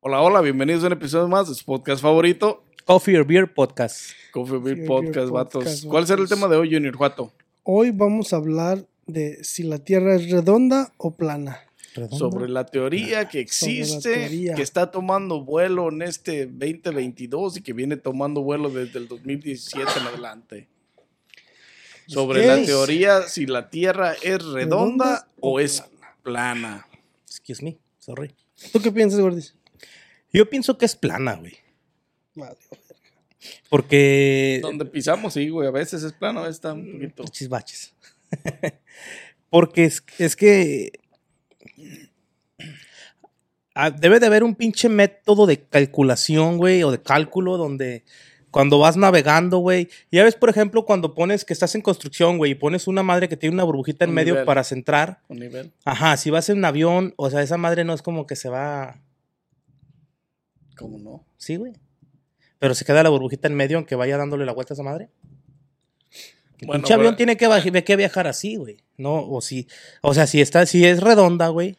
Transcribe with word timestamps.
Hola, 0.00 0.22
hola, 0.22 0.40
bienvenidos 0.40 0.82
a 0.84 0.86
un 0.88 0.92
episodio 0.94 1.28
más 1.28 1.48
de 1.48 1.54
su 1.54 1.64
podcast 1.64 2.00
favorito, 2.02 2.64
Coffee 2.86 3.18
or 3.18 3.26
Beer 3.26 3.52
Podcast. 3.52 4.10
Coffee 4.32 4.58
Beer 4.58 4.76
Beer 4.76 4.86
Podcast, 4.86 5.28
vatos. 5.30 5.64
Podcast, 5.64 5.84
¿Cuál 5.84 6.06
será 6.06 6.20
el 6.20 6.26
vatos. 6.26 6.38
tema 6.38 6.48
de 6.48 6.56
hoy, 6.56 6.72
Junior 6.72 6.96
Juato? 6.96 7.32
Hoy 7.64 7.90
vamos 7.90 8.32
a 8.32 8.36
hablar 8.36 8.86
de 9.06 9.42
si 9.44 9.62
la 9.62 9.78
Tierra 9.78 10.14
es 10.16 10.30
redonda 10.30 10.92
o 10.96 11.14
plana. 11.14 11.60
¿Redonda? 11.94 12.16
Sobre 12.16 12.48
la 12.48 12.64
teoría 12.66 13.28
que 13.28 13.40
existe, 13.40 14.14
teoría. 14.14 14.54
que 14.54 14.62
está 14.62 14.90
tomando 14.90 15.44
vuelo 15.44 15.88
en 15.90 16.02
este 16.02 16.46
2022 16.46 17.58
y 17.58 17.62
que 17.62 17.72
viene 17.72 17.96
tomando 17.96 18.42
vuelo 18.42 18.70
desde 18.70 18.98
el 19.00 19.08
2017 19.08 19.84
en 20.00 20.06
adelante. 20.06 20.68
Sobre 22.06 22.46
la 22.46 22.58
Es- 22.58 22.66
teoría 22.66 23.22
si 23.28 23.46
la 23.46 23.68
Tierra 23.70 24.14
es 24.14 24.42
redonda 24.44 24.54
¿Redonda 24.54 25.28
o 25.40 25.52
o 25.54 25.60
es 25.60 25.84
plana. 26.22 26.86
Excuse 27.26 27.62
me, 27.64 27.76
sorry. 27.98 28.34
¿Tú 28.72 28.80
qué 28.80 28.90
piensas, 28.92 29.20
Gordis? 29.20 29.54
Yo 30.32 30.48
pienso 30.48 30.78
que 30.78 30.86
es 30.86 30.96
plana, 30.96 31.34
güey. 31.36 31.56
Vale. 32.34 32.56
Porque. 33.68 34.60
Donde 34.62 34.84
pisamos, 34.84 35.34
sí, 35.34 35.48
güey, 35.48 35.68
a 35.68 35.72
veces 35.72 36.02
es 36.02 36.12
plano, 36.12 36.40
a 36.40 36.42
veces 36.42 36.56
está 36.56 36.72
un 36.74 36.92
poquito. 36.92 37.24
Chisbaches. 37.24 37.94
Porque 39.50 39.84
es, 39.84 40.04
es 40.18 40.36
que. 40.36 40.92
ah, 43.74 43.90
Debe 43.90 44.20
de 44.20 44.26
haber 44.26 44.44
un 44.44 44.54
pinche 44.54 44.88
método 44.88 45.46
de 45.46 45.62
calculación, 45.62 46.58
güey, 46.58 46.82
o 46.82 46.90
de 46.90 47.02
cálculo 47.02 47.56
donde 47.56 48.04
cuando 48.50 48.78
vas 48.78 48.96
navegando, 48.96 49.58
güey. 49.58 49.88
Ya 50.10 50.24
ves, 50.24 50.34
por 50.34 50.50
ejemplo, 50.50 50.84
cuando 50.84 51.14
pones 51.14 51.44
que 51.44 51.52
estás 51.52 51.74
en 51.74 51.82
construcción, 51.82 52.36
güey, 52.36 52.52
y 52.52 52.54
pones 52.56 52.86
una 52.86 53.02
madre 53.02 53.28
que 53.28 53.36
tiene 53.36 53.54
una 53.54 53.64
burbujita 53.64 54.04
en 54.04 54.10
Un 54.10 54.14
medio 54.16 54.34
nivel. 54.34 54.46
para 54.46 54.64
centrar. 54.64 55.20
Un 55.28 55.38
nivel. 55.38 55.72
Ajá, 55.84 56.16
si 56.16 56.30
vas 56.30 56.48
en 56.48 56.58
un 56.58 56.64
avión, 56.64 57.14
o 57.16 57.30
sea, 57.30 57.42
esa 57.42 57.56
madre 57.56 57.84
no 57.84 57.94
es 57.94 58.02
como 58.02 58.26
que 58.26 58.36
se 58.36 58.48
va. 58.48 59.00
¿Cómo 60.80 60.98
no? 60.98 61.24
Sí, 61.36 61.56
güey. 61.56 61.72
Pero 62.58 62.74
se 62.74 62.84
queda 62.84 63.02
la 63.02 63.08
burbujita 63.10 63.48
en 63.48 63.54
medio 63.54 63.76
aunque 63.78 63.94
vaya 63.94 64.16
dándole 64.16 64.44
la 64.44 64.52
vuelta 64.52 64.72
a 64.72 64.76
esa 64.76 64.82
madre. 64.82 65.08
El 66.60 66.66
Bueno, 66.66 66.84
avión 66.92 67.16
tiene 67.16 67.36
que, 67.36 67.82
que 67.84 67.96
viajar 67.96 68.26
así, 68.26 68.56
güey. 68.56 68.78
No, 68.98 69.26
o 69.26 69.40
si, 69.40 69.66
o 70.02 70.12
sea, 70.12 70.26
si 70.26 70.40
está, 70.40 70.66
si 70.66 70.84
es 70.84 71.00
redonda, 71.00 71.48
güey. 71.48 71.76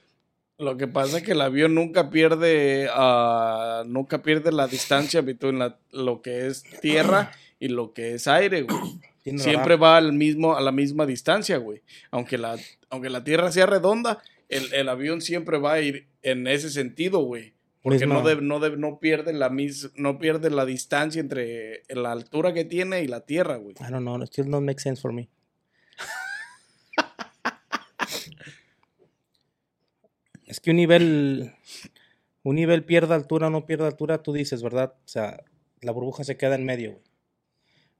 Lo 0.57 0.77
que 0.77 0.87
pasa 0.87 1.17
es 1.17 1.23
que 1.23 1.31
el 1.33 1.41
avión 1.41 1.75
nunca 1.75 2.09
pierde, 2.09 2.87
ah, 2.91 3.83
nunca 3.85 4.21
pierde 4.23 4.51
la 4.51 4.67
distancia 4.67 5.19
entre 5.19 5.53
la- 5.53 5.77
lo 5.91 6.21
que 6.21 6.47
es 6.47 6.63
tierra 6.81 7.31
y 7.59 7.67
lo 7.67 7.93
que 7.93 8.13
es 8.15 8.27
aire, 8.27 8.63
güey. 8.63 8.79
Siempre 9.37 9.75
va 9.75 9.97
al 9.97 10.13
mismo, 10.13 10.55
a 10.55 10.61
la 10.61 10.71
misma 10.71 11.05
distancia, 11.05 11.57
güey. 11.57 11.81
Aunque 12.09 12.37
la, 12.39 12.57
aunque 12.89 13.09
la 13.11 13.23
tierra 13.23 13.51
sea 13.51 13.67
redonda, 13.67 14.21
el, 14.49 14.73
el 14.73 14.89
avión 14.89 15.21
siempre 15.21 15.59
va 15.59 15.73
a 15.73 15.81
ir 15.81 16.07
en 16.23 16.47
ese 16.47 16.71
sentido, 16.71 17.19
güey. 17.19 17.53
Porque 17.83 18.05
no, 18.05 18.21
debe- 18.23 18.41
no, 18.41 18.59
debe- 18.59 18.77
no 18.77 18.99
pierde 18.99 19.33
la 19.33 19.49
mis, 19.49 19.91
no 19.95 20.19
pierde 20.19 20.49
la 20.51 20.65
distancia 20.65 21.19
entre 21.19 21.83
la 21.89 22.11
altura 22.11 22.53
que 22.53 22.63
tiene 22.65 23.01
y 23.03 23.07
la 23.07 23.21
tierra, 23.25 23.57
güey. 23.57 23.75
I 23.79 23.91
don't 23.91 24.01
know, 24.01 24.21
still 24.23 24.49
not 24.49 24.61
make 24.61 24.79
sense 24.79 25.01
for 25.01 25.11
me. 25.13 25.29
es 30.45 30.59
que 30.59 30.71
un 30.71 30.77
nivel, 30.77 31.53
un 32.43 32.55
nivel 32.55 32.83
pierde 32.83 33.13
altura 33.15 33.47
o 33.47 33.49
no 33.49 33.65
pierde 33.65 33.85
altura, 33.87 34.21
tú 34.21 34.33
dices, 34.33 34.61
¿verdad? 34.61 34.93
O 35.05 35.07
sea, 35.07 35.43
la 35.81 35.91
burbuja 35.91 36.23
se 36.23 36.37
queda 36.37 36.55
en 36.55 36.65
medio, 36.65 36.91
güey. 36.91 37.03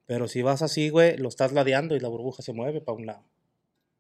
Pero 0.05 0.27
si 0.27 0.41
vas 0.41 0.61
así, 0.61 0.89
güey, 0.89 1.17
lo 1.17 1.29
estás 1.29 1.53
ladeando 1.53 1.95
y 1.95 1.99
la 2.01 2.09
burbuja 2.09 2.43
se 2.43 2.51
mueve 2.53 2.81
para 2.81 2.97
un 2.97 3.05
lado. 3.05 3.23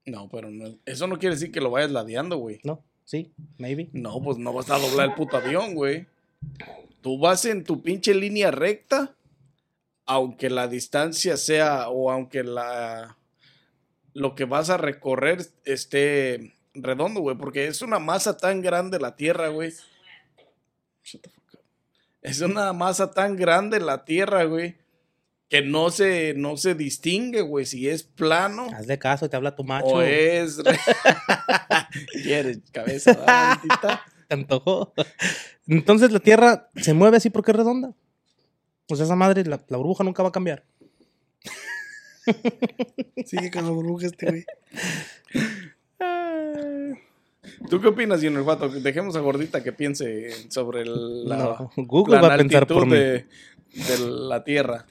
No, 0.05 0.29
pero 0.29 0.51
no- 0.51 0.77
eso 0.85 1.07
no 1.07 1.17
quiere 1.19 1.35
decir 1.35 1.51
que 1.51 1.61
lo 1.61 1.71
vayas 1.71 1.91
ladeando, 1.91 2.37
güey. 2.37 2.59
¿No? 2.63 2.83
¿Sí? 3.11 3.33
Maybe. 3.57 3.89
No, 3.91 4.23
pues 4.23 4.37
no 4.37 4.53
vas 4.53 4.69
a 4.69 4.79
doblar 4.79 5.09
el 5.09 5.15
puto 5.15 5.35
avión, 5.35 5.75
güey. 5.75 6.07
Tú 7.01 7.19
vas 7.19 7.43
en 7.43 7.65
tu 7.65 7.81
pinche 7.81 8.13
línea 8.13 8.51
recta, 8.51 9.13
aunque 10.05 10.49
la 10.49 10.69
distancia 10.69 11.35
sea 11.35 11.89
o 11.89 12.09
aunque 12.09 12.45
la 12.45 13.17
lo 14.13 14.33
que 14.33 14.45
vas 14.45 14.69
a 14.69 14.77
recorrer 14.77 15.45
esté 15.65 16.53
redondo, 16.73 17.19
güey, 17.19 17.35
porque 17.35 17.67
es 17.67 17.81
una 17.81 17.99
masa 17.99 18.37
tan 18.37 18.61
grande 18.61 18.97
la 18.97 19.17
Tierra, 19.17 19.49
güey. 19.49 19.73
Shut 21.03 21.21
the 21.21 21.29
fuck 21.29 21.55
up. 21.55 21.59
Es 22.21 22.39
una 22.39 22.71
masa 22.71 23.11
tan 23.11 23.35
grande 23.35 23.81
la 23.81 24.05
Tierra, 24.05 24.45
güey, 24.45 24.77
que 25.51 25.61
no 25.61 25.91
se 25.91 26.33
no 26.35 26.55
se 26.57 26.73
distingue, 26.75 27.41
güey, 27.41 27.65
si 27.65 27.87
es 27.89 28.03
plano 28.03 28.67
Hazle 28.73 28.97
caso, 28.97 29.29
te 29.29 29.35
habla 29.35 29.53
tu 29.55 29.63
macho. 29.65 29.85
o 29.87 30.01
es 30.01 30.57
re- 30.63 30.79
¿Quieres 32.23 32.59
cabeza? 32.71 33.13
¿Te 34.29 34.33
antojó? 34.33 34.93
Entonces 35.67 36.11
la 36.13 36.19
Tierra 36.21 36.69
se 36.77 36.93
mueve 36.93 37.17
así 37.17 37.29
porque 37.29 37.51
es 37.51 37.57
redonda. 37.57 37.93
O 38.89 38.95
sea, 38.95 39.05
esa 39.05 39.15
madre, 39.17 39.43
la, 39.45 39.61
la 39.67 39.77
burbuja 39.77 40.03
nunca 40.05 40.23
va 40.23 40.29
a 40.29 40.31
cambiar. 40.31 40.63
Sigue 43.25 43.51
con 43.51 43.65
la 43.65 43.71
burbuja 43.71 44.07
este, 44.07 44.25
güey. 44.27 44.45
¿Tú 47.69 47.81
qué 47.81 47.87
opinas, 47.87 48.21
Junior 48.21 48.43
Vato? 48.45 48.69
Dejemos 48.69 49.15
a 49.15 49.19
Gordita 49.19 49.63
que 49.63 49.71
piense 49.71 50.29
sobre 50.51 50.81
el- 50.81 51.27
la, 51.27 51.37
No, 51.37 51.71
Google 51.75 52.15
la 52.17 52.21
va 52.21 52.33
a 52.35 52.37
pensar 52.37 52.67
por 52.67 52.85
mí. 52.85 52.95
de, 52.95 53.25
de 53.73 53.99
la 53.99 54.43
Tierra. 54.43 54.85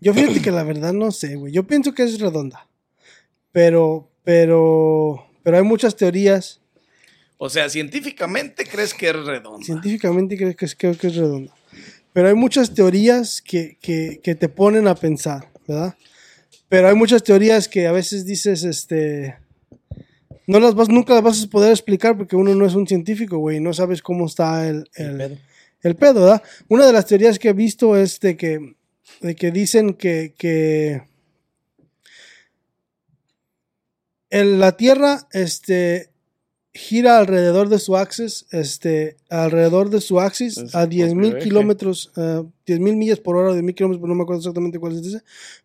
Yo 0.00 0.12
fíjate 0.12 0.42
que 0.42 0.50
la 0.50 0.64
verdad 0.64 0.92
no 0.92 1.10
sé, 1.10 1.36
güey. 1.36 1.52
Yo 1.52 1.66
pienso 1.66 1.94
que 1.94 2.02
es 2.02 2.18
redonda. 2.18 2.66
Pero, 3.52 4.08
pero, 4.24 5.26
pero 5.42 5.56
hay 5.56 5.62
muchas 5.62 5.96
teorías. 5.96 6.60
O 7.38 7.48
sea, 7.48 7.68
científicamente 7.68 8.64
crees 8.64 8.94
que 8.94 9.08
es 9.10 9.16
redonda. 9.16 9.64
Científicamente 9.64 10.36
creo 10.36 10.56
que 10.56 10.64
es, 10.64 10.74
creo 10.74 10.96
que 10.96 11.06
es 11.06 11.16
redonda. 11.16 11.54
Pero 12.12 12.28
hay 12.28 12.34
muchas 12.34 12.72
teorías 12.72 13.42
que, 13.42 13.76
que, 13.80 14.20
que 14.22 14.34
te 14.34 14.48
ponen 14.48 14.88
a 14.88 14.94
pensar, 14.94 15.48
¿verdad? 15.66 15.94
Pero 16.68 16.88
hay 16.88 16.94
muchas 16.94 17.22
teorías 17.22 17.68
que 17.68 17.86
a 17.86 17.92
veces 17.92 18.26
dices, 18.26 18.64
este... 18.64 19.36
No 20.46 20.60
las 20.60 20.74
vas, 20.74 20.88
nunca 20.88 21.14
las 21.14 21.22
vas 21.22 21.42
a 21.42 21.48
poder 21.48 21.70
explicar 21.72 22.16
porque 22.16 22.36
uno 22.36 22.54
no 22.54 22.66
es 22.66 22.74
un 22.74 22.86
científico, 22.86 23.38
güey. 23.38 23.58
No 23.58 23.72
sabes 23.72 24.00
cómo 24.00 24.26
está 24.26 24.68
el, 24.68 24.88
El. 24.94 25.40
El 25.86 25.96
pedo, 25.96 26.20
¿verdad? 26.22 26.42
Una 26.68 26.86
de 26.86 26.92
las 26.92 27.06
teorías 27.06 27.38
que 27.38 27.50
he 27.50 27.52
visto 27.52 27.96
es 27.96 28.20
de 28.20 28.36
que, 28.36 28.74
de 29.20 29.34
que 29.34 29.50
dicen 29.50 29.94
que, 29.94 30.34
que 30.36 31.02
el- 34.30 34.58
la 34.58 34.76
Tierra 34.76 35.26
este, 35.32 36.10
gira 36.72 37.18
alrededor 37.18 37.68
de 37.68 37.78
su 37.78 37.96
axis, 37.96 38.46
este, 38.50 39.16
alrededor 39.30 39.90
de 39.90 40.00
su 40.00 40.20
axis 40.20 40.58
Es 40.58 40.74
a 40.74 40.82
su 40.84 40.88
10 40.88 41.08
propio 41.12 41.20
mil 41.22 41.36
eje. 41.36 41.42
kilómetros, 41.48 42.12
eh, 42.16 42.42
10 42.66 42.80
mil 42.80 42.96
millas 42.96 43.20
por 43.20 43.36
hora, 43.36 43.52
10 43.52 43.62
mil 43.62 43.74
kilómetros, 43.74 44.06
no 44.08 44.14
me 44.14 44.22
acuerdo 44.22 44.40
exactamente 44.40 44.78
cuál 44.78 44.94
es 44.98 45.06
ese, 45.06 45.22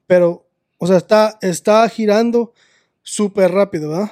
pero, 0.08 0.48
o 0.78 0.88
sea, 0.88 0.98
está, 0.98 1.38
está 1.42 1.88
girando 1.90 2.54
súper 3.02 3.52
rápido, 3.52 3.90
¿verdad? 3.90 4.12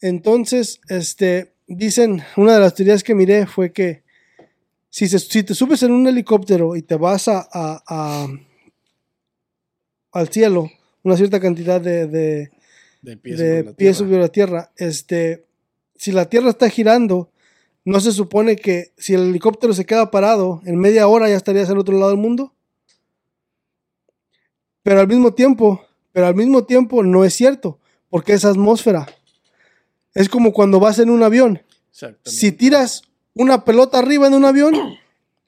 Entonces, 0.00 0.80
este, 0.88 1.52
dicen, 1.66 2.22
una 2.36 2.54
de 2.54 2.60
las 2.60 2.74
teorías 2.74 3.04
que 3.04 3.14
miré 3.14 3.46
fue 3.46 3.72
que 3.72 4.01
si, 4.94 5.08
se- 5.08 5.18
si 5.18 5.42
te 5.42 5.54
subes 5.54 5.82
en 5.82 5.90
un 5.92 6.06
helicóptero 6.06 6.76
y 6.76 6.82
te 6.82 6.96
vas 6.96 7.26
a, 7.28 7.38
a- 7.50 7.82
a- 7.86 8.28
al 10.12 10.28
cielo, 10.28 10.70
una 11.02 11.16
cierta 11.16 11.40
cantidad 11.40 11.80
de, 11.80 12.06
de, 12.06 12.50
De 13.00 13.16
pies 13.16 13.38
de 13.38 13.44
sobre 13.46 13.64
la 13.64 13.72
pies 13.72 13.76
Tierra. 13.76 13.94
sobre 14.10 14.20
la 14.20 14.28
Tierra, 14.28 14.72
este, 14.76 15.46
si 15.96 16.12
la 16.12 16.26
Tierra 16.28 16.50
está 16.50 16.68
girando, 16.68 17.30
no 17.86 18.00
se 18.00 18.12
supone 18.12 18.56
que 18.56 18.92
si 18.98 19.14
el 19.14 19.22
helicóptero 19.30 19.72
se 19.72 19.86
queda 19.86 20.10
parado, 20.10 20.60
en 20.66 20.76
media 20.78 21.08
hora 21.08 21.28
ya 21.30 21.36
estarías 21.36 21.70
al 21.70 21.78
otro 21.78 21.96
lado 21.98 22.10
del 22.10 22.20
mundo. 22.20 22.52
Pero 24.82 25.00
al 25.00 25.08
mismo 25.08 25.32
tiempo, 25.32 25.82
pero 26.12 26.26
al 26.26 26.34
mismo 26.34 26.64
tiempo 26.64 27.02
no 27.02 27.24
es 27.24 27.32
cierto, 27.34 27.78
porque 28.10 28.34
es 28.34 28.44
atmósfera. 28.44 29.06
Es 30.14 30.28
como 30.28 30.52
cuando 30.52 30.78
vas 30.80 30.98
en 30.98 31.08
un 31.08 31.22
avión. 31.22 31.62
Si 32.24 32.52
tiras 32.52 33.02
una 33.34 33.64
pelota 33.64 33.98
arriba 33.98 34.26
en 34.26 34.34
un 34.34 34.44
avión, 34.44 34.74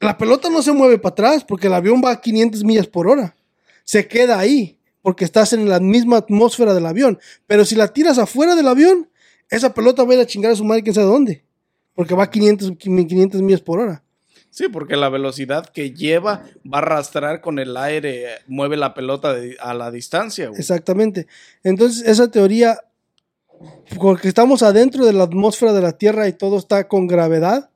la 0.00 0.16
pelota 0.18 0.50
no 0.50 0.62
se 0.62 0.72
mueve 0.72 0.98
para 0.98 1.12
atrás 1.12 1.44
porque 1.44 1.66
el 1.68 1.74
avión 1.74 2.02
va 2.04 2.10
a 2.12 2.20
500 2.20 2.64
millas 2.64 2.86
por 2.86 3.08
hora. 3.08 3.34
Se 3.84 4.06
queda 4.08 4.38
ahí 4.38 4.78
porque 5.02 5.24
estás 5.24 5.52
en 5.52 5.68
la 5.68 5.80
misma 5.80 6.16
atmósfera 6.18 6.72
del 6.74 6.86
avión. 6.86 7.18
Pero 7.46 7.64
si 7.64 7.74
la 7.74 7.88
tiras 7.88 8.18
afuera 8.18 8.54
del 8.54 8.68
avión, 8.68 9.08
esa 9.50 9.74
pelota 9.74 10.02
va 10.04 10.12
a 10.12 10.14
ir 10.14 10.20
a 10.20 10.26
chingar 10.26 10.52
a 10.52 10.56
su 10.56 10.64
madre 10.64 10.82
quién 10.82 10.94
sabe 10.94 11.06
dónde. 11.06 11.44
Porque 11.94 12.14
va 12.14 12.24
a 12.24 12.30
500, 12.30 12.72
500 12.78 13.42
millas 13.42 13.60
por 13.60 13.78
hora. 13.80 14.02
Sí, 14.50 14.68
porque 14.68 14.96
la 14.96 15.08
velocidad 15.08 15.66
que 15.66 15.90
lleva 15.92 16.44
va 16.64 16.78
a 16.78 16.82
arrastrar 16.82 17.40
con 17.40 17.58
el 17.58 17.76
aire, 17.76 18.26
mueve 18.46 18.76
la 18.76 18.94
pelota 18.94 19.34
de- 19.34 19.56
a 19.60 19.74
la 19.74 19.90
distancia, 19.90 20.48
güey. 20.48 20.60
Exactamente. 20.60 21.26
Entonces, 21.62 22.06
esa 22.06 22.30
teoría, 22.30 22.78
porque 23.98 24.28
estamos 24.28 24.62
adentro 24.62 25.04
de 25.04 25.12
la 25.12 25.24
atmósfera 25.24 25.72
de 25.72 25.82
la 25.82 25.92
Tierra 25.98 26.28
y 26.28 26.32
todo 26.32 26.56
está 26.58 26.86
con 26.88 27.06
gravedad, 27.06 27.70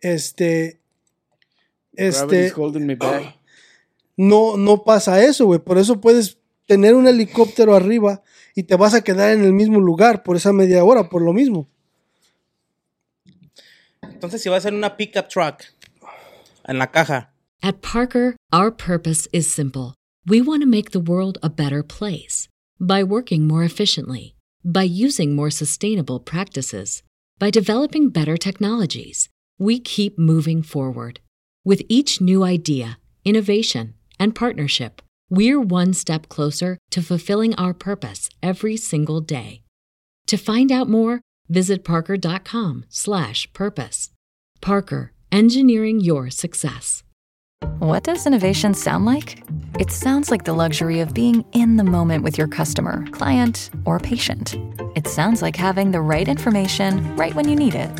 este, 0.00 0.80
este, 1.94 2.50
holding 2.50 2.86
me 2.86 2.94
back. 2.94 3.36
no, 4.16 4.56
no 4.56 4.84
pasa 4.84 5.24
eso, 5.24 5.46
güey. 5.46 5.60
Por 5.60 5.78
eso 5.78 6.00
puedes 6.00 6.38
tener 6.66 6.94
un 6.94 7.06
helicóptero 7.06 7.74
arriba 7.74 8.22
y 8.54 8.64
te 8.64 8.76
vas 8.76 8.94
a 8.94 9.02
quedar 9.02 9.32
en 9.32 9.44
el 9.44 9.52
mismo 9.52 9.80
lugar 9.80 10.22
por 10.22 10.36
esa 10.36 10.52
media 10.52 10.84
hora, 10.84 11.08
por 11.08 11.22
lo 11.22 11.32
mismo. 11.32 11.68
Entonces, 14.02 14.42
si 14.42 14.48
va 14.48 14.56
a 14.56 14.60
ser 14.60 14.74
una 14.74 14.96
pickup 14.96 15.28
truck 15.28 15.62
en 16.66 16.78
la 16.78 16.90
caja, 16.90 17.32
At 17.60 17.82
Parker, 17.82 18.36
our 18.52 18.70
purpose 18.70 19.26
is 19.32 19.50
simple. 19.50 19.94
We 20.24 20.40
want 20.40 20.62
to 20.62 20.66
make 20.66 20.92
the 20.92 21.00
world 21.00 21.38
a 21.42 21.48
better 21.48 21.82
place 21.82 22.48
by 22.78 23.02
working 23.02 23.48
more 23.48 23.64
efficiently, 23.64 24.36
by 24.64 24.84
using 24.84 25.34
more 25.34 25.50
sustainable 25.50 26.20
practices, 26.20 27.02
by 27.38 27.50
developing 27.50 28.10
better 28.10 28.36
technologies. 28.36 29.28
We 29.58 29.80
keep 29.80 30.18
moving 30.18 30.62
forward. 30.62 31.20
With 31.64 31.82
each 31.88 32.20
new 32.20 32.44
idea, 32.44 32.98
innovation, 33.24 33.94
and 34.20 34.34
partnership, 34.34 35.00
we're 35.28 35.60
one 35.60 35.94
step 35.94 36.28
closer 36.28 36.78
to 36.90 37.02
fulfilling 37.02 37.56
our 37.56 37.74
purpose 37.74 38.30
every 38.42 38.76
single 38.76 39.20
day. 39.20 39.62
To 40.28 40.36
find 40.36 40.70
out 40.70 40.88
more, 40.88 41.20
visit 41.48 41.82
parker.com/purpose. 41.84 44.10
Parker, 44.60 45.12
engineering 45.32 46.00
your 46.00 46.30
success. 46.30 47.02
What 47.80 48.04
does 48.04 48.26
innovation 48.26 48.74
sound 48.74 49.06
like? 49.06 49.42
It 49.80 49.90
sounds 49.90 50.30
like 50.30 50.44
the 50.44 50.52
luxury 50.52 51.00
of 51.00 51.14
being 51.14 51.44
in 51.52 51.76
the 51.76 51.84
moment 51.84 52.22
with 52.22 52.38
your 52.38 52.46
customer, 52.46 53.04
client, 53.10 53.70
or 53.84 53.98
patient. 53.98 54.54
It 54.94 55.08
sounds 55.08 55.42
like 55.42 55.56
having 55.56 55.90
the 55.90 56.00
right 56.00 56.28
information 56.28 57.16
right 57.16 57.34
when 57.34 57.48
you 57.48 57.56
need 57.56 57.74
it. 57.74 57.90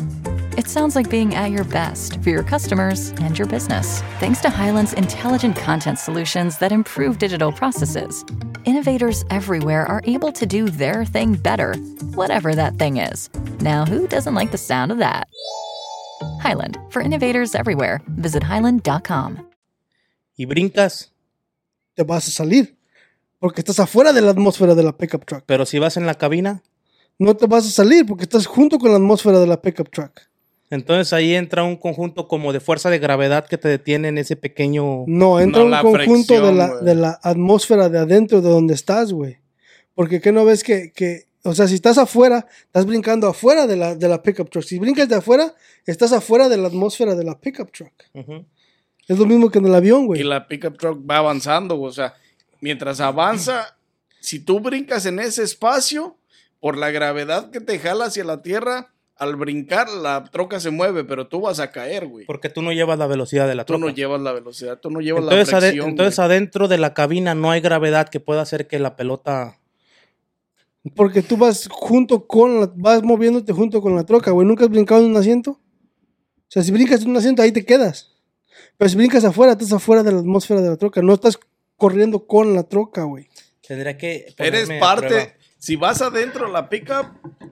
It 0.59 0.67
sounds 0.67 0.93
like 0.93 1.09
being 1.09 1.35
at 1.35 1.51
your 1.51 1.63
best 1.63 2.21
for 2.21 2.31
your 2.31 2.43
customers 2.43 3.11
and 3.21 3.37
your 3.39 3.47
business, 3.47 4.01
thanks 4.19 4.41
to 4.41 4.49
Highland's 4.49 4.91
intelligent 4.91 5.55
content 5.55 5.97
solutions 5.99 6.57
that 6.57 6.73
improve 6.73 7.17
digital 7.17 7.53
processes. 7.53 8.25
Innovators 8.65 9.23
everywhere 9.29 9.85
are 9.85 10.01
able 10.03 10.33
to 10.33 10.45
do 10.45 10.67
their 10.67 11.05
thing 11.05 11.35
better, 11.35 11.75
whatever 12.13 12.55
that 12.55 12.73
thing 12.77 12.97
is. 12.97 13.29
Now, 13.61 13.85
who 13.85 14.05
doesn't 14.05 14.35
like 14.35 14.51
the 14.51 14.57
sound 14.57 14.91
of 14.91 14.97
that? 14.97 15.29
Highland, 16.41 16.77
for 16.89 17.01
innovators 17.01 17.55
everywhere, 17.55 18.01
visit 18.17 18.43
highland.com. 18.43 19.39
y 20.37 20.45
brincas, 20.45 21.13
Te 21.95 22.03
vas 22.03 22.27
a 22.27 22.31
salir. 22.31 22.75
Porque 23.39 23.61
estás 23.61 23.79
afuera 23.79 24.11
de 24.11 24.19
la 24.19 24.31
atmósfera 24.31 24.75
de 24.75 24.83
la 24.83 24.91
pickup 24.91 25.25
truck. 25.25 25.45
pero 25.45 25.65
si 25.65 25.79
vas 25.79 25.95
en 25.95 26.05
la 26.05 26.15
cabina, 26.15 26.61
No 27.17 27.33
te 27.35 27.47
vas 27.47 27.65
a 27.65 27.71
salir 27.71 28.05
porque 28.05 28.23
estás 28.23 28.45
junto 28.45 28.77
con 28.77 28.91
la 28.91 28.97
atmósfera 28.97 29.39
de 29.39 29.47
la 29.47 29.61
pickup 29.61 29.89
truck. 29.91 30.28
Entonces 30.69 31.11
ahí 31.13 31.33
entra 31.35 31.63
un 31.63 31.75
conjunto 31.75 32.27
como 32.27 32.53
de 32.53 32.59
fuerza 32.59 32.89
de 32.89 32.99
gravedad 32.99 33.47
que 33.47 33.57
te 33.57 33.67
detiene 33.67 34.09
en 34.09 34.17
ese 34.17 34.35
pequeño... 34.35 35.03
No, 35.07 35.39
entra 35.39 35.63
No, 35.63 35.81
un 35.87 35.93
conjunto 35.93 36.45
de, 36.45 36.53
la, 36.53 36.75
de 36.77 36.95
la 36.95 37.19
atmósfera 37.23 37.89
de 37.89 37.99
adentro 37.99 38.41
de 38.41 38.49
donde 38.49 38.73
estás, 38.75 39.11
güey. 39.11 39.37
Porque 39.95 40.21
¿qué 40.21 40.31
no 40.31 40.45
ves 40.45 40.63
que, 40.63 40.91
que, 40.93 41.25
o 41.43 41.53
sea, 41.55 41.67
si 41.67 41.75
estás 41.75 41.97
afuera, 41.97 42.47
estás 42.65 42.85
brincando 42.85 43.27
afuera 43.27 43.65
de 43.67 43.75
la, 43.75 43.95
de 43.95 44.07
la 44.07 44.21
pickup 44.21 44.49
truck. 44.49 44.63
Si 44.63 44.77
brincas 44.79 45.09
de 45.09 45.15
afuera, 45.15 45.53
estás 45.85 46.11
afuera 46.13 46.47
de 46.49 46.57
la 46.57 46.67
atmósfera 46.67 47.15
de 47.15 47.23
la 47.23 47.39
pickup 47.39 47.71
truck. 47.71 47.91
Es 49.07 49.17
lo 49.17 49.25
mismo 49.25 49.49
que 49.49 49.57
en 49.59 49.65
el 49.65 49.73
avión, 49.75 50.03
Y 50.03 50.05
güey. 50.05 50.23
la 50.23 50.47
pickup 50.47 50.77
truck 50.77 50.99
va 51.09 51.17
avanzando, 51.17 51.75
güey. 51.77 51.89
O 51.89 51.93
sea, 51.93 52.13
mientras 52.61 52.99
avanza, 52.99 53.75
si 54.19 54.39
tú 54.39 54.59
brincas 54.59 55.05
en 55.07 55.19
ese 55.19 55.43
espacio, 55.43 56.15
por 56.59 56.77
la 56.77 56.91
gravedad 56.91 57.49
que 57.51 57.59
te 57.61 57.79
jala 57.79 58.05
hacia 58.05 58.23
la 58.23 58.41
tierra, 58.41 58.93
al 59.19 59.35
brincar 59.35 59.89
la 59.89 60.23
troca 60.23 60.59
se 60.59 60.71
mueve, 60.71 61.03
pero 61.03 61.27
tú 61.27 61.41
vas 61.41 61.59
a 61.59 61.71
caer, 61.71 62.07
güey. 62.07 62.25
Porque 62.25 62.49
tú 62.49 62.61
no 62.61 62.71
llevas 62.71 62.97
la 62.97 63.05
velocidad 63.07 63.47
de 63.47 63.55
la 63.55 63.65
Tú 63.65 63.73
troca. 63.73 63.85
no 63.85 63.91
llevas 63.93 64.21
la 64.21 64.31
velocidad, 64.31 64.79
tú 64.79 64.89
no 64.89 65.01
llevas 65.01 65.23
entonces, 65.23 65.51
la 65.51 65.57
ade- 65.59 65.61
presión. 65.71 65.89
entonces 65.89 66.15
güey. 66.17 66.25
adentro 66.25 66.67
de 66.67 66.77
la 66.77 66.93
cabina 66.93 67.35
no 67.35 67.51
hay 67.51 67.61
gravedad 67.61 68.09
que 68.09 68.19
pueda 68.19 68.41
hacer 68.41 68.67
que 68.67 68.79
la 68.79 68.95
pelota... 68.95 69.59
Porque 70.95 71.21
tú 71.21 71.35
vas 71.37 71.67
junto 71.69 72.25
con 72.25 72.61
la, 72.61 72.71
vas 72.75 73.03
moviéndote 73.03 73.51
junto 73.51 73.81
con 73.81 73.95
la 73.95 74.05
troca, 74.05 74.31
güey. 74.31 74.47
¿Nunca 74.47 74.63
has 74.63 74.69
brincado 74.69 75.01
en 75.01 75.11
un 75.11 75.17
asiento? 75.17 75.51
O 75.51 75.59
sea, 76.47 76.63
si 76.63 76.71
brincas 76.71 77.01
en 77.03 77.09
un 77.09 77.17
asiento, 77.17 77.41
ahí 77.41 77.51
te 77.51 77.65
quedas. 77.65 78.15
Pero 78.77 78.89
si 78.89 78.95
brincas 78.95 79.25
afuera, 79.25 79.51
estás 79.51 79.73
afuera 79.73 80.03
de 80.03 80.13
la 80.13 80.19
atmósfera 80.19 80.61
de 80.61 80.69
la 80.69 80.77
troca. 80.77 81.01
No 81.01 81.13
estás 81.13 81.37
corriendo 81.75 82.25
con 82.25 82.55
la 82.55 82.63
troca, 82.63 83.03
güey. 83.03 83.27
Tendría 83.67 83.97
que... 83.97 84.33
Eres 84.37 84.69
parte. 84.79 85.35
Si 85.59 85.75
vas 85.75 86.01
adentro 86.01 86.47
de 86.47 86.51
la 86.53 86.67
pickup, 86.69 87.05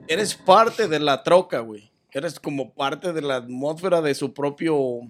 eres 0.08 0.34
parte 0.34 0.88
de 0.88 0.98
la 0.98 1.22
troca, 1.22 1.60
güey. 1.60 1.90
Eres 2.10 2.40
como 2.40 2.72
parte 2.74 3.12
de 3.12 3.22
la 3.22 3.36
atmósfera 3.36 4.00
de 4.02 4.14
su 4.14 4.32
propio, 4.34 5.00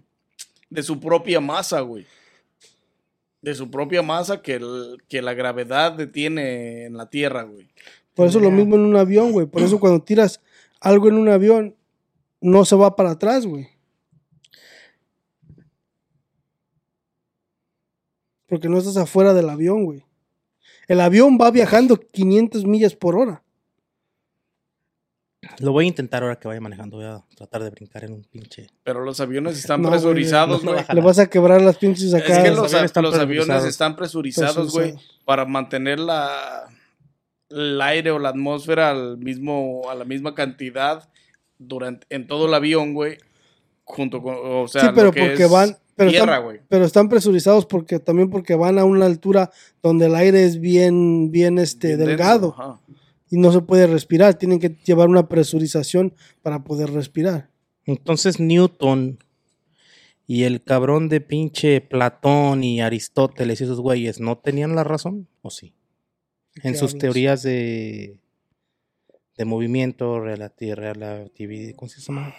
de 0.68 0.82
su 0.82 1.00
propia 1.00 1.40
masa, 1.40 1.80
güey. 1.80 2.06
De 3.40 3.54
su 3.54 3.70
propia 3.70 4.02
masa 4.02 4.42
que, 4.42 4.54
el- 4.56 5.02
que 5.08 5.22
la 5.22 5.32
gravedad 5.32 5.92
detiene 5.92 6.84
en 6.86 6.96
la 6.96 7.08
tierra, 7.08 7.44
güey. 7.44 7.68
Por 8.14 8.26
eso 8.26 8.40
lo 8.40 8.50
mismo 8.50 8.74
en 8.74 8.82
un 8.82 8.96
avión, 8.96 9.30
güey. 9.32 9.46
Por 9.46 9.62
eso 9.62 9.78
cuando 9.80 10.02
tiras 10.02 10.40
algo 10.80 11.08
en 11.08 11.14
un 11.14 11.28
avión, 11.28 11.76
no 12.40 12.64
se 12.64 12.74
va 12.76 12.96
para 12.96 13.12
atrás, 13.12 13.46
güey. 13.46 13.68
Porque 18.48 18.68
no 18.68 18.78
estás 18.78 18.96
afuera 18.96 19.34
del 19.34 19.48
avión, 19.50 19.84
güey. 19.84 20.04
El 20.88 21.00
avión 21.00 21.38
va 21.40 21.50
viajando 21.50 22.00
500 22.00 22.64
millas 22.64 22.94
por 22.96 23.16
hora. 23.16 23.42
Lo 25.60 25.72
voy 25.72 25.84
a 25.84 25.88
intentar 25.88 26.22
ahora 26.22 26.36
que 26.36 26.48
vaya 26.48 26.60
manejando. 26.60 26.96
Voy 26.96 27.06
a 27.06 27.22
tratar 27.36 27.62
de 27.62 27.70
brincar 27.70 28.04
en 28.04 28.14
un 28.14 28.24
pinche... 28.24 28.68
Pero 28.82 29.04
los 29.04 29.20
aviones 29.20 29.56
están 29.58 29.82
No, 29.82 29.88
güey, 29.88 30.00
presurizados, 30.00 30.64
no, 30.64 30.72
no 30.72 30.76
güey. 30.76 30.86
Le 30.92 31.00
vas 31.00 31.18
a 31.18 31.28
quebrar 31.28 31.60
las 31.60 31.76
pinches 31.76 32.14
acá. 32.14 32.38
Es 32.38 32.38
que 32.38 32.48
los 32.48 32.58
los, 32.58 32.72
aviones 32.72 32.86
están 32.86 33.02
los 33.04 33.14
aviones 33.14 33.46
presurizados. 33.46 33.68
están 33.68 33.96
presurizados, 33.96 34.72
güey, 34.72 34.94
para 35.24 35.44
mantener 35.44 36.00
la, 36.00 36.68
el 37.50 37.80
aire 37.80 38.10
o 38.10 38.18
la 38.18 38.30
atmósfera 38.30 38.90
al 38.90 39.18
mismo, 39.18 39.82
a 39.90 39.94
la 39.94 40.04
misma 40.04 40.34
cantidad 40.34 41.08
durante, 41.58 42.06
en 42.10 42.26
todo 42.26 42.46
el 42.46 42.54
avión, 42.54 42.94
güey. 42.94 43.18
Junto 43.84 44.22
con, 44.22 44.36
o 44.38 44.68
sea, 44.68 44.82
sí, 44.82 44.86
lo 44.88 44.94
pero 44.94 45.12
que 45.12 45.20
porque 45.20 45.44
es 45.44 45.50
van. 45.50 45.76
Pero 45.98 46.10
tierra, 46.10 46.32
están, 46.36 46.44
güey. 46.44 46.60
pero 46.68 46.84
están 46.86 47.08
presurizados 47.10 47.66
porque 47.66 47.98
también 47.98 48.30
porque 48.30 48.54
van 48.54 48.78
a 48.78 48.84
una 48.84 49.04
altura 49.04 49.50
donde 49.82 50.06
el 50.06 50.14
aire 50.14 50.44
es 50.44 50.58
bien, 50.60 51.30
bien 51.30 51.58
este, 51.58 51.88
Bien 51.96 52.00
delgado 52.08 52.54
ajá. 52.56 52.80
y 53.30 53.36
no 53.36 53.52
se 53.52 53.60
puede 53.60 53.86
respirar. 53.86 54.34
Tienen 54.38 54.58
que 54.60 54.76
llevar 54.84 55.08
una 55.08 55.28
presurización 55.28 56.14
para 56.40 56.64
poder 56.64 56.90
respirar. 56.92 57.50
Entonces 57.84 58.38
Newton 58.40 59.18
y 60.26 60.44
el 60.44 60.62
cabrón 60.62 61.08
de 61.08 61.20
pinche 61.20 61.80
Platón 61.80 62.62
y 62.62 62.80
Aristóteles 62.80 63.60
y 63.60 63.64
esos 63.64 63.80
güeyes 63.80 64.20
no 64.20 64.38
tenían 64.38 64.74
la 64.74 64.84
razón, 64.84 65.26
¿o 65.42 65.50
sí? 65.50 65.72
En 66.62 66.74
sus 66.76 66.90
hablas? 66.92 67.00
teorías 67.00 67.42
de, 67.42 68.16
de 69.36 69.44
movimiento, 69.44 70.16
relati- 70.18 70.74
relatividad, 70.74 71.74
¿cómo 71.76 71.88
se 71.88 72.00
llama? 72.00 72.34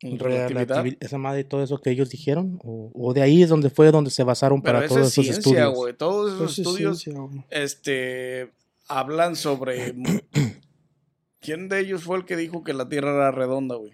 Relativi- 0.00 0.98
esa 1.00 1.16
madre 1.18 1.40
y 1.40 1.44
todo 1.44 1.62
eso 1.62 1.78
que 1.78 1.90
ellos 1.90 2.10
dijeron, 2.10 2.58
o, 2.62 2.90
o 2.94 3.14
de 3.14 3.22
ahí 3.22 3.42
es 3.42 3.48
donde 3.48 3.70
fue 3.70 3.90
donde 3.90 4.10
se 4.10 4.22
basaron 4.24 4.60
Pero 4.60 4.78
para 4.78 4.88
todos 4.88 5.00
es 5.00 5.06
esos 5.12 5.24
ciencia, 5.24 5.64
estudios. 5.68 5.96
Todos 5.98 6.32
esos 6.34 6.52
Eso 6.52 6.62
es 6.62 6.66
estudios 6.66 7.04
este, 7.50 8.50
hablan 8.88 9.36
sobre... 9.36 9.94
¿Quién 11.40 11.68
de 11.68 11.80
ellos 11.80 12.04
fue 12.04 12.16
el 12.16 12.24
que 12.24 12.36
dijo 12.36 12.64
que 12.64 12.72
la 12.72 12.88
Tierra 12.88 13.14
era 13.14 13.30
redonda, 13.30 13.76
güey? 13.76 13.92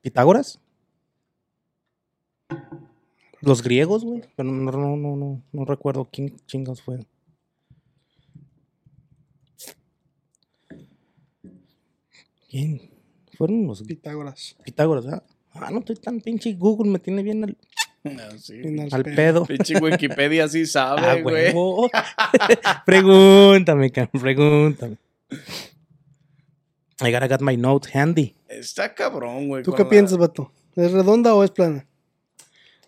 ¿Pitágoras? 0.00 0.58
Los 3.40 3.62
griegos, 3.62 4.04
güey. 4.04 4.22
Pero 4.36 4.50
no, 4.50 4.72
no, 4.72 4.96
no, 4.96 5.16
no, 5.16 5.42
no 5.52 5.64
recuerdo 5.64 6.08
quién 6.10 6.36
chingados 6.46 6.82
fue. 6.82 6.98
¿Quién? 12.50 12.93
Fueron 13.36 13.66
los 13.66 13.82
Pitágoras. 13.82 14.56
Pitágoras, 14.64 15.04
¿verdad? 15.04 15.22
Ah, 15.52 15.70
no 15.70 15.78
estoy 15.80 15.96
tan 15.96 16.20
pinche 16.20 16.52
Google, 16.54 16.90
me 16.90 16.98
tiene 16.98 17.22
bien 17.22 17.44
al, 17.44 17.56
Ah, 18.04 18.30
sí. 18.38 18.60
Al 18.62 18.88
al 18.92 19.02
pedo. 19.02 19.14
pedo. 19.14 19.46
Pinche 19.46 19.78
Wikipedia 19.78 20.46
sí 20.48 20.62
Ah, 20.64 20.66
sabe, 20.66 21.22
güey. 21.22 21.46
huevo. 21.46 21.88
pregúntame, 22.86 23.90
cabrón, 23.90 24.20
pregúntame. 24.22 24.96
I 27.00 27.10
gotta 27.10 27.26
get 27.28 27.40
my 27.40 27.56
note 27.56 27.88
handy. 27.92 28.34
Está 28.48 28.94
cabrón, 28.94 29.48
güey. 29.48 29.62
¿Tú 29.62 29.72
qué 29.72 29.82
la- 29.84 29.88
piensas, 29.88 30.18
vato? 30.18 30.52
¿Es 30.76 30.92
redonda 30.92 31.34
o 31.34 31.42
es 31.44 31.50
plana? 31.50 31.86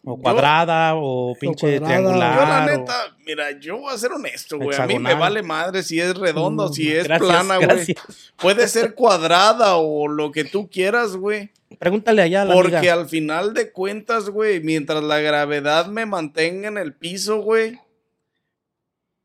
O 0.04 0.16
cuadrada, 0.20 0.92
o 0.96 1.34
pinche 1.40 1.78
cuadrada, 1.78 1.84
o- 1.84 1.86
triangular. 2.02 2.38
Yo, 2.38 2.46
la 2.46 2.64
o- 2.64 2.78
neta, 2.78 3.15
mira, 3.26 3.50
yo 3.59 3.78
voy 3.78 3.92
a 3.92 3.99
ser 3.99 4.12
honesto, 4.12 4.59
güey. 4.59 4.78
A 4.78 4.87
mí 4.87 4.99
me 4.99 5.14
vale 5.14 5.42
madre 5.42 5.83
si 5.83 6.00
es 6.00 6.16
redonda 6.16 6.64
o 6.64 6.73
si 6.73 6.92
es 6.92 7.04
Gracias, 7.04 7.28
plana, 7.28 7.56
güey. 7.59 7.95
Puede 8.37 8.68
ser 8.68 8.95
cuadrada 8.95 9.76
o 9.76 10.06
lo 10.06 10.30
que 10.30 10.45
tú 10.45 10.71
quieras, 10.71 11.16
güey. 11.16 11.50
Pregúntale 11.78 12.23
allá 12.23 12.42
a 12.42 12.45
la 12.45 12.54
Porque 12.54 12.76
amiga. 12.76 12.92
al 12.95 13.09
final 13.09 13.52
de 13.52 13.73
cuentas, 13.73 14.30
güey, 14.30 14.61
mientras 14.61 15.02
la 15.02 15.18
gravedad 15.18 15.87
me 15.87 16.06
mantenga 16.06 16.68
en 16.68 16.78
el 16.78 16.95
piso, 16.95 17.38
güey, 17.38 17.80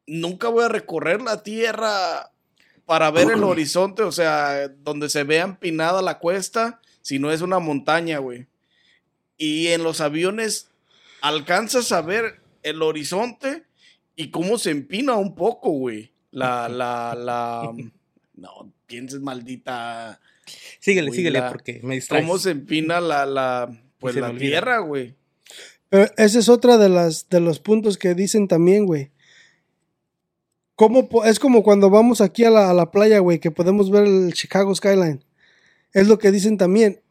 nunca 0.08 0.50
voy 0.50 0.66
a 0.66 0.70
recorrer 0.70 1.22
la 1.22 1.44
tierra 1.44 2.32
para 2.86 3.12
ver 3.12 3.30
el 3.32 3.44
horizonte, 3.44 4.02
o 4.02 4.12
sea, 4.12 4.68
donde 4.68 5.10
se 5.10 5.24
vea 5.24 5.44
empinada 5.44 6.02
la 6.02 6.18
cuesta, 6.18 6.82
si 7.02 7.20
no 7.20 7.32
es 7.32 7.42
una 7.42 7.60
montaña, 7.60 8.18
güey. 8.18 8.48
Y 9.38 9.68
en 9.68 9.84
los 9.84 10.02
aviones 10.02 10.70
alcanzas 11.22 11.92
a 11.92 12.02
ver 12.02 12.42
el 12.64 12.82
horizonte 12.82 13.64
y 14.22 14.32
cómo 14.32 14.58
se 14.58 14.72
empina 14.72 15.16
un 15.16 15.36
poco, 15.36 15.72
güey. 15.72 16.12
La, 16.32 16.70
la, 16.70 17.16
la... 17.16 17.72
No, 18.36 18.72
pienses 18.88 19.20
maldita 19.22 20.20
Síguele, 20.80 21.08
Güey, 21.10 21.18
síguele, 21.18 21.40
la- 21.40 21.50
porque 21.50 21.80
me 21.84 21.96
distraes. 21.96 22.24
¿Cómo 22.26 22.38
se 22.38 22.52
empina 22.52 23.00
la, 23.02 23.26
la, 23.26 23.72
pues 24.00 24.16
la 24.16 24.34
tierra, 24.36 24.80
güey? 24.80 25.16
Pero 25.90 26.10
ese 26.18 26.40
es 26.40 26.50
otra 26.50 26.78
de 26.78 26.90
las 26.90 27.28
de 27.30 27.40
los 27.42 27.60
puntos 27.60 27.98
que 27.98 28.16
dicen 28.16 28.48
también, 28.48 28.86
güey. 28.86 29.12
¿Cómo 30.76 31.10
po- 31.10 31.26
es 31.26 31.40
como 31.40 31.64
cuando 31.64 31.90
vamos 31.90 32.22
aquí 32.22 32.44
a 32.44 32.50
la, 32.50 32.70
a 32.70 32.74
la 32.74 32.92
playa, 32.92 33.20
güey, 33.20 33.40
que 33.40 33.52
podemos 33.52 33.92
ver 33.92 34.06
el 34.06 34.34
Chicago 34.34 34.74
Skyline. 34.74 35.24
Es 35.94 36.08
lo 36.08 36.18
que 36.18 36.32
dicen 36.32 36.58
también. 36.58 37.02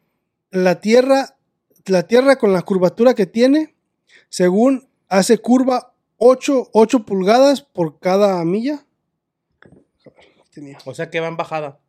La 0.49 0.81
tierra, 0.81 1.37
la 1.85 2.03
tierra 2.07 2.35
con 2.37 2.51
la 2.53 2.63
curvatura 2.63 3.13
que 3.13 3.25
tiene, 3.27 3.75
según 4.29 4.89
hace 5.07 5.37
curva 5.37 5.90
8, 6.23 6.69
8 6.73 6.99
pulgadas 7.03 7.61
por 7.63 7.97
cada 7.99 8.45
milla. 8.45 8.85
A 10.05 10.09
ver, 10.11 10.25
tenía. 10.53 10.77
O 10.85 10.93
sea 10.93 11.09
que 11.09 11.19
va 11.19 11.27
en 11.27 11.35
bajada. 11.35 11.79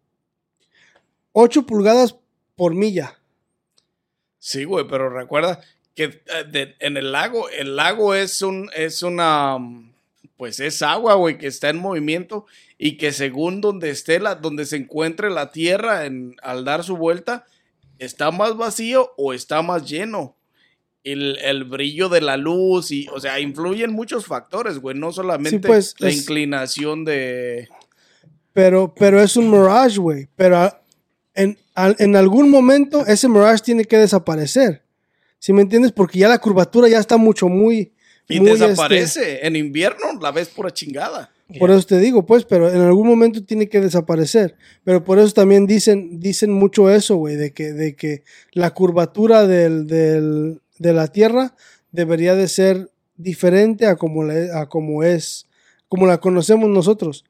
8 1.33 1.67
pulgadas 1.67 2.17
por 2.57 2.75
milla. 2.75 3.19
Sí, 4.39 4.65
güey, 4.65 4.87
pero 4.89 5.11
recuerda 5.11 5.61
que 5.95 6.05
eh, 6.05 6.45
de- 6.51 6.77
en 6.81 6.97
el 6.97 7.13
lago, 7.13 7.51
el 7.51 7.77
lago 7.77 8.15
es 8.15 8.41
un, 8.41 8.71
es 8.75 9.03
una, 9.03 9.59
mm, 9.59 9.93
pues 10.39 10.61
es 10.61 10.81
agua, 10.81 11.15
güey, 11.15 11.37
que 11.37 11.47
está 11.47 11.69
en 11.69 11.77
movimiento 11.77 12.47
y 12.79 12.97
que 12.97 13.13
según 13.13 13.61
donde 13.61 13.91
esté 13.91 14.19
la, 14.19 14.35
donde 14.35 14.65
se 14.65 14.77
encuentre 14.77 15.29
la 15.29 15.53
tierra 15.53 16.07
en, 16.07 16.37
al 16.43 16.65
dar 16.65 16.85
su 16.85 16.97
vuelta, 16.97 17.45
está 17.99 18.31
más 18.31 18.57
vacío 18.57 19.13
o 19.19 19.35
está 19.35 19.61
más 19.61 19.87
lleno. 19.89 20.37
El, 21.05 21.37
el 21.43 21.65
brillo 21.65 22.09
de 22.09 22.21
la 22.21 22.37
luz 22.37 22.91
y, 22.93 23.09
o 23.09 23.19
sea, 23.19 23.41
influyen 23.41 23.93
muchos 23.93 24.27
factores, 24.27 24.79
güey, 24.79 24.97
no 24.97 25.11
solamente 25.13 25.67
pues, 25.67 25.95
la 25.99 26.09
es- 26.11 26.17
inclinación 26.19 27.05
de... 27.05 27.69
Pero, 28.53 28.95
pero 28.95 29.21
es 29.21 29.37
un 29.37 29.51
mirage, 29.51 29.99
güey. 29.99 30.29
Pero 30.37 30.71
en, 31.35 31.59
en 31.77 32.17
algún 32.17 32.51
momento 32.51 33.05
ese 33.07 33.29
mirage 33.29 33.63
tiene 33.65 33.85
que 33.85 33.97
desaparecer. 33.99 34.83
¿Sí 35.39 35.53
me 35.53 35.63
entiendes? 35.63 35.91
Porque 35.93 36.19
ya 36.21 36.29
la 36.29 36.39
curvatura 36.39 36.87
ya 36.89 36.99
está 36.99 37.17
mucho, 37.17 37.49
muy... 37.49 37.93
Y 38.29 38.39
muy, 38.41 38.51
este, 38.53 38.69
desaparece. 38.69 39.47
En 39.47 39.57
invierno 39.57 40.05
la 40.21 40.31
ves 40.31 40.49
pura 40.49 40.71
chingada. 40.71 41.31
por 41.59 41.71
eso 41.73 41.83
te 41.85 41.99
digo, 41.99 42.25
pues, 42.25 42.45
pero 42.45 42.71
en 42.71 42.81
algún 42.81 43.09
momento 43.09 43.43
tiene 43.45 43.69
que 43.69 43.81
desaparecer. 43.81 44.55
Pero 44.85 45.03
por 45.03 45.19
eso 45.19 45.33
también 45.35 45.67
dicen, 45.67 46.21
dicen 46.21 46.53
mucho 46.53 46.89
eso, 46.91 47.17
güey, 47.17 47.35
de 47.37 47.53
que, 47.53 47.73
de 47.73 47.97
que 47.97 48.23
la 48.53 48.71
curvatura 48.73 49.47
del, 49.47 49.87
del- 49.89 50.61
de 50.83 50.93
la 50.93 51.09
Tierra 51.09 51.55
debería 51.93 52.35
de 52.35 52.49
ser 52.49 52.91
diferente 53.17 53.87
a 53.87 53.97
como, 53.97 54.25
la- 54.25 54.61
a 54.61 54.69
como 54.69 55.03
es, 55.03 55.47
como 55.89 56.07
la 56.07 56.19
conocemos 56.19 56.69
nosotros. 56.69 57.25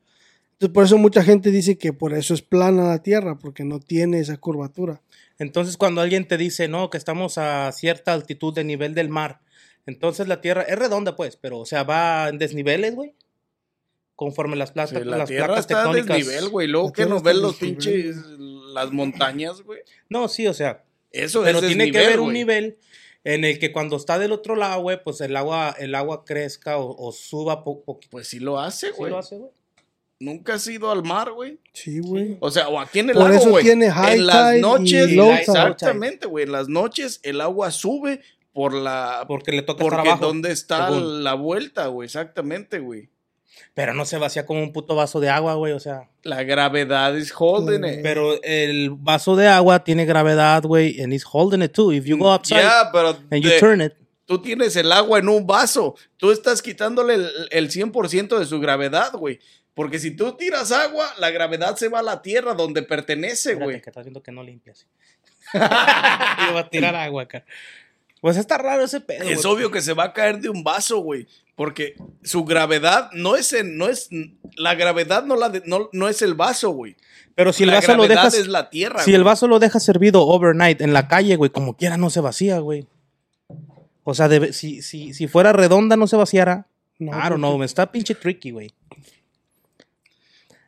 Entonces, 0.53 0.75
por 0.75 0.85
eso 0.85 0.99
mucha 0.99 1.23
gente 1.25 1.51
dice 1.51 1.77
que 1.77 1.93
por 1.93 2.15
eso 2.15 2.35
es 2.35 2.43
plana 2.43 2.85
la 2.89 3.03
Tierra, 3.03 3.37
porque 3.39 3.65
no 3.65 3.81
tiene 3.81 4.21
esa 4.21 4.37
curvatura. 4.37 5.03
Entonces, 5.39 5.77
cuando 5.77 6.01
alguien 6.01 6.27
te 6.29 6.37
dice, 6.37 6.69
no, 6.69 6.89
que 6.89 6.99
estamos 6.99 7.37
a 7.39 7.71
cierta 7.73 8.13
altitud 8.13 8.55
de 8.55 8.63
nivel 8.65 8.95
del 8.95 9.09
mar, 9.09 9.41
entonces 9.87 10.29
la 10.29 10.41
Tierra 10.41 10.63
es 10.63 10.79
redonda, 10.79 11.17
pues, 11.17 11.37
pero, 11.37 11.59
o 11.59 11.67
sea, 11.67 11.83
va 11.83 12.29
en 12.29 12.39
desniveles, 12.39 12.95
güey. 12.95 13.15
Conforme 14.15 14.55
las, 14.57 14.71
plata- 14.71 15.01
Sí, 15.01 15.05
la 15.05 15.17
las 15.19 15.29
tierra 15.29 15.47
placas 15.47 15.65
está 15.65 15.83
tectónicas. 15.83 16.17
desnivel, 16.19 16.49
güey. 16.51 16.69
Luego 16.69 16.93
que 16.93 17.07
nos 17.07 17.23
ven 17.25 17.41
los 17.43 17.57
pinches, 17.57 18.17
las 18.73 18.93
montañas, 18.93 19.63
güey. 19.63 19.81
No, 20.09 20.29
sí, 20.29 20.47
o 20.47 20.55
sea, 20.55 20.85
Eso 21.11 21.43
pero 21.43 21.59
es 21.59 21.67
tiene 21.67 21.87
que 21.87 21.99
desnivel, 21.99 22.07
haber 22.07 22.21
un 22.21 22.33
nivel 22.33 22.79
en 23.25 23.45
el 23.45 23.59
que 23.59 23.73
cuando 23.73 23.97
está 23.97 24.19
del 24.19 24.33
otro 24.33 24.57
lado, 24.57 24.83
güey, 24.83 25.03
pues 25.03 25.21
el 25.21 25.37
agua, 25.37 25.75
el 25.79 25.95
agua 25.95 26.25
crezca 26.25 26.79
o, 26.79 26.95
o 26.97 27.13
suba 27.13 27.63
poco. 27.65 28.01
Pues 28.11 28.29
sí 28.29 28.41
lo 28.41 28.59
hace, 28.61 28.89
¿Sí 28.89 28.93
güey. 28.97 29.11
lo 29.13 29.19
hace, 29.19 29.37
güey? 29.37 29.51
Nunca 30.19 30.55
has 30.55 30.67
ido 30.69 30.91
al 30.93 31.03
mar, 31.03 31.33
güey. 31.33 31.59
Sí, 31.73 31.99
güey. 32.01 32.37
O 32.41 32.51
sea, 32.51 32.69
o 32.69 32.79
aquí 32.79 33.01
en 33.01 33.11
el 33.11 33.17
Por 33.17 33.25
lago, 33.25 33.37
eso 33.41 33.51
güey. 33.51 33.65
tiene 33.65 33.91
high 33.91 34.19
En 34.19 34.27
las 34.27 34.51
tide 34.53 34.61
noches, 34.61 35.09
y 35.11 35.15
low 35.17 35.27
tide. 35.31 35.41
exactamente, 35.41 36.27
güey. 36.29 36.45
En 36.45 36.53
las 36.53 36.69
noches 36.69 37.19
el 37.25 37.41
agua 37.41 37.71
sube 37.73 38.21
por 38.53 38.73
la... 38.73 39.25
Porque 39.27 39.51
le 39.51 39.63
toca 39.63 39.83
estar 39.83 39.97
Porque 39.99 40.09
abajo. 40.11 40.27
dónde 40.27 40.53
está 40.53 40.89
según. 40.89 41.25
la 41.25 41.35
vuelta, 41.35 41.87
güey. 41.89 42.07
Exactamente, 42.07 42.79
güey. 42.79 43.09
Pero 43.75 43.95
no 43.95 44.05
se 44.05 44.19
vacía 44.19 44.45
como 44.45 44.63
un 44.63 44.73
puto 44.73 44.95
vaso 44.95 45.19
de 45.19 45.31
agua, 45.31 45.55
güey, 45.55 45.73
o 45.73 45.81
sea. 45.81 46.11
La 46.25 46.43
gravedad 46.43 47.15
is 47.15 47.33
holding 47.37 47.85
it. 47.85 48.01
Pero 48.03 48.43
el 48.43 48.91
vaso 48.91 49.35
de 49.35 49.49
agua 49.49 49.83
tiene 49.83 50.05
gravedad, 50.05 50.63
güey, 50.63 51.01
and 51.01 51.13
it's 51.15 51.25
holding 51.25 51.63
it 51.63 51.73
too. 51.73 51.93
If 51.93 52.05
you 52.05 52.19
go 52.19 52.31
outside 52.31 52.61
Ya, 52.61 52.91
pero 52.93 53.17
and 53.31 53.43
you 53.43 53.51
turn 53.59 53.81
it, 53.81 53.95
tú 54.27 54.43
tienes 54.43 54.77
el 54.77 54.93
agua 54.93 55.19
en 55.19 55.29
un 55.29 55.47
vaso. 55.47 55.95
Tú 56.19 56.31
estás 56.31 56.61
quitándole 56.61 57.15
el, 57.15 57.31
el 57.51 57.71
100% 57.71 58.39
de 58.39 58.45
su 58.47 58.61
gravedad, 58.61 59.13
güey. 59.13 59.41
Porque 59.75 59.99
si 59.99 60.11
tú 60.11 60.33
tiras 60.37 60.71
agua, 60.71 61.15
la 61.19 61.31
gravedad 61.31 61.77
se 61.77 61.89
va 61.89 62.01
a 62.01 62.03
la 62.03 62.21
tierra 62.21 62.55
donde 62.55 62.83
pertenece, 62.83 63.55
güey. 63.55 63.81
que 63.81 63.89
estás 63.91 64.05
viendo 64.05 64.23
que 64.23 64.33
no 64.33 64.43
limpias. 64.43 64.87
Iba 65.55 66.61
a 66.61 66.69
tirar 66.69 66.95
agua 66.95 67.23
acá. 67.23 67.45
Pues 68.21 68.37
está 68.37 68.59
raro 68.59 68.85
ese 68.85 69.01
pedo. 69.01 69.25
Es 69.25 69.43
güey. 69.43 69.55
obvio 69.55 69.71
que 69.71 69.81
se 69.81 69.95
va 69.95 70.05
a 70.05 70.13
caer 70.13 70.41
de 70.41 70.49
un 70.49 70.63
vaso, 70.63 70.99
güey. 70.99 71.27
Porque 71.55 71.95
su 72.23 72.45
gravedad 72.45 73.11
no 73.13 73.37
es 73.37 73.53
en, 73.53 73.77
no 73.77 73.89
es, 73.89 74.09
la 74.57 74.75
gravedad 74.75 75.25
no, 75.25 75.37
la 75.37 75.51
de- 75.51 75.63
no, 75.67 75.91
no 75.93 76.09
es 76.09 76.23
el 76.23 76.35
vaso, 76.35 76.71
güey. 76.71 76.97
Pero 77.35 77.53
si 77.53 77.63
el 77.65 77.71
la 77.71 77.77
vaso 77.77 77.95
lo 77.95 78.09
dejas. 78.09 78.35
es 78.35 78.47
la 78.49 78.71
tierra, 78.71 79.01
Si 79.01 79.11
güey. 79.11 79.17
el 79.17 79.25
vaso 79.25 79.47
lo 79.49 79.59
dejas 79.59 79.83
servido 79.83 80.27
overnight 80.27 80.81
en 80.81 80.93
la 80.93 81.09
calle, 81.09 81.37
güey, 81.37 81.51
como 81.51 81.77
quiera 81.77 81.97
no 81.97 82.11
se 82.11 82.21
vacía, 82.21 82.59
güey. 82.59 82.87
O 84.05 84.15
sea, 84.15 84.29
si, 84.53 84.83
si, 84.83 85.15
si 85.15 85.29
fuera 85.29 85.53
redonda 85.53 85.97
no 85.97 86.07
se 86.07 86.17
vaciara. 86.17 86.67
No, 86.99 87.13
I 87.13 87.29
don't 87.29 87.37
know, 87.37 87.57
me 87.59 87.67
está 87.67 87.91
pinche 87.93 88.15
tricky, 88.15 88.51
güey. 88.51 88.73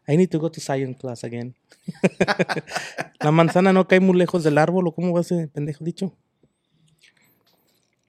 I 0.07 0.17
need 0.17 0.29
to 0.31 0.39
go 0.39 0.51
to 0.51 0.61
science 0.61 0.99
class 1.01 1.25
again. 1.25 1.55
la 3.21 3.31
manzana 3.31 3.73
no 3.73 3.89
cae 3.89 4.01
muy 4.01 4.17
lejos 4.19 4.45
del 4.45 4.59
árbol, 4.59 4.87
¿o 4.89 4.93
cómo 4.93 5.13
va 5.15 5.21
ese 5.23 5.49
pendejo 5.49 5.85
dicho? 5.85 6.13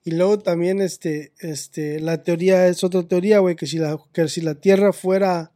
Y 0.06 0.12
luego 0.12 0.38
también 0.38 0.80
este, 0.80 1.32
este, 1.40 1.98
la 1.98 2.22
teoría 2.22 2.68
es 2.68 2.84
otra 2.84 3.02
teoría, 3.02 3.40
güey, 3.40 3.56
que 3.56 3.66
si 3.66 3.76
la, 3.78 3.98
que 4.12 4.28
si 4.28 4.40
la 4.40 4.54
Tierra 4.54 4.92
fuera, 4.92 5.50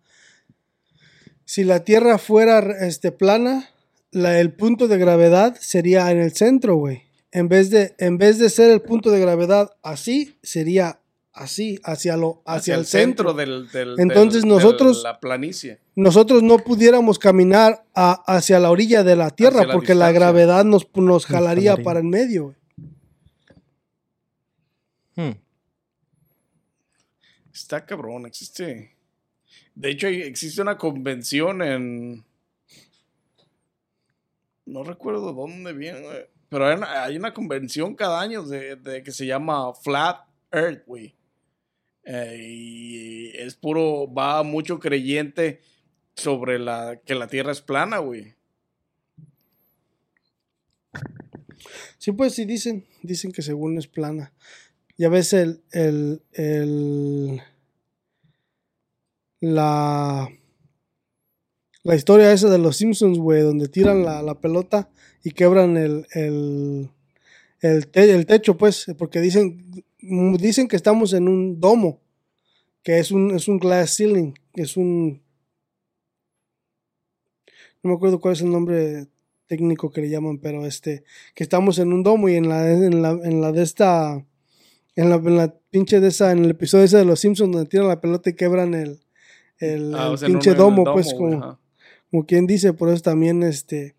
si 1.44 1.62
la 1.62 1.84
Tierra 1.84 2.18
fuera 2.18 2.58
este, 2.84 3.12
plana, 3.12 3.70
la, 4.10 4.40
el 4.40 4.52
punto 4.52 4.88
de 4.88 4.98
gravedad 4.98 5.56
sería 5.60 6.10
en 6.10 6.18
el 6.18 6.32
centro, 6.32 6.74
güey. 6.74 7.02
En 7.30 7.48
vez 7.48 7.70
de, 7.70 7.94
en 7.98 8.18
vez 8.18 8.38
de 8.40 8.50
ser 8.50 8.70
el 8.72 8.80
punto 8.80 9.12
de 9.12 9.20
gravedad 9.20 9.70
así, 9.84 10.34
sería 10.42 10.98
así, 11.32 11.78
hacia 11.84 12.16
lo, 12.16 12.42
hacia, 12.44 12.74
el, 12.74 12.86
centro. 12.86 13.34
del, 13.34 13.70
del- 13.70 14.00
Entonces 14.00 14.42
del- 14.42 14.50
nosotros- 14.50 15.02
la 15.04 15.20
planicie. 15.20 15.78
Nosotros 15.94 16.42
no 16.42 16.58
pudiéramos 16.58 17.20
caminar 17.20 17.84
a- 17.94 18.20
hacia 18.26 18.58
la 18.58 18.70
orilla 18.72 19.04
de 19.04 19.14
la 19.14 19.30
Tierra 19.30 19.60
Hacia 19.60 19.72
porque 19.74 19.94
la 19.94 20.10
gravedad 20.10 20.64
nos, 20.64 20.88
nos 20.96 21.24
jalaría 21.26 21.70
jalaría. 21.72 21.84
para 21.84 22.00
el 22.00 22.06
medio, 22.06 22.44
güey. 22.46 22.56
Hmm. 25.20 25.36
Está 27.52 27.84
cabrón, 27.84 28.24
existe. 28.24 28.96
De 29.74 29.90
hecho, 29.90 30.06
existe 30.08 30.62
una 30.62 30.78
convención 30.78 31.60
en. 31.60 32.24
No 34.64 34.82
recuerdo 34.82 35.32
dónde 35.32 35.72
bien, 35.72 36.02
güey, 36.02 36.26
Pero 36.48 36.66
hay 36.66 36.76
una, 36.76 37.04
hay 37.04 37.16
una 37.16 37.34
convención 37.34 37.94
cada 37.96 38.20
año 38.20 38.44
de, 38.44 38.76
de 38.76 39.02
que 39.02 39.10
se 39.10 39.26
llama 39.26 39.74
Flat 39.74 40.26
Earth, 40.52 40.86
güey. 40.86 41.14
Eh, 42.04 42.38
y 42.40 43.28
es 43.36 43.56
puro. 43.56 44.10
Va 44.12 44.42
mucho 44.42 44.78
creyente 44.78 45.60
sobre 46.14 46.58
la 46.58 47.00
que 47.04 47.14
la 47.14 47.26
Tierra 47.26 47.52
es 47.52 47.60
plana, 47.60 47.98
güey. 47.98 48.36
Sí, 51.98 52.12
pues 52.12 52.34
sí 52.34 52.46
dicen, 52.46 52.86
dicen 53.02 53.32
que 53.32 53.42
según 53.42 53.76
es 53.76 53.86
plana. 53.86 54.32
Ya 55.00 55.08
ves 55.08 55.32
el, 55.32 55.62
el, 55.72 57.40
la, 59.40 60.28
la 61.82 61.94
historia 61.96 62.30
esa 62.34 62.50
de 62.50 62.58
los 62.58 62.76
Simpsons, 62.76 63.16
güey, 63.16 63.40
donde 63.40 63.68
tiran 63.68 64.04
la, 64.04 64.20
la 64.20 64.42
pelota 64.42 64.90
y 65.24 65.30
quebran 65.30 65.78
el, 65.78 66.06
el, 66.12 66.90
el 67.62 68.26
techo, 68.26 68.58
pues, 68.58 68.88
porque 68.98 69.22
dicen, 69.22 69.86
dicen 70.02 70.68
que 70.68 70.76
estamos 70.76 71.14
en 71.14 71.28
un 71.28 71.58
domo, 71.60 72.02
que 72.82 72.98
es 72.98 73.10
un, 73.10 73.34
es 73.34 73.48
un 73.48 73.58
glass 73.58 73.96
ceiling, 73.96 74.34
que 74.52 74.60
es 74.60 74.76
un, 74.76 75.22
no 77.82 77.88
me 77.88 77.94
acuerdo 77.94 78.20
cuál 78.20 78.34
es 78.34 78.42
el 78.42 78.50
nombre 78.50 79.06
técnico 79.46 79.90
que 79.90 80.02
le 80.02 80.10
llaman, 80.10 80.36
pero 80.40 80.66
este, 80.66 81.04
que 81.34 81.42
estamos 81.42 81.78
en 81.78 81.90
un 81.90 82.02
domo 82.02 82.28
y 82.28 82.34
en 82.34 82.50
la, 82.50 82.70
en 82.70 83.00
la, 83.00 83.12
en 83.12 83.40
la 83.40 83.50
de 83.50 83.62
esta, 83.62 84.26
en 85.00 85.10
la, 85.10 85.16
en 85.16 85.36
la 85.36 85.54
pinche 85.70 86.00
de 86.00 86.08
esa, 86.08 86.32
en 86.32 86.44
el 86.44 86.50
episodio 86.50 86.84
ese 86.84 86.98
de 86.98 87.04
los 87.04 87.20
Simpsons 87.20 87.52
donde 87.52 87.68
tiran 87.68 87.88
la 87.88 88.00
pelota 88.00 88.30
y 88.30 88.34
quebran 88.34 88.74
el, 88.74 89.00
el, 89.58 89.94
Ah, 89.94 90.08
el 90.12 90.18
sea, 90.18 90.28
pinche 90.28 90.54
domo, 90.54 90.84
pues 90.92 91.12
como, 91.14 91.58
como 92.10 92.26
quien 92.26 92.46
dice, 92.46 92.72
por 92.72 92.88
eso 92.90 93.02
también 93.02 93.42
este, 93.42 93.94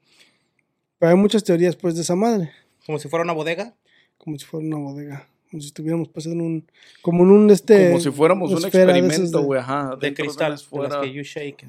pero 1.00 1.12
hay 1.12 1.17
muchas 1.17 1.43
teorías 1.43 1.75
pues 1.75 1.96
de 1.96 2.01
esa 2.01 2.15
madre, 2.15 2.51
Como 2.86 3.00
si 3.00 3.08
fuera 3.08 3.24
una 3.24 3.34
bodega. 3.34 3.75
como 4.17 4.38
si 4.38 4.46
fuera 4.46 4.65
una 4.67 4.77
bodega, 4.77 5.27
como 5.50 5.62
si 5.62 5.67
estuviéramos 5.67 6.08
pues 6.10 6.25
en 6.27 6.41
un, 6.41 6.67
como 7.01 7.24
en 7.24 7.31
un 7.31 7.50
este, 7.50 7.88
Como 7.89 8.00
si 8.00 8.12
fuéramos 8.12 8.51
un 8.51 8.62
de 8.62 8.67
experimento, 8.67 9.39
de- 9.39 9.46
güey, 9.46 9.60
ajá. 9.60 9.96
De 10.00 10.08
dentro 10.08 10.25
cristal. 10.25 10.51
las 10.51 10.62
de 10.62 10.77
las 10.77 10.89
fuera- 10.89 11.01
que 11.01 11.12
you 11.13 11.24
shake. 11.24 11.65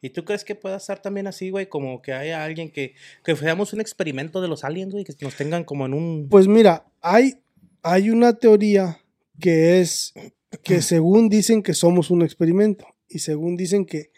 ¿Y 0.00 0.10
tú 0.10 0.24
crees 0.24 0.44
que 0.44 0.54
pueda 0.54 0.76
estar 0.76 1.02
también 1.02 1.26
así, 1.26 1.50
güey? 1.50 1.66
Como 1.68 2.00
que 2.02 2.12
haya 2.12 2.44
alguien 2.44 2.70
que, 2.70 2.94
que 3.24 3.34
veamos 3.34 3.72
un 3.72 3.80
experimento 3.80 4.40
de 4.40 4.46
los 4.46 4.62
aliens, 4.62 4.92
güey, 4.92 5.04
que 5.04 5.12
nos 5.22 5.34
tengan 5.34 5.64
como 5.64 5.86
en 5.86 5.92
un... 5.94 6.28
Pues 6.30 6.46
mira, 6.46 6.84
hay, 7.00 7.34
hay 7.82 8.10
una 8.10 8.38
teoría 8.38 9.00
que 9.40 9.80
es 9.80 10.14
que 10.62 10.82
según 10.82 11.28
dicen 11.28 11.62
que 11.62 11.74
somos 11.74 12.10
un 12.10 12.22
experimento 12.22 12.86
y 13.08 13.20
según 13.20 13.56
dicen 13.56 13.84
que 13.84 14.10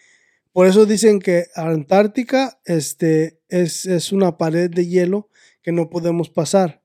por 0.52 0.66
eso 0.66 0.86
dicen 0.86 1.20
que 1.20 1.46
Antártica 1.54 2.60
este, 2.64 3.40
es, 3.48 3.84
es 3.86 4.12
una 4.12 4.36
pared 4.36 4.70
de 4.70 4.86
hielo 4.86 5.28
que 5.62 5.72
no 5.72 5.90
podemos 5.90 6.30
pasar 6.30 6.82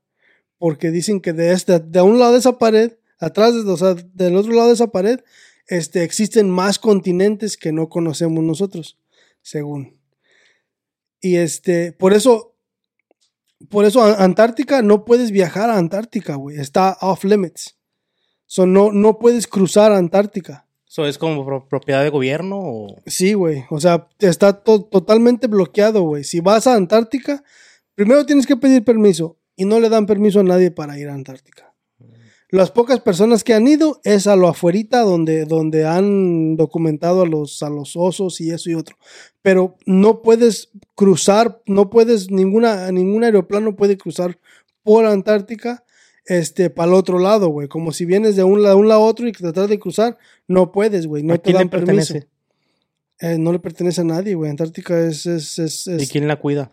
porque 0.58 0.92
dicen 0.92 1.22
que 1.22 1.34
de 1.34 1.52
este 1.52 1.80
de 1.80 2.02
un 2.02 2.20
lado 2.20 2.34
de 2.34 2.40
esa 2.40 2.58
pared 2.58 2.94
atrás 3.20 3.54
de, 3.54 3.70
o 3.70 3.78
sea, 3.78 3.94
del 3.94 4.36
otro 4.36 4.54
lado 4.54 4.68
de 4.68 4.74
esa 4.74 4.92
pared 4.92 5.20
este, 5.68 6.04
existen 6.04 6.50
más 6.50 6.80
continentes 6.80 7.58
que 7.58 7.72
no 7.72 7.90
conocemos 7.90 8.44
nosotros 8.44 9.00
según. 9.42 10.00
Y 11.22 11.38
este 11.38 11.92
por 11.92 12.14
eso 12.14 12.55
por 13.70 13.86
eso 13.86 14.04
Antártica 14.04 14.82
no 14.82 15.06
puedes 15.06 15.32
viajar 15.32 15.70
a 15.70 15.78
Antártica 15.78 16.36
güey 16.36 16.58
está 16.60 16.98
off 17.02 17.24
limits 17.24 17.76
So, 18.48 18.68
no, 18.68 18.92
no 18.92 19.18
puedes 19.18 19.48
cruzar 19.48 19.92
Antártica. 19.92 20.68
¿Eso 20.88 21.08
es 21.08 21.18
como 21.18 21.44
pro- 21.44 21.68
propiedad 21.68 22.04
de 22.04 22.10
gobierno 22.12 22.60
o...? 22.62 22.96
Sí, 23.08 23.34
güey. 23.34 23.66
O 23.72 23.80
sea, 23.80 24.08
está 24.20 24.62
to- 24.64 24.84
totalmente 24.84 25.48
bloqueado, 25.48 26.04
güey. 26.04 26.24
Si 26.24 26.42
vas 26.42 26.68
a 26.68 26.76
Antártica, 26.76 27.44
primero 27.96 28.24
tienes 28.26 28.46
que 28.46 28.56
pedir 28.56 28.84
permiso 28.84 29.38
y 29.56 29.66
no 29.66 29.80
le 29.80 29.90
dan 29.90 30.06
permiso 30.06 30.42
a 30.42 30.44
nadie 30.44 30.70
para 30.70 30.98
ir 31.00 31.10
a 31.10 31.16
Antártica. 31.16 31.74
Las 32.50 32.72
pocas 32.72 33.00
personas 33.00 33.44
que 33.44 33.54
han 33.54 33.68
ido 33.68 34.00
es 34.04 34.28
a 34.28 34.36
lo 34.36 34.48
afuerita 34.48 35.02
donde, 35.02 35.46
donde 35.46 35.86
han 35.86 36.56
documentado 36.56 37.24
a 37.24 37.26
los, 37.26 37.62
a 37.64 37.70
los 37.70 37.96
osos 37.96 38.40
y 38.40 38.52
eso 38.52 38.70
y 38.70 38.76
otro. 38.76 38.98
Pero 39.42 39.76
no 39.86 40.22
puedes 40.22 40.70
cruzar, 40.94 41.62
no 41.66 41.90
puedes, 41.90 42.32
ninguna, 42.32 42.92
ningún 42.92 43.24
aeroplano 43.24 43.76
puede 43.76 43.98
cruzar 43.98 44.38
por 44.84 45.06
Antártica 45.06 45.84
este, 46.26 46.70
para 46.70 46.90
el 46.90 46.94
otro 46.96 47.20
lado, 47.20 47.50
güey. 47.50 47.68
Como 47.68 47.92
si 47.92 48.06
vienes 48.06 48.36
de 48.36 48.44
un 48.44 48.62
lado, 48.62 48.78
un 48.78 48.88
lado 48.88 49.02
a 49.02 49.06
otro 49.06 49.28
y 49.28 49.32
que 49.32 49.40
tratar 49.44 49.68
de 49.68 49.80
cruzar, 49.80 50.18
no 50.48 50.72
puedes, 50.72 51.08
güey. 51.08 51.24
No 51.24 51.34
¿A 51.34 51.38
te 51.38 51.52
dan 51.52 51.70
permiso. 51.70 52.14
pertenece? 52.14 52.28
Eh, 53.20 53.38
no 53.38 53.52
le 53.52 53.60
pertenece 53.60 54.02
a 54.02 54.06
nadie, 54.06 54.36
güey. 54.36 54.50
Antártica 54.50 55.00
es, 55.00 55.26
es, 55.26 55.58
es, 55.60 55.88
¿Y 55.88 56.04
es 56.04 56.12
quién 56.12 56.28
la 56.28 56.40
cuida? 56.40 56.72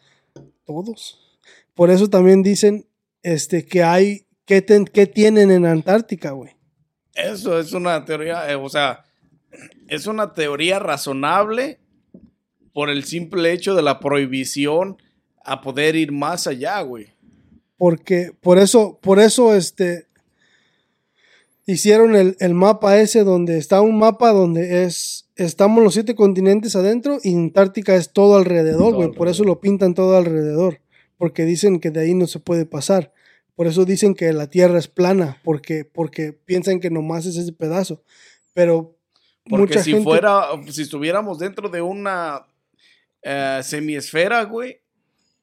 todos. 0.65 1.19
Por 1.75 1.91
eso 1.91 2.09
también 2.09 2.43
dicen 2.43 2.87
este, 3.23 3.65
que 3.65 3.83
hay, 3.83 4.27
que, 4.45 4.63
ten- 4.63 4.85
que 4.87 5.07
tienen 5.07 5.51
en 5.51 5.67
Antártica, 5.67 6.31
güey. 6.33 6.53
Eso 7.15 7.59
es 7.59 7.73
una 7.73 8.05
teoría, 8.05 8.51
eh, 8.51 8.55
o 8.57 8.69
sea, 8.69 9.05
es 9.89 10.07
una 10.07 10.33
teoría 10.35 10.79
razonable 10.79 11.79
por 12.73 12.89
el 12.89 13.05
simple 13.05 13.53
hecho 13.53 13.75
de 13.75 13.83
la 13.83 14.01
prohibición 14.01 14.97
a 15.45 15.61
poder 15.61 15.95
ir 15.97 16.11
más 16.13 16.47
allá, 16.47 16.81
güey. 16.81 17.09
Porque 17.77 18.33
por 18.41 18.59
eso, 18.59 18.99
por 19.03 19.19
eso, 19.19 19.55
este, 19.55 20.07
hicieron 21.67 22.17
el, 22.17 22.37
el 22.41 22.55
mapa 22.55 22.99
ese 22.99 23.25
donde 23.25 23.59
está 23.59 23.81
un 23.81 23.99
mapa 23.99 24.31
donde 24.33 24.85
es, 24.85 25.29
estamos 25.37 25.83
los 25.83 25.95
siete 25.95 26.15
continentes 26.15 26.77
adentro 26.77 27.19
y 27.23 27.35
Antártica 27.35 27.95
es 27.97 28.13
todo 28.13 28.37
alrededor, 28.37 28.95
güey. 28.95 29.11
Por 29.13 29.29
eso 29.29 29.45
lo 29.45 29.61
pintan 29.61 29.95
todo 29.95 30.17
alrededor. 30.17 30.81
Porque 31.19 31.45
dicen 31.45 31.79
que 31.79 31.91
de 31.91 32.01
ahí 32.01 32.15
no 32.15 32.27
se 32.27 32.41
puede 32.41 32.67
pasar. 32.67 33.13
Por 33.55 33.67
eso 33.67 33.85
dicen 33.85 34.15
que 34.15 34.33
la 34.33 34.49
Tierra 34.49 34.79
es 34.79 34.89
plana, 34.89 35.39
porque, 35.45 35.85
porque 35.85 36.33
piensan 36.33 36.81
que 36.81 36.91
nomás 36.91 37.27
es 37.27 37.37
ese 37.37 37.53
pedazo. 37.53 38.03
Pero 38.55 38.97
Porque 39.45 39.57
mucha 39.75 39.83
si 39.83 39.91
gente- 39.93 40.05
fuera, 40.05 40.47
si 40.71 40.83
estuviéramos 40.83 41.39
dentro 41.39 41.69
de 41.69 41.83
una 41.83 42.47
eh, 43.23 43.61
semiesfera, 43.63 44.43
güey, 44.45 44.79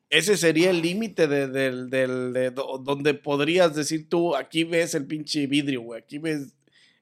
ese 0.10 0.38
sería 0.38 0.72
el 0.72 0.82
límite 0.82 1.28
de, 1.28 1.48
del- 1.48 1.90
del- 1.90 2.34
de 2.34 2.50
do- 2.52 2.80
donde 2.84 3.14
podrías 3.14 3.76
decir 3.76 4.10
tú, 4.10 4.36
aquí 4.36 4.64
ves 4.64 4.96
el 4.96 5.06
pinche 5.06 5.46
vidrio, 5.48 5.82
güey, 5.84 6.02
aquí 6.02 6.18
ves 6.18 6.56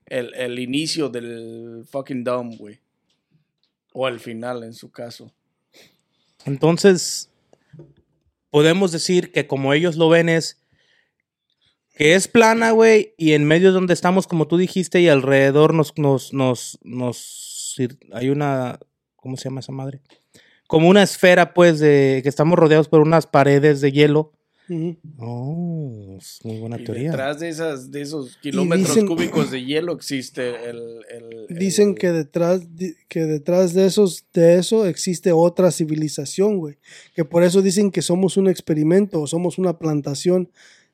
el, 0.07 0.33
el 0.35 0.59
inicio 0.59 1.07
del 1.09 1.85
fucking 1.89 2.23
dome, 2.23 2.57
güey. 2.57 2.79
O 3.93 4.07
el 4.07 4.19
final, 4.19 4.63
en 4.63 4.73
su 4.73 4.91
caso. 4.91 5.31
Entonces, 6.45 7.29
podemos 8.49 8.91
decir 8.91 9.31
que 9.31 9.47
como 9.47 9.73
ellos 9.73 9.95
lo 9.95 10.09
ven 10.09 10.29
es 10.29 10.57
que 11.97 12.15
es 12.15 12.27
plana, 12.27 12.71
güey, 12.71 13.13
y 13.17 13.33
en 13.33 13.43
medio 13.45 13.71
donde 13.71 13.93
estamos, 13.93 14.27
como 14.27 14.47
tú 14.47 14.57
dijiste, 14.57 15.01
y 15.01 15.07
alrededor 15.09 15.73
nos, 15.73 15.93
nos, 15.97 16.33
nos, 16.33 16.79
nos, 16.83 17.75
hay 18.13 18.29
una, 18.29 18.79
¿cómo 19.15 19.35
se 19.37 19.45
llama 19.45 19.61
esa 19.61 19.71
madre? 19.71 20.01
Como 20.67 20.89
una 20.89 21.03
esfera, 21.03 21.53
pues, 21.53 21.79
de 21.79 22.19
que 22.23 22.29
estamos 22.29 22.59
rodeados 22.59 22.87
por 22.89 23.01
unas 23.01 23.25
paredes 23.25 23.81
de 23.81 23.91
hielo. 23.91 24.33
Ujú. 24.69 24.97
Oh, 25.17 26.17
es 26.19 26.39
muy 26.43 26.59
buena 26.59 26.77
Y 26.77 26.83
teoría. 26.83 27.11
detrás 27.11 27.39
de, 27.39 27.47
esas, 27.47 27.89
de 27.89 28.01
esos 28.01 28.35
kilómetros 28.37 28.89
dicen- 28.89 29.07
cúbicos 29.07 29.49
de 29.49 29.63
hielo 29.63 29.93
existe 29.93 30.69
el... 30.69 31.05
el- 31.09 31.57
Dicen 31.57 31.91
el- 31.91 31.95
que 31.95 32.11
detrás, 32.11 32.61
que 33.07 33.21
detrás 33.21 33.73
de, 33.73 33.85
esos, 33.85 34.25
de 34.33 34.55
eso 34.59 34.85
existe 34.85 35.31
otra 35.31 35.71
civilización, 35.71 36.57
güey. 36.57 36.75
Que 37.15 37.23
por 37.23 37.43
eso 37.43 37.61
dicen 37.61 37.91
que 37.91 38.01
somos 38.01 38.35
un 38.35 38.49
experimento 38.49 39.21
o 39.21 39.27
somos 39.27 39.57
una 39.57 39.79
plantación 39.79 40.51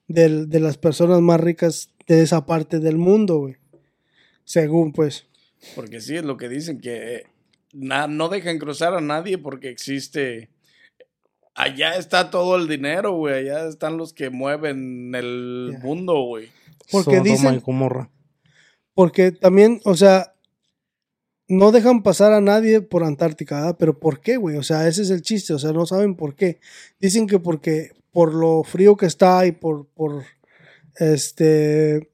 del- 0.08 0.50
de 0.50 0.60
las 0.60 0.78
personas 0.78 1.22
más 1.22 1.40
ricas 1.40 1.90
de 2.08 2.22
esa 2.22 2.46
parte 2.46 2.80
del 2.80 2.98
mundo, 2.98 3.38
güey. 3.40 3.56
Según, 4.44 4.92
pues. 4.92 5.26
Porque 5.76 6.02
sí, 6.02 6.16
es 6.18 6.24
lo 6.26 6.38
que 6.38 6.50
dicen, 6.50 6.80
que 6.82 7.16
eh, 7.16 7.24
na- 7.74 8.08
no 8.08 8.30
dejan 8.30 8.60
cruzar 8.60 8.94
a 8.94 9.02
nadie 9.02 9.38
porque 9.38 9.70
existe... 9.70 10.50
Allá 11.56 11.98
está 11.98 12.32
todo 12.32 12.56
el 12.56 12.68
dinero, 12.68 13.14
güey. 13.16 13.36
Allá 13.48 13.68
están 13.68 13.96
los 13.98 14.12
que 14.12 14.32
mueven 14.32 15.14
el 15.14 15.78
mundo, 15.84 16.20
güey. 16.24 16.50
Porque 16.92 17.18
Sodoma 17.18 17.24
dicen- 17.24 17.60
Gomorra. 17.62 18.10
Porque 18.96 19.32
también, 19.32 19.80
o 19.86 19.96
sea, 19.96 20.34
no 21.48 21.72
dejan 21.72 22.02
pasar 22.04 22.34
a 22.34 22.42
nadie 22.42 22.82
por 22.82 23.04
Antártica, 23.04 23.56
¿verdad? 23.58 23.76
Pero 23.80 24.00
¿por 24.00 24.20
qué, 24.22 24.38
güey? 24.38 24.58
O 24.58 24.64
sea, 24.64 24.88
ese 24.88 25.04
es 25.04 25.12
el 25.12 25.22
chiste, 25.22 25.54
o 25.54 25.60
sea, 25.60 25.72
no 25.74 25.86
saben 25.86 26.16
por 26.16 26.36
qué. 26.36 26.60
Dicen 27.00 27.28
que 27.28 27.38
porque 27.40 27.92
por 28.14 28.34
lo 28.34 28.64
frío 28.64 28.96
que 28.96 29.06
está 29.08 29.46
y 29.46 29.52
por, 29.52 29.88
por 29.88 30.24
este, 30.96 32.10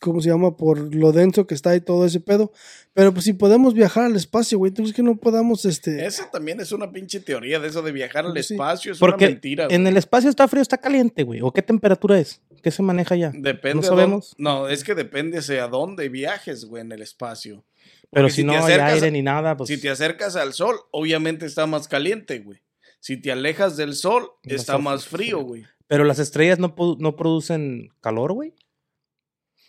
¿cómo 0.00 0.20
se 0.20 0.28
llama? 0.28 0.56
Por 0.56 0.94
lo 0.94 1.12
denso 1.12 1.46
que 1.46 1.54
está 1.54 1.74
y 1.76 1.80
todo 1.80 2.04
ese 2.04 2.20
pedo. 2.20 2.52
Pero 2.92 3.12
pues 3.12 3.24
si 3.24 3.32
podemos 3.32 3.74
viajar 3.74 4.04
al 4.04 4.16
espacio, 4.16 4.58
güey, 4.58 4.72
¿tú 4.72 4.82
crees 4.82 4.94
que 4.96 5.02
no 5.04 5.16
podamos, 5.16 5.64
este... 5.64 6.04
Esa 6.04 6.30
también 6.30 6.60
es 6.60 6.72
una 6.72 6.90
pinche 6.90 7.20
teoría 7.20 7.60
de 7.60 7.68
eso 7.68 7.82
de 7.82 7.92
viajar 7.92 8.26
al 8.26 8.42
Sí. 8.42 8.54
espacio. 8.54 8.92
Es 8.92 8.98
Porque 8.98 9.24
una 9.26 9.32
mentira, 9.32 9.64
güey. 9.66 9.76
en 9.76 9.86
el 9.86 9.96
espacio 9.96 10.28
está 10.28 10.48
frío, 10.48 10.62
está 10.62 10.78
caliente, 10.78 11.22
güey. 11.22 11.40
¿O 11.42 11.52
qué 11.52 11.62
temperatura 11.62 12.18
es? 12.18 12.40
¿Qué 12.62 12.72
se 12.72 12.82
maneja 12.82 13.14
ya? 13.14 13.30
Depende 13.32 13.76
no 13.76 13.82
sabemos. 13.84 14.34
dónde- 14.36 14.50
no, 14.50 14.68
es 14.68 14.82
que 14.82 14.96
depende 14.96 15.38
hacia 15.38 15.68
dónde 15.68 16.08
viajes, 16.08 16.64
güey, 16.64 16.82
en 16.82 16.90
el 16.90 17.02
espacio. 17.02 17.64
Pero 18.10 18.24
Porque 18.24 18.32
si, 18.32 18.42
no 18.44 18.52
hay 18.52 18.72
aire 18.72 19.10
ni 19.12 19.22
nada, 19.22 19.56
pues... 19.56 19.68
Si 19.68 19.78
te 19.80 19.90
acercas 19.90 20.34
al 20.34 20.52
sol, 20.54 20.76
obviamente 20.90 21.46
está 21.46 21.66
más 21.66 21.86
caliente, 21.86 22.40
güey. 22.40 22.58
Si 23.00 23.16
te 23.20 23.30
alejas 23.32 23.76
del 23.76 23.94
sol, 23.94 24.30
No 24.42 24.54
está 24.54 24.78
más 24.78 25.06
frío. 25.06 25.40
güey. 25.40 25.64
Pero 25.86 26.04
las 26.04 26.18
estrellas 26.18 26.58
no, 26.58 26.74
no 26.98 27.16
producen 27.16 27.90
calor, 28.00 28.32
güey. 28.32 28.54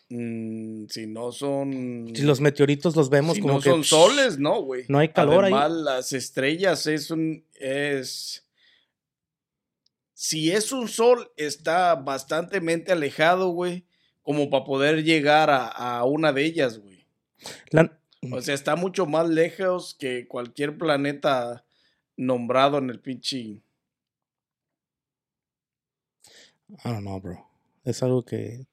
Mm, 0.10 0.88
si 0.90 1.06
no 1.08 1.32
son... 1.32 2.12
Si 2.16 2.24
los 2.24 2.42
meteoritos 2.42 2.96
los 2.96 3.10
vemos 3.10 3.36
si 3.36 3.42
como 3.42 3.56
no 3.56 3.60
que... 3.62 3.70
son 3.70 3.84
soles, 3.84 4.40
no, 4.40 4.62
güey. 4.64 4.86
No 4.88 4.98
hay 4.98 5.10
calor 5.10 5.46
ahí. 5.46 5.54
Además, 5.54 5.72
las 5.72 6.14
estrellas 6.14 6.88
es 6.88 7.12
un... 7.12 7.46
es... 7.54 8.46
Si 10.14 10.52
es 10.52 10.72
un 10.74 10.88
sol, 10.90 11.32
está 11.38 11.96
bastantemente 11.96 12.92
alejado, 12.92 13.50
güey, 13.50 13.86
como 14.22 14.50
para 14.50 14.66
poder 14.66 15.04
llegar 15.06 15.50
a, 15.50 15.68
a 15.68 16.04
una 16.04 16.34
de 16.34 16.44
ellas, 16.44 16.80
güey. 16.80 17.06
La- 17.70 17.98
O 18.34 18.42
sea, 18.42 18.54
está 18.54 18.76
mucho 18.76 19.06
más 19.06 19.30
lejos 19.30 19.96
que 19.98 20.28
cualquier 20.28 20.78
planeta 20.78 21.64
nombrado 22.20 22.78
en 22.78 22.90
el 22.90 23.00
pinche... 23.00 23.38
I 23.40 23.62
don't 26.84 27.02
know, 27.02 27.20
bro. 27.20 27.48
Es 27.84 28.04
algo 28.04 28.24
que... 28.24 28.68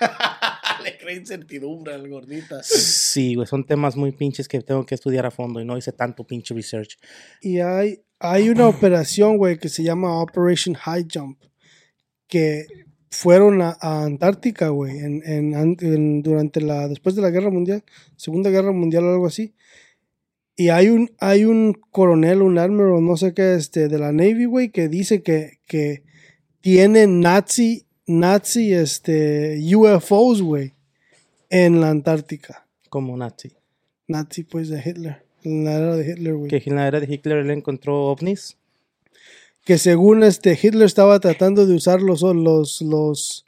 Le 0.82 0.98
cree 0.98 1.16
incertidumbre 1.16 1.94
al 1.94 2.08
gordita. 2.08 2.62
Sí, 2.62 3.34
güey. 3.34 3.46
Son 3.46 3.64
temas 3.66 3.96
muy 3.96 4.12
pinches 4.12 4.48
que 4.48 4.60
tengo 4.60 4.84
que 4.86 4.94
estudiar 4.94 5.26
a 5.26 5.30
fondo 5.30 5.60
y 5.60 5.64
no 5.64 5.76
hice 5.76 5.92
tanto 5.92 6.24
pinche 6.24 6.54
research. 6.54 6.98
Y 7.40 7.60
hay, 7.60 8.02
hay 8.18 8.48
una 8.48 8.68
operación, 8.68 9.36
güey, 9.38 9.58
que 9.58 9.68
se 9.68 9.82
llama 9.82 10.20
Operation 10.20 10.74
High 10.74 11.06
Jump, 11.12 11.42
que 12.28 12.66
fueron 13.10 13.62
a, 13.62 13.76
a 13.80 14.04
Antártica, 14.04 14.68
güey, 14.68 14.98
en, 14.98 15.22
en- 15.24 16.22
durante 16.22 16.60
la, 16.60 16.88
después 16.88 17.14
de 17.14 17.22
la 17.22 17.30
Guerra 17.30 17.50
Mundial, 17.50 17.84
Segunda 18.16 18.50
Guerra 18.50 18.72
Mundial 18.72 19.04
o 19.04 19.12
algo 19.12 19.26
así. 19.26 19.54
Y 20.56 20.68
hay 20.68 20.88
un, 20.88 21.10
hay 21.18 21.44
un 21.44 21.74
coronel, 21.90 22.42
un 22.42 22.58
admiral, 22.58 23.04
no 23.04 23.16
sé 23.16 23.34
qué, 23.34 23.54
este, 23.54 23.88
de 23.88 23.98
la 23.98 24.12
Navy, 24.12 24.44
güey, 24.44 24.70
que 24.70 24.88
dice 24.88 25.22
que, 25.22 25.58
que 25.66 26.04
tiene 26.60 27.06
Nazi, 27.06 27.86
Nazi, 28.06 28.72
este, 28.72 29.58
UFOs, 29.74 30.42
güey, 30.42 30.72
en 31.50 31.80
la 31.80 31.90
Antártica. 31.90 32.66
Como 32.88 33.16
Nazi. 33.16 33.52
Nazi, 34.06 34.44
pues, 34.44 34.68
de 34.68 34.82
Hitler. 34.84 35.24
En 35.42 35.64
la 35.64 35.72
era 35.74 35.96
de 35.96 36.10
Hitler, 36.10 36.34
güey. 36.34 36.48
Que 36.48 36.62
en 36.64 36.76
la 36.76 36.86
era 36.86 37.00
de 37.00 37.12
Hitler 37.12 37.38
él 37.38 37.50
encontró 37.50 38.06
ovnis. 38.06 38.56
Que 39.64 39.78
según 39.78 40.22
este 40.22 40.58
Hitler 40.60 40.86
estaba 40.86 41.18
tratando 41.20 41.66
de 41.66 41.74
usar 41.74 42.00
los, 42.00 42.22
los, 42.22 42.80
los, 42.82 43.44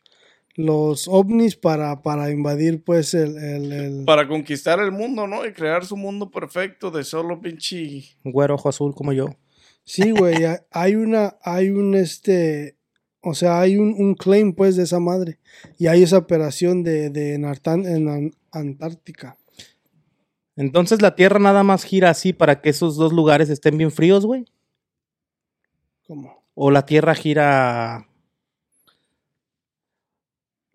los 0.56 1.06
ovnis 1.08 1.54
para, 1.56 2.02
para 2.02 2.30
invadir, 2.30 2.82
pues, 2.82 3.12
el, 3.14 3.36
el, 3.36 3.72
el- 3.72 4.04
Para 4.04 4.26
conquistar 4.26 4.80
el 4.80 4.90
mundo, 4.92 5.26
¿no? 5.26 5.44
Y 5.46 5.52
crear 5.52 5.84
su 5.84 5.96
mundo 5.96 6.30
perfecto 6.30 6.90
de 6.90 7.04
solo 7.04 7.40
pinche. 7.40 8.04
Un 8.24 8.32
güero 8.32 8.54
ojo 8.54 8.68
azul 8.70 8.94
como 8.94 9.12
yo. 9.12 9.26
Sí, 9.84 10.10
güey, 10.12 10.44
ha- 10.44 10.64
hay 10.70 10.94
una, 10.96 11.36
hay 11.42 11.68
un, 11.70 11.94
este, 11.94 12.76
o 13.20 13.34
sea, 13.34 13.60
hay 13.60 13.76
un, 13.76 13.94
un 13.98 14.14
claim, 14.14 14.54
pues, 14.54 14.76
de 14.76 14.84
esa 14.84 14.98
madre. 14.98 15.38
Y 15.78 15.88
hay 15.88 16.02
esa 16.02 16.16
operación 16.18 16.82
de, 16.82 17.10
de 17.10 17.34
en, 17.34 17.44
Artan- 17.44 17.86
en 17.86 18.08
An- 18.08 18.32
Antártica. 18.50 19.36
Entonces 20.56 21.02
la 21.02 21.14
Tierra 21.14 21.38
nada 21.38 21.62
más 21.64 21.84
gira 21.84 22.08
así 22.08 22.32
para 22.32 22.62
que 22.62 22.70
esos 22.70 22.96
dos 22.96 23.12
lugares 23.12 23.50
estén 23.50 23.76
bien 23.76 23.90
fríos, 23.92 24.24
güey. 24.24 24.46
¿Cómo? 26.06 26.42
O 26.54 26.70
la 26.70 26.86
Tierra 26.86 27.14
gira. 27.14 28.05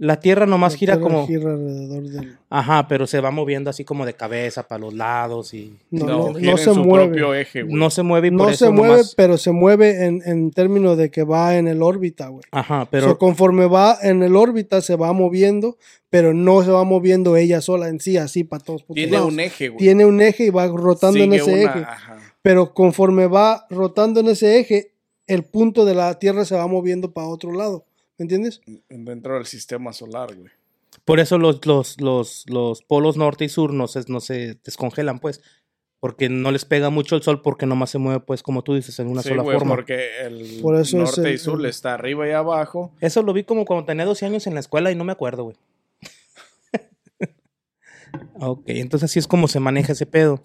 La 0.03 0.19
Tierra 0.19 0.47
nomás 0.47 0.73
La 0.73 0.79
gira 0.79 0.93
Tierra 0.97 1.09
como. 1.11 1.27
gira 1.27 1.51
alrededor 1.51 2.03
del... 2.03 2.37
Ajá, 2.49 2.87
pero 2.87 3.05
se 3.05 3.21
va 3.21 3.29
moviendo 3.29 3.69
así 3.69 3.83
como 3.85 4.03
de 4.03 4.15
cabeza 4.15 4.67
para 4.67 4.79
los 4.79 4.95
lados 4.95 5.53
y. 5.53 5.77
No, 5.91 6.05
No, 6.07 6.17
no, 6.29 6.33
tiene 6.33 6.51
no 6.53 6.57
se 6.57 6.63
su 6.73 6.83
mueve. 6.83 7.05
propio 7.09 7.35
eje, 7.35 7.61
güey. 7.61 7.75
No 7.75 7.91
se 7.91 8.01
mueve 8.01 8.29
y 8.29 8.31
por 8.31 8.39
No 8.39 8.49
eso 8.49 8.65
se 8.65 8.71
mueve, 8.71 8.95
nomás- 8.95 9.13
pero 9.15 9.37
se 9.37 9.51
mueve 9.51 10.05
en, 10.07 10.23
en 10.25 10.49
términos 10.49 10.97
de 10.97 11.11
que 11.11 11.23
va 11.23 11.55
en 11.55 11.67
el 11.67 11.83
órbita, 11.83 12.29
güey. 12.29 12.41
Ajá, 12.49 12.87
Pero 12.89 13.19
conforme 13.19 13.67
va 13.67 13.95
en 14.01 14.23
el 14.23 14.35
órbita 14.35 14.81
se 14.81 14.95
va 14.95 15.13
moviendo, 15.13 15.77
pero 16.09 16.33
no 16.33 16.63
se 16.63 16.71
va 16.71 16.83
moviendo 16.83 17.37
ella 17.37 17.61
sola 17.61 17.87
en 17.87 17.99
sí, 17.99 18.17
así 18.17 18.43
para 18.43 18.63
todos. 18.63 18.83
Tiene 18.91 19.11
lados. 19.11 19.31
un 19.31 19.39
eje, 19.39 19.69
güey. 19.69 19.77
Tiene 19.77 20.05
un 20.05 20.19
eje 20.19 20.45
y 20.45 20.49
va 20.49 20.65
rotando 20.65 21.19
en 21.19 21.33
ese 21.33 21.53
una- 21.53 21.61
eje. 21.61 21.79
ajá. 21.87 22.17
Pero 22.41 22.73
conforme 22.73 23.27
va 23.27 23.67
rotando 23.69 24.19
en 24.21 24.29
ese 24.29 24.59
eje, 24.59 24.93
el 25.27 25.43
punto 25.43 25.85
de 25.85 25.93
la 25.93 26.17
Tierra 26.17 26.43
se 26.43 26.55
va 26.55 26.65
moviendo 26.65 27.11
para 27.13 27.27
otro 27.27 27.51
lado. 27.53 27.85
¿Me 28.21 28.25
entiendes? 28.25 28.61
Dentro 28.87 29.33
del 29.33 29.47
sistema 29.47 29.93
solar, 29.93 30.35
güey. 30.35 30.51
Por 31.05 31.19
eso 31.19 31.39
los, 31.39 31.65
los, 31.65 31.99
los, 31.99 32.45
los 32.47 32.83
polos 32.83 33.17
norte 33.17 33.45
y 33.45 33.49
sur 33.49 33.73
no 33.73 33.87
se, 33.87 34.03
no 34.09 34.19
se 34.19 34.59
descongelan, 34.63 35.17
pues. 35.17 35.41
Porque 35.99 36.29
no 36.29 36.51
les 36.51 36.63
pega 36.65 36.91
mucho 36.91 37.15
el 37.15 37.23
sol 37.23 37.41
porque 37.41 37.65
nomás 37.65 37.89
se 37.89 37.97
mueve, 37.97 38.19
pues, 38.19 38.43
como 38.43 38.63
tú 38.63 38.75
dices, 38.75 38.99
en 38.99 39.07
una 39.07 39.23
sí, 39.23 39.29
sola 39.29 39.41
güey, 39.41 39.57
forma. 39.57 39.73
porque 39.73 40.19
el 40.21 40.59
Por 40.61 40.75
eso 40.75 41.01
es 41.01 41.15
norte 41.17 41.29
el- 41.29 41.33
y 41.33 41.37
sur 41.39 41.59
el- 41.61 41.65
está 41.65 41.95
arriba 41.95 42.27
y 42.27 42.31
abajo. 42.31 42.93
Eso 43.01 43.23
lo 43.23 43.33
vi 43.33 43.43
como 43.43 43.65
cuando 43.65 43.85
tenía 43.87 44.05
12 44.05 44.27
años 44.27 44.45
en 44.45 44.53
la 44.53 44.59
escuela 44.59 44.91
y 44.91 44.95
no 44.95 45.03
me 45.03 45.13
acuerdo, 45.13 45.45
güey. 45.45 45.57
ok, 48.39 48.63
entonces 48.67 49.09
así 49.09 49.17
es 49.17 49.27
como 49.27 49.47
se 49.47 49.59
maneja 49.59 49.93
ese 49.93 50.05
pedo. 50.05 50.43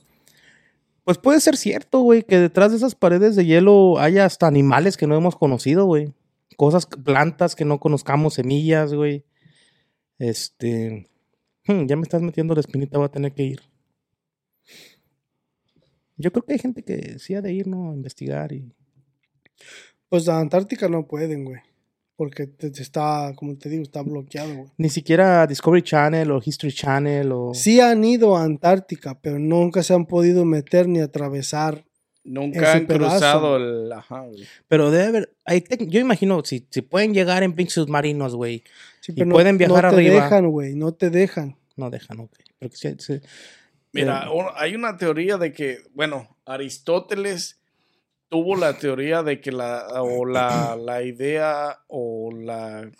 Pues 1.04 1.18
puede 1.18 1.40
ser 1.40 1.58
cierto, 1.58 2.00
güey, 2.00 2.22
que 2.22 2.38
detrás 2.38 2.70
de 2.70 2.78
esas 2.78 2.94
paredes 2.94 3.36
de 3.36 3.44
hielo 3.44 3.98
haya 3.98 4.24
hasta 4.24 4.46
animales 4.46 4.96
que 4.96 5.06
no 5.06 5.14
hemos 5.16 5.36
conocido, 5.36 5.84
güey. 5.84 6.14
Cosas, 6.56 6.86
plantas 6.86 7.54
que 7.54 7.64
no 7.64 7.78
conozcamos, 7.78 8.34
semillas, 8.34 8.94
güey. 8.94 9.24
Este... 10.18 11.06
hmm, 11.66 11.86
ya 11.86 11.96
me 11.96 12.02
estás 12.02 12.22
metiendo 12.22 12.54
la 12.54 12.60
espinita, 12.60 12.98
voy 12.98 13.06
a 13.06 13.10
tener 13.10 13.32
que 13.32 13.42
ir. 13.44 13.60
Yo 16.16 16.32
creo 16.32 16.44
que 16.44 16.54
hay 16.54 16.58
gente 16.58 16.82
que 16.82 17.18
sí 17.18 17.34
ha 17.34 17.42
de 17.42 17.52
ir, 17.52 17.66
¿no? 17.66 17.90
A 17.90 17.94
investigar 17.94 18.52
y... 18.52 18.72
Pues 20.08 20.28
a 20.28 20.38
Antártica 20.40 20.88
no 20.88 21.06
pueden, 21.06 21.44
güey. 21.44 21.60
Porque 22.16 22.46
te- 22.46 22.70
te 22.70 22.80
está, 22.82 23.34
como 23.36 23.58
te 23.58 23.68
digo, 23.68 23.82
está 23.82 24.00
bloqueado, 24.00 24.54
güey. 24.54 24.70
Ni 24.78 24.88
siquiera 24.88 25.46
Discovery 25.46 25.82
Channel 25.82 26.30
o 26.30 26.40
History 26.42 26.72
Channel 26.72 27.32
o... 27.32 27.52
Sí 27.52 27.80
han 27.80 28.02
ido 28.04 28.36
a 28.36 28.44
Antártica, 28.44 29.20
pero 29.20 29.38
nunca 29.38 29.82
se 29.82 29.92
han 29.92 30.06
podido 30.06 30.46
meter 30.46 30.88
ni 30.88 31.00
atravesar. 31.00 31.84
Nunca 32.26 32.72
han 32.72 32.86
pedazo. 32.86 33.08
cruzado 33.10 33.56
el. 33.56 33.92
Ajá, 33.92 34.20
güey. 34.22 34.44
Pero 34.68 34.90
debe 34.90 35.04
haber, 35.04 35.36
hay 35.44 35.60
tec- 35.60 35.88
yo 35.88 36.00
imagino, 36.00 36.42
si, 36.44 36.66
si 36.70 36.82
pueden 36.82 37.14
llegar 37.14 37.42
en 37.42 37.54
pinches 37.54 37.74
submarinos, 37.74 38.34
güey, 38.34 38.64
Sí, 39.00 39.12
Y 39.14 39.24
pueden 39.24 39.56
viajar 39.56 39.84
no 39.84 39.90
te 39.90 39.96
arriba. 39.96 40.24
dejan, 40.24 40.50
güey, 40.50 40.74
no 40.74 40.92
te 40.92 41.10
dejan. 41.10 41.56
no 41.76 41.90
dejan, 41.90 42.18
ok. 42.20 42.32
Porque 42.58 42.76
sí- 42.76 42.96
sí- 42.98 43.20
Mira, 43.92 44.26
Eh, 44.30 44.42
hay 44.56 44.74
una 44.74 44.96
teoría 44.96 45.36
de 45.38 45.52
que, 45.52 45.78
bueno, 45.94 46.36
Aristóteles 46.44 47.60
tuvo 48.28 48.56
la 48.56 48.76
teoría 48.78 49.22
de 49.22 49.40
que 49.40 49.52
la, 49.52 49.86
o 50.02 50.24
la, 50.26 50.76
la 50.76 51.02
idea, 51.02 51.78
o 51.86 52.30
la, 52.34 52.90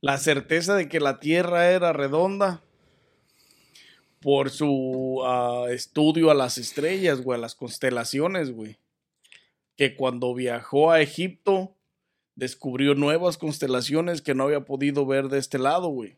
la 0.00 0.16
certeza 0.18 0.74
de 0.76 0.88
que 0.88 1.00
la 1.00 1.20
Tierra 1.20 1.70
era 1.70 1.92
redonda 1.92 2.62
por 4.20 4.50
su 4.50 5.22
ah, 5.24 5.66
estudio 5.70 6.30
a 6.30 6.34
las 6.34 6.58
estrellas, 6.58 7.20
güey, 7.22 7.38
a 7.38 7.42
las 7.42 7.54
constelaciones, 7.54 8.50
güey. 8.50 8.78
Que 9.76 9.94
cuando 9.94 10.34
viajó 10.34 10.90
a 10.90 11.00
Egipto, 11.00 11.76
descubrió 12.34 12.94
nuevas 12.94 13.38
constelaciones 13.38 14.22
que 14.22 14.34
no 14.34 14.44
había 14.44 14.64
podido 14.64 15.06
ver 15.06 15.28
de 15.28 15.38
este 15.38 15.58
lado, 15.58 15.88
güey. 15.88 16.16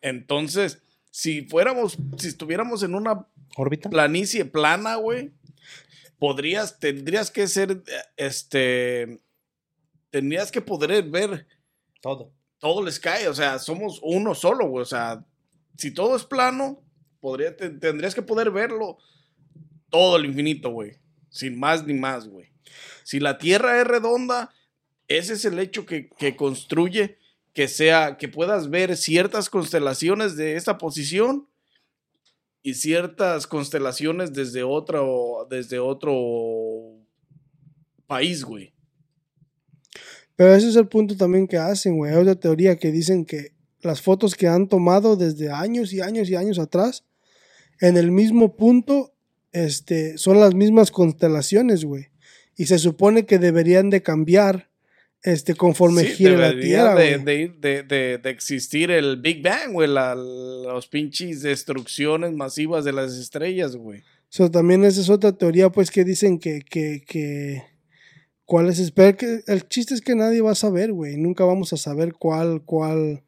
Entonces, 0.00 0.82
si 1.10 1.42
fuéramos, 1.42 1.96
si 2.18 2.28
estuviéramos 2.28 2.82
en 2.82 2.94
una 2.94 3.26
órbita. 3.56 3.88
planicie 3.88 4.44
plana, 4.44 4.96
güey, 4.96 5.32
podrías, 6.18 6.78
tendrías 6.78 7.30
que 7.30 7.48
ser, 7.48 7.82
este, 8.16 9.20
tendrías 10.10 10.50
que 10.52 10.60
poder 10.60 11.02
ver 11.04 11.46
Todo. 12.00 12.32
todo 12.58 12.86
el 12.86 12.92
sky, 12.92 13.26
o 13.28 13.34
sea, 13.34 13.58
somos 13.58 14.00
uno 14.02 14.34
solo, 14.34 14.68
güey, 14.68 14.82
o 14.82 14.86
sea, 14.86 15.24
si 15.76 15.92
todo 15.92 16.16
es 16.16 16.24
plano, 16.24 16.82
tendrías 17.80 18.14
que 18.14 18.22
poder 18.22 18.50
verlo 18.50 18.98
todo 19.90 20.16
el 20.16 20.26
infinito, 20.26 20.70
güey, 20.70 20.98
sin 21.30 21.58
más 21.58 21.86
ni 21.86 21.94
más, 21.94 22.28
güey. 22.28 22.52
Si 23.04 23.20
la 23.20 23.38
Tierra 23.38 23.80
es 23.80 23.86
redonda, 23.86 24.52
ese 25.08 25.34
es 25.34 25.44
el 25.44 25.58
hecho 25.58 25.86
que, 25.86 26.08
que 26.10 26.36
construye 26.36 27.18
que 27.56 27.68
sea, 27.68 28.18
que 28.18 28.28
puedas 28.28 28.68
ver 28.68 28.98
ciertas 28.98 29.48
constelaciones 29.48 30.36
de 30.36 30.56
esta 30.56 30.76
posición 30.76 31.48
y 32.62 32.74
ciertas 32.74 33.46
constelaciones 33.46 34.34
desde 34.34 34.62
otro, 34.62 35.46
desde 35.48 35.78
otro 35.78 36.98
país, 38.06 38.44
güey. 38.44 38.74
Pero 40.36 40.54
ese 40.54 40.68
es 40.68 40.76
el 40.76 40.86
punto 40.86 41.16
también 41.16 41.48
que 41.48 41.56
hacen, 41.56 41.96
güey. 41.96 42.12
Hay 42.12 42.20
otra 42.20 42.34
teoría 42.34 42.76
que 42.76 42.92
dicen 42.92 43.24
que 43.24 43.55
las 43.82 44.00
fotos 44.02 44.34
que 44.34 44.48
han 44.48 44.68
tomado 44.68 45.16
desde 45.16 45.50
años 45.50 45.92
y 45.92 46.00
años 46.00 46.28
y 46.30 46.34
años 46.36 46.58
atrás, 46.58 47.04
en 47.80 47.96
el 47.96 48.10
mismo 48.10 48.56
punto, 48.56 49.12
este, 49.52 50.18
son 50.18 50.40
las 50.40 50.54
mismas 50.54 50.90
constelaciones, 50.90 51.84
güey. 51.84 52.06
Y 52.56 52.66
se 52.66 52.78
supone 52.78 53.26
que 53.26 53.38
deberían 53.38 53.90
de 53.90 54.02
cambiar, 54.02 54.70
este, 55.22 55.54
conforme 55.54 56.02
Sí, 56.04 56.08
gire 56.12 56.36
la 56.38 56.58
Tierra, 56.58 56.94
de, 56.94 57.18
de, 57.18 57.82
de- 57.82 58.18
de- 58.18 58.30
existir 58.30 58.90
el 58.90 59.18
Big 59.20 59.42
Bang, 59.42 59.72
güey, 59.72 59.88
la- 59.88 60.14
los 60.14 60.88
pinches 60.88 61.42
destrucciones 61.42 62.32
masivas 62.32 62.84
de 62.84 62.92
las 62.92 63.16
estrellas, 63.16 63.76
güey. 63.76 64.02
So, 64.28 64.50
también 64.50 64.84
esa 64.84 65.00
es 65.00 65.10
otra 65.10 65.32
teoría, 65.32 65.70
pues, 65.70 65.90
que 65.90 66.04
dicen 66.04 66.38
que, 66.38 66.60
que, 66.60 67.02
que 67.06 67.62
cuál 68.44 68.68
es, 68.68 68.92
que 68.92 69.40
el 69.46 69.68
chiste 69.68 69.94
es 69.94 70.00
que 70.00 70.14
nadie 70.14 70.40
va 70.40 70.52
a 70.52 70.56
saber, 70.56 70.92
güey. 70.92 71.16
Nunca 71.16 71.44
vamos 71.44 71.72
a 71.72 71.76
saber 71.76 72.12
cuál, 72.14 72.62
cuál, 72.64 73.22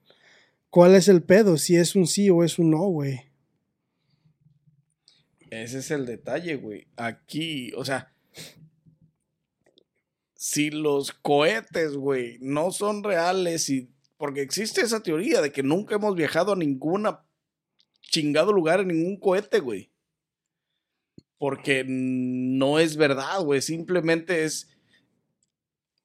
cuál 0.71 0.95
es 0.95 1.09
el 1.09 1.23
pedo, 1.23 1.57
si 1.57 1.77
es 1.77 1.95
un 1.95 2.07
sí 2.07 2.31
o 2.31 2.45
es 2.45 2.59
un 2.59 2.71
no, 2.71 2.85
güey. 2.87 3.21
Ese 5.51 5.79
es 5.79 5.91
el 5.91 6.07
detalle, 6.07 6.57
güey. 6.57 6.87
Aquí, 6.97 7.73
o 7.75 7.85
sea, 7.85 8.13
si 10.35 10.71
los 10.71 11.13
cohetes, 11.13 11.97
güey, 11.97 12.39
no 12.41 12.71
son 12.71 13.03
reales 13.03 13.69
y 13.71 13.91
porque 14.17 14.43
existe 14.43 14.81
esa 14.81 15.03
teoría 15.03 15.41
de 15.41 15.53
que 15.53 15.63
nunca 15.63 15.95
hemos 15.95 16.15
viajado 16.15 16.53
a 16.53 16.57
ninguna 16.57 17.25
chingado 18.03 18.53
lugar 18.53 18.81
en 18.81 18.89
ningún 18.89 19.19
cohete, 19.19 19.61
güey. 19.61 19.91
Porque 21.39 21.85
no 21.87 22.79
es 22.79 22.97
verdad, 22.97 23.41
güey, 23.43 23.63
simplemente 23.63 24.45
es 24.45 24.69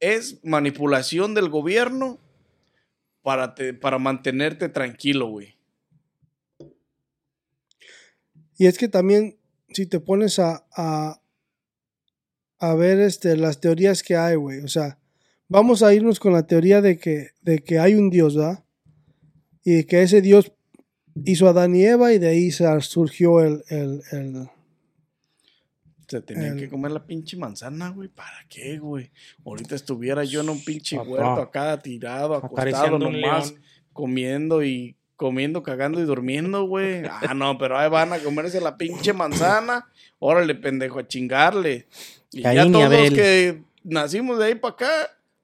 es 0.04 0.44
manipulación 0.44 1.34
del 1.34 1.48
gobierno 1.48 2.20
para 3.24 3.56
para 3.82 3.98
mantenerte 3.98 4.70
tranquilo, 4.70 5.28
güey. 5.28 5.56
Y 8.58 8.68
es 8.68 8.78
que 8.78 8.88
también, 8.88 9.38
si 9.70 9.86
te 9.86 10.00
pones 10.00 10.38
a, 10.40 10.66
a, 10.76 11.20
ver 12.76 13.00
este, 13.00 13.36
las 13.36 13.60
teorías 13.60 14.04
que 14.04 14.16
hay, 14.16 14.36
güey, 14.36 14.60
o 14.60 14.68
sea, 14.68 15.00
vamos 15.48 15.82
a 15.84 15.94
irnos 15.94 16.20
con 16.20 16.34
la 16.34 16.46
teoría 16.46 16.82
de 16.82 16.98
que, 16.98 17.32
de 17.42 17.60
que 17.60 17.80
hay 17.80 17.96
un 17.96 18.10
Dios, 18.10 18.36
¿verdad? 18.36 18.64
Y 19.64 19.86
que 19.86 20.04
ese 20.04 20.22
Dios 20.22 20.52
hizo 21.26 21.48
a 21.48 21.52
Adán 21.52 21.76
y 21.76 21.84
Eva 21.86 22.14
y 22.14 22.20
de 22.20 22.28
ahí 22.28 22.52
surgió 22.52 23.42
el, 23.42 23.64
el- 23.70 24.50
Se 26.08 26.22
tenía 26.22 26.50
El- 26.50 26.58
que 26.60 26.70
comer 26.70 26.92
la 26.92 27.06
pinche 27.06 27.38
manzana, 27.38 27.90
güey. 27.90 28.10
¿Para 28.10 28.46
qué, 28.50 28.78
güey? 28.78 29.12
Ahorita 29.46 29.76
estuviera 29.76 30.24
yo 30.24 30.42
en 30.42 30.50
un 30.50 30.64
pinche 30.64 30.98
Ajá. 30.98 31.08
huerto 31.10 31.42
acá 31.42 31.80
tirado, 31.80 32.36
acostado 32.36 33.00
nomás, 33.00 33.54
comiendo 33.94 34.64
y 34.64 34.96
comiendo, 35.16 35.64
cagando 35.64 36.02
y 36.02 36.04
durmiendo, 36.04 36.66
güey. 36.66 37.04
Ah, 37.06 37.34
no, 37.34 37.58
pero 37.58 37.78
ahí 37.78 37.90
van 37.90 38.12
a 38.14 38.20
comerse 38.20 38.60
la 38.60 38.78
pinche 38.78 39.14
manzana. 39.14 39.88
Órale, 40.20 40.56
pendejo, 40.56 41.00
a 41.00 41.08
chingarle. 41.08 41.88
Y 42.32 42.42
ya 42.42 42.56
Caín 42.56 42.70
y 42.70 42.72
todos 42.74 42.90
los 42.92 43.10
que 43.12 43.64
nacimos 43.84 44.40
de 44.40 44.46
ahí 44.46 44.56
para 44.56 44.74
acá, 44.74 44.92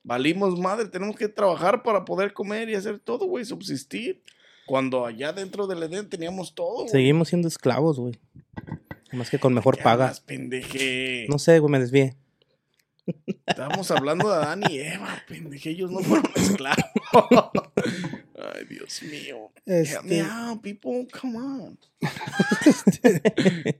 valimos 0.03 0.57
madre, 0.59 0.87
tenemos 0.87 1.15
que 1.15 1.27
trabajar 1.29 1.83
para 1.83 2.03
poder 2.03 2.33
comer 2.33 2.67
y 2.69 2.75
hacer 2.75 2.99
todo, 2.99 3.25
güey, 3.27 3.45
subsistir. 3.45 4.21
Cuando 4.65 5.05
allá 5.05 5.31
dentro 5.33 5.65
del 5.67 5.81
Edén 5.83 6.09
teníamos 6.09 6.53
todo, 6.53 6.77
güey. 6.81 6.89
Seguimos 6.89 7.29
siendo 7.29 7.47
esclavos, 7.47 7.99
güey. 7.99 8.19
Más 9.11 9.29
que 9.29 9.39
con 9.39 9.53
mejor 9.53 9.77
¿Qué 9.77 9.83
paga. 9.83 10.13
pendeje? 10.25 11.25
No 11.29 11.39
sé, 11.39 11.59
güey, 11.59 11.71
me 11.71 11.79
desvié. 11.79 12.15
Estábamos 13.47 13.89
hablando 13.89 14.29
de 14.29 14.35
Adán 14.35 14.61
y 14.69 14.77
Eva, 14.79 15.23
pendeje, 15.27 15.71
ellos 15.71 15.89
no 15.91 15.99
fueron 15.99 16.31
esclavos. 16.35 16.77
Ay, 17.75 18.65
Dios 18.69 19.01
mío. 19.03 19.51
Help 19.65 20.03
me 20.03 20.19
Este, 20.19 20.21
out, 20.21 20.61
people, 20.61 21.07
come 21.11 21.37
on. 21.37 21.79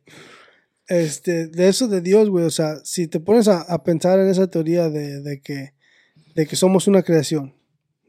este, 0.88 1.48
de 1.48 1.68
eso 1.68 1.88
de 1.88 2.02
Dios, 2.02 2.30
güey, 2.30 2.46
o 2.46 2.50
sea, 2.52 2.78
si 2.84 3.08
te 3.08 3.20
pones 3.20 3.48
a, 3.48 3.62
a 3.62 3.84
pensar 3.84 4.20
en 4.20 4.30
esa 4.30 4.50
teoría 4.50 4.90
de, 4.90 5.22
de 5.22 5.42
que, 5.42 5.74
de 6.36 6.48
que 6.48 6.56
somos 6.56 6.88
una 6.88 7.04
creación, 7.04 7.56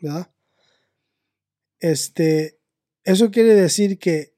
¿verdad? 0.01 0.31
Este, 1.81 2.59
eso 3.05 3.31
quiere 3.31 3.55
decir 3.55 3.99
que 3.99 4.35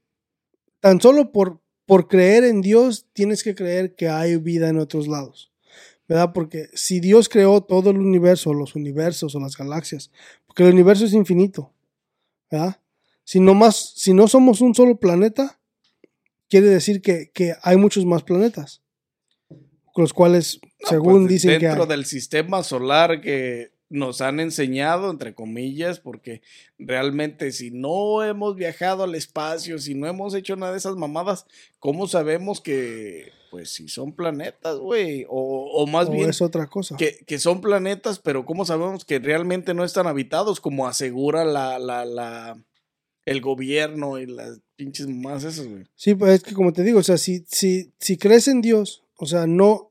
tan 0.81 1.01
solo 1.01 1.31
por, 1.31 1.62
por 1.87 2.09
creer 2.09 2.45
en 2.45 2.61
Dios 2.61 3.07
tienes 3.13 3.43
que 3.43 3.55
creer 3.55 3.95
que 3.95 4.09
hay 4.09 4.37
vida 4.37 4.69
en 4.69 4.79
otros 4.79 5.09
lados, 5.09 5.53
¿verdad? 6.09 6.33
Porque 6.33 6.69
si 6.75 7.01
Dios 7.01 7.29
creó 7.29 7.63
todo 7.63 7.91
el 7.91 7.99
universo, 7.99 8.55
los 8.55 8.75
universos 8.75 9.35
o 9.35 9.41
las 9.41 9.57
galaxias, 9.57 10.11
porque 10.47 10.63
el 10.63 10.73
universo 10.73 11.05
es 11.05 11.13
infinito, 11.13 11.73
¿verdad? 12.51 12.81
Si 13.25 13.41
no, 13.41 13.55
más, 13.55 13.93
si 13.97 14.13
no 14.13 14.29
somos 14.29 14.61
un 14.61 14.75
solo 14.75 14.99
planeta, 14.99 15.61
quiere 16.49 16.67
decir 16.69 17.01
que, 17.01 17.31
que 17.33 17.55
hay 17.63 17.77
muchos 17.77 18.05
más 18.05 18.23
planetas, 18.23 18.83
los 19.97 20.13
cuales, 20.13 20.61
No, 20.63 20.89
según 20.89 21.23
pues, 21.23 21.29
dicen 21.29 21.61
que 21.61 21.67
dentro 21.67 21.87
del 21.87 22.05
sistema 22.05 22.63
solar 22.63 23.21
que 23.21 23.72
nos 23.93 24.23
han 24.23 24.41
enseñado, 24.41 25.11
entre 25.11 25.35
comillas, 25.35 26.01
porque 26.01 26.41
realmente 26.79 27.53
si 27.53 27.71
no 27.71 28.25
hemos 28.25 28.57
viajado 28.57 29.05
al 29.05 29.15
espacio, 29.15 29.79
si 29.79 29.95
no 29.95 30.07
hemos 30.07 30.35
hecho 30.35 30.57
nada 30.57 30.73
de 30.73 30.79
esas 30.79 30.97
mamadas, 30.97 31.47
¿cómo 31.79 32.09
sabemos 32.09 32.61
que, 32.61 33.33
pues, 33.51 33.71
si 33.71 33.89
son 33.89 34.15
planetas, 34.15 34.79
güey? 34.79 35.27
O, 35.29 35.71
o 35.75 35.87
más 35.87 36.09
o 36.09 36.13
bien, 36.13 36.31
es 36.31 36.41
otra 36.41 36.67
cosa. 36.69 36.97
que, 36.97 37.19
que 37.27 37.39
son 37.39 37.61
planetas, 37.61 38.19
pero 38.19 38.47
¿cómo 38.47 38.65
sabemos 38.65 39.05
que 39.05 39.19
realmente 39.19 39.75
no 39.75 39.85
están 39.85 40.07
habitados, 40.07 40.61
como 40.61 40.89
asegura 40.89 41.45
la, 41.45 41.79
la, 41.79 42.07
la, 42.07 42.59
el 43.27 43.41
gobierno 43.43 44.19
y 44.19 44.27
las 44.27 44.61
pinches 44.75 45.07
mamadas 45.07 45.45
esas, 45.45 45.69
güey? 45.69 45.85
Sí, 45.95 46.15
pues 46.15 46.33
es 46.37 46.43
que 46.43 46.55
como 46.55 46.73
te 46.73 46.83
digo, 46.83 47.01
o 47.01 47.05
sea, 47.05 47.19
si, 47.19 47.45
si, 47.47 47.93
si 47.99 48.17
crees 48.17 48.49
en 48.49 48.63
Dios, 48.63 49.05
o 49.17 49.27
sea, 49.27 49.47
no 49.47 49.91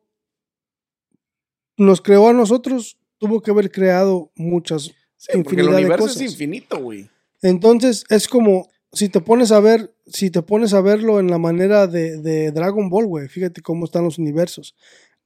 nos 1.78 2.02
creó 2.02 2.30
a 2.30 2.34
nosotros, 2.34 2.98
tuvo 3.22 3.40
que 3.42 3.52
haber 3.52 3.72
creado 3.72 4.32
muchas. 4.36 4.92
Sí, 5.16 5.28
porque 5.36 5.38
el 5.38 5.40
Infinidad 5.62 5.72
de 5.72 5.78
universo 5.78 6.04
cosas. 6.06 6.22
es 6.24 6.32
infinito, 6.32 6.80
güey. 6.82 7.08
Entonces 7.42 8.04
es 8.10 8.28
como 8.28 8.68
si 8.92 9.08
te 9.08 9.22
pones 9.22 9.52
a 9.52 9.60
ver, 9.60 9.94
si 10.08 10.30
te 10.32 10.42
pones 10.42 10.74
a 10.74 10.82
verlo 10.82 11.20
en 11.20 11.30
la 11.30 11.38
manera 11.38 11.88
de, 11.88 12.18
de 12.18 12.52
Dragon 12.52 12.90
Ball, 12.90 13.06
güey, 13.06 13.28
fíjate 13.30 13.62
cómo 13.62 13.86
están 13.86 14.04
los 14.04 14.18
universos. 14.18 14.76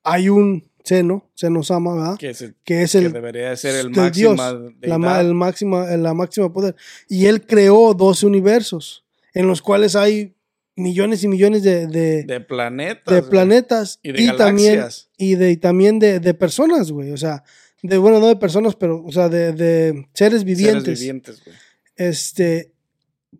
Hay 0.04 0.30
un 0.30 0.70
seno, 0.84 1.28
Senosama, 1.34 1.96
¿verdad? 1.96 2.18
Que, 2.18 2.34
se- 2.36 2.54
Que 2.64 2.84
es 2.84 2.92
que 2.92 3.00
el 3.00 3.12
debería 3.14 3.50
de 3.50 3.58
ser 3.58 3.76
el 3.76 3.92
de 3.92 4.02
máximo 4.02 4.34
Dios, 4.36 4.38
la, 4.82 5.20
el 5.22 5.34
máxima, 5.34 5.86
la 5.98 6.14
máxima 6.14 6.54
poder. 6.54 6.76
Y 7.10 7.26
él 7.26 7.46
creó 7.48 7.94
12 7.96 8.26
universos, 8.28 9.04
en 9.34 9.48
los 9.48 9.62
cuales 9.64 9.96
hay 9.96 10.36
millones 10.76 11.24
y 11.24 11.28
millones 11.28 11.64
de, 11.64 11.88
de, 11.88 12.24
de 12.24 12.40
planetas. 12.42 13.14
de 13.16 13.24
planetas 13.24 14.00
Y 14.04 14.12
de 14.12 14.32
también, 14.38 14.76
galaxias. 14.76 15.10
y 15.18 15.36
de, 15.36 15.52
y 15.52 15.58
también 15.58 15.98
de, 16.00 16.20
de 16.20 16.34
personas, 16.36 16.92
güey. 16.92 17.12
O 17.14 17.18
sea, 17.18 17.44
de, 17.88 17.98
bueno, 17.98 18.20
no 18.20 18.28
de 18.28 18.36
personas, 18.36 18.76
pero, 18.76 19.04
o 19.04 19.12
sea, 19.12 19.30
de, 19.30 19.54
de 19.54 20.08
seres 20.14 20.44
vivientes. 20.44 20.84
Seres 20.84 21.00
vivientes, 21.00 21.44
güey. 21.44 21.56
Este, 21.96 22.72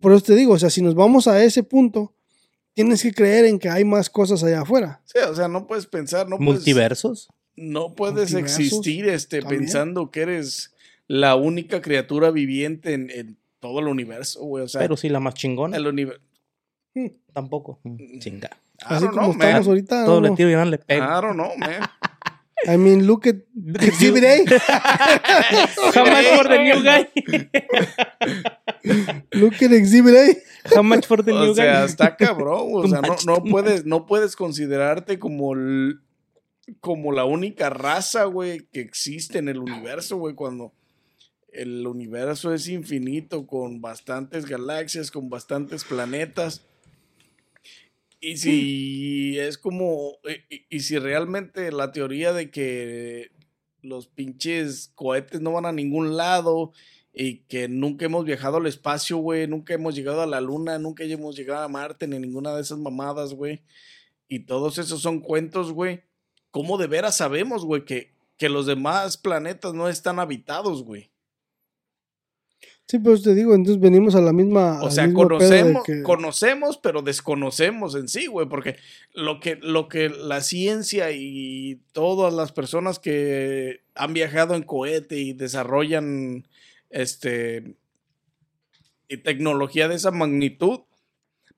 por 0.00 0.12
eso 0.12 0.22
te 0.24 0.34
digo, 0.34 0.54
o 0.54 0.58
sea, 0.58 0.70
si 0.70 0.82
nos 0.82 0.94
vamos 0.94 1.26
a 1.28 1.42
ese 1.42 1.62
punto, 1.62 2.14
tienes 2.74 3.02
que 3.02 3.12
creer 3.12 3.44
en 3.46 3.58
que 3.58 3.68
hay 3.68 3.84
más 3.84 4.10
cosas 4.10 4.42
allá 4.44 4.62
afuera. 4.62 5.02
Sí, 5.04 5.18
o 5.28 5.34
sea, 5.34 5.48
no 5.48 5.66
puedes 5.66 5.86
pensar, 5.86 6.28
no 6.28 6.36
puedes, 6.38 6.54
Multiversos. 6.54 7.28
no 7.56 7.94
puedes 7.94 8.32
Multiversos, 8.32 8.60
existir 8.60 9.08
este, 9.08 9.40
también. 9.40 9.62
pensando 9.62 10.10
que 10.10 10.20
eres 10.22 10.74
la 11.06 11.36
única 11.36 11.80
criatura 11.80 12.30
viviente 12.30 12.94
en, 12.94 13.10
en 13.10 13.38
todo 13.60 13.80
el 13.80 13.86
universo, 13.88 14.44
güey. 14.44 14.64
O 14.64 14.68
sea, 14.68 14.80
Pero 14.80 14.96
sí, 14.96 15.08
la 15.08 15.20
más 15.20 15.34
chingona. 15.34 15.76
el 15.76 15.86
universo. 15.86 16.20
Tampoco. 17.32 17.80
Mm, 17.82 18.18
Chinga. 18.20 18.50
Así 18.84 19.06
como 19.08 19.32
estamos 19.32 19.66
ahorita. 19.68 20.04
Todo 20.04 20.20
no, 20.20 20.28
le 20.28 20.34
tiro 20.36 20.50
y 20.50 20.52
nada 20.52 20.64
le 20.66 20.78
pego. 20.78 21.04
Don't 21.04 21.34
know, 21.34 21.56
man. 21.56 21.82
I 22.66 22.76
mean, 22.78 23.06
look 23.06 23.26
at 23.26 23.36
Exhibit 23.80 24.24
A. 24.24 24.44
How 25.94 26.04
much 26.06 26.26
for 26.36 26.48
the 26.48 26.58
new 26.62 26.82
guy? 26.82 27.08
Look 29.32 29.62
at 29.62 29.72
Exhibit 29.72 30.14
A. 30.14 30.74
How 30.74 30.82
much 30.82 31.06
for 31.06 31.22
the 31.22 31.32
new 31.32 31.50
O 31.50 31.54
sea, 31.54 31.80
guy? 31.80 31.84
está 31.86 32.16
cabrón. 32.16 32.70
O 32.72 32.88
sea, 32.88 33.00
no, 33.00 33.16
no 33.26 33.44
puedes, 33.44 33.84
no 33.84 34.06
puedes 34.06 34.36
considerarte 34.36 35.18
como 35.18 35.52
el- 35.54 36.00
como 36.80 37.12
la 37.12 37.24
única 37.24 37.70
raza, 37.70 38.24
güey, 38.24 38.66
que 38.72 38.80
existe 38.80 39.38
en 39.38 39.48
el 39.48 39.58
universo, 39.58 40.16
güey, 40.16 40.34
cuando 40.34 40.72
el 41.52 41.86
universo 41.86 42.52
es 42.52 42.66
infinito, 42.68 43.46
con 43.46 43.80
bastantes 43.80 44.46
galaxias, 44.46 45.12
con 45.12 45.28
bastantes 45.28 45.84
planetas. 45.84 46.66
Y 48.28 48.36
si 48.38 49.38
es 49.38 49.56
como, 49.56 50.18
y, 50.24 50.54
y- 50.56 50.66
y 50.68 50.80
si 50.80 50.98
realmente 50.98 51.70
la 51.70 51.92
teoría 51.92 52.32
de 52.32 52.50
que 52.50 53.30
los 53.82 54.08
pinches 54.08 54.90
cohetes 54.96 55.40
no 55.40 55.52
van 55.52 55.66
a 55.66 55.72
ningún 55.72 56.16
lado 56.16 56.72
y 57.12 57.38
que 57.48 57.68
nunca 57.68 58.04
hemos 58.06 58.24
viajado 58.24 58.56
al 58.56 58.66
espacio, 58.66 59.18
güey, 59.18 59.46
nunca 59.46 59.74
hemos 59.74 59.94
llegado 59.94 60.22
a 60.22 60.26
la 60.26 60.40
luna, 60.40 60.78
nunca 60.78 61.04
hemos 61.04 61.36
llegado 61.36 61.62
a 61.62 61.68
Marte, 61.68 62.08
ni 62.08 62.18
ninguna 62.18 62.54
de 62.54 62.62
esas 62.62 62.78
mamadas, 62.78 63.32
güey. 63.32 63.62
Y 64.28 64.40
todos 64.40 64.78
esos 64.78 65.00
son 65.00 65.20
cuentos, 65.20 65.72
güey. 65.72 66.02
¿Cómo 66.50 66.78
de 66.78 66.88
veras 66.88 67.16
sabemos, 67.16 67.64
güey, 67.64 67.84
que, 67.84 68.10
que 68.38 68.48
los 68.48 68.66
demás 68.66 69.16
planetas 69.18 69.72
no 69.72 69.88
están 69.88 70.18
habitados, 70.18 70.82
güey? 70.82 71.10
Sí, 72.88 73.00
pues 73.00 73.22
te 73.22 73.34
digo, 73.34 73.52
entonces 73.54 73.80
venimos 73.80 74.14
a 74.14 74.20
la 74.20 74.32
misma. 74.32 74.80
O 74.80 74.92
sea, 74.92 75.08
de 75.08 75.12
conocemos, 75.12 75.82
que- 75.84 76.02
conocemos, 76.04 76.78
pero 76.78 77.02
desconocemos 77.02 77.96
en 77.96 78.06
sí, 78.06 78.26
güey, 78.26 78.48
porque 78.48 78.76
lo 79.12 79.40
que, 79.40 79.56
lo 79.56 79.88
que 79.88 80.08
la 80.08 80.40
ciencia 80.40 81.10
y 81.10 81.80
todas 81.92 82.32
las 82.32 82.52
personas 82.52 83.00
que 83.00 83.80
han 83.96 84.12
viajado 84.14 84.54
en 84.54 84.62
cohete 84.62 85.16
y 85.18 85.32
desarrollan 85.32 86.46
este 86.90 87.74
y 89.08 89.16
tecnología 89.18 89.88
de 89.88 89.96
esa 89.96 90.12
magnitud, 90.12 90.80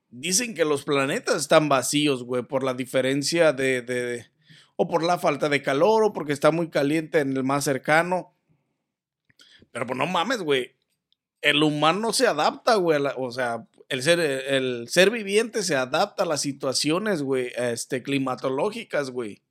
dicen 0.09 0.55
que 0.55 0.65
los 0.65 0.83
planetas 0.83 1.35
están 1.35 1.69
vacíos, 1.69 2.23
güey, 2.23 2.41
por 2.41 2.63
la 2.63 2.73
diferencia 2.73 3.53
de, 3.53 3.83
de- 3.83 4.25
o 4.77 4.87
por 4.87 5.03
la 5.03 5.19
falta 5.19 5.47
de 5.47 5.61
calor, 5.61 6.03
o 6.05 6.13
porque 6.13 6.33
está 6.33 6.49
muy 6.49 6.69
caliente 6.69 7.19
en 7.19 7.37
el 7.37 7.43
más 7.43 7.65
cercano. 7.65 8.33
Pero 9.71 9.85
pues 9.85 9.97
no 9.97 10.07
mames, 10.07 10.39
güey 10.41 10.71
el 11.41 11.63
humano 11.63 12.13
se 12.13 12.27
adapta, 12.27 12.75
güey. 12.75 13.01
la- 13.01 13.15
O 13.17 13.31
sea, 13.31 13.65
el 13.89 14.03
ser, 14.03 14.19
el 14.19 14.87
ser 14.89 15.09
viviente 15.09 15.63
se 15.63 15.75
adapta 15.75 16.23
a 16.23 16.25
las 16.25 16.41
situaciones, 16.41 17.21
güey, 17.21 17.51
este, 17.55 18.03
climatológicas, 18.03 19.09
güey. 19.09 19.41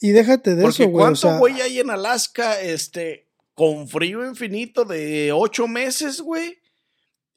Y 0.00 0.10
déjate 0.10 0.54
de 0.54 0.62
Porque 0.62 0.84
eso, 0.84 0.90
güey. 0.90 1.02
O 1.02 1.04
¿cuánto, 1.04 1.20
sea, 1.20 1.38
güey, 1.38 1.60
hay 1.60 1.80
en 1.80 1.90
Alaska, 1.90 2.60
este, 2.60 3.26
con 3.54 3.88
frío 3.88 4.24
infinito 4.26 4.84
de 4.84 5.32
ocho 5.32 5.66
meses, 5.66 6.20
güey? 6.20 6.58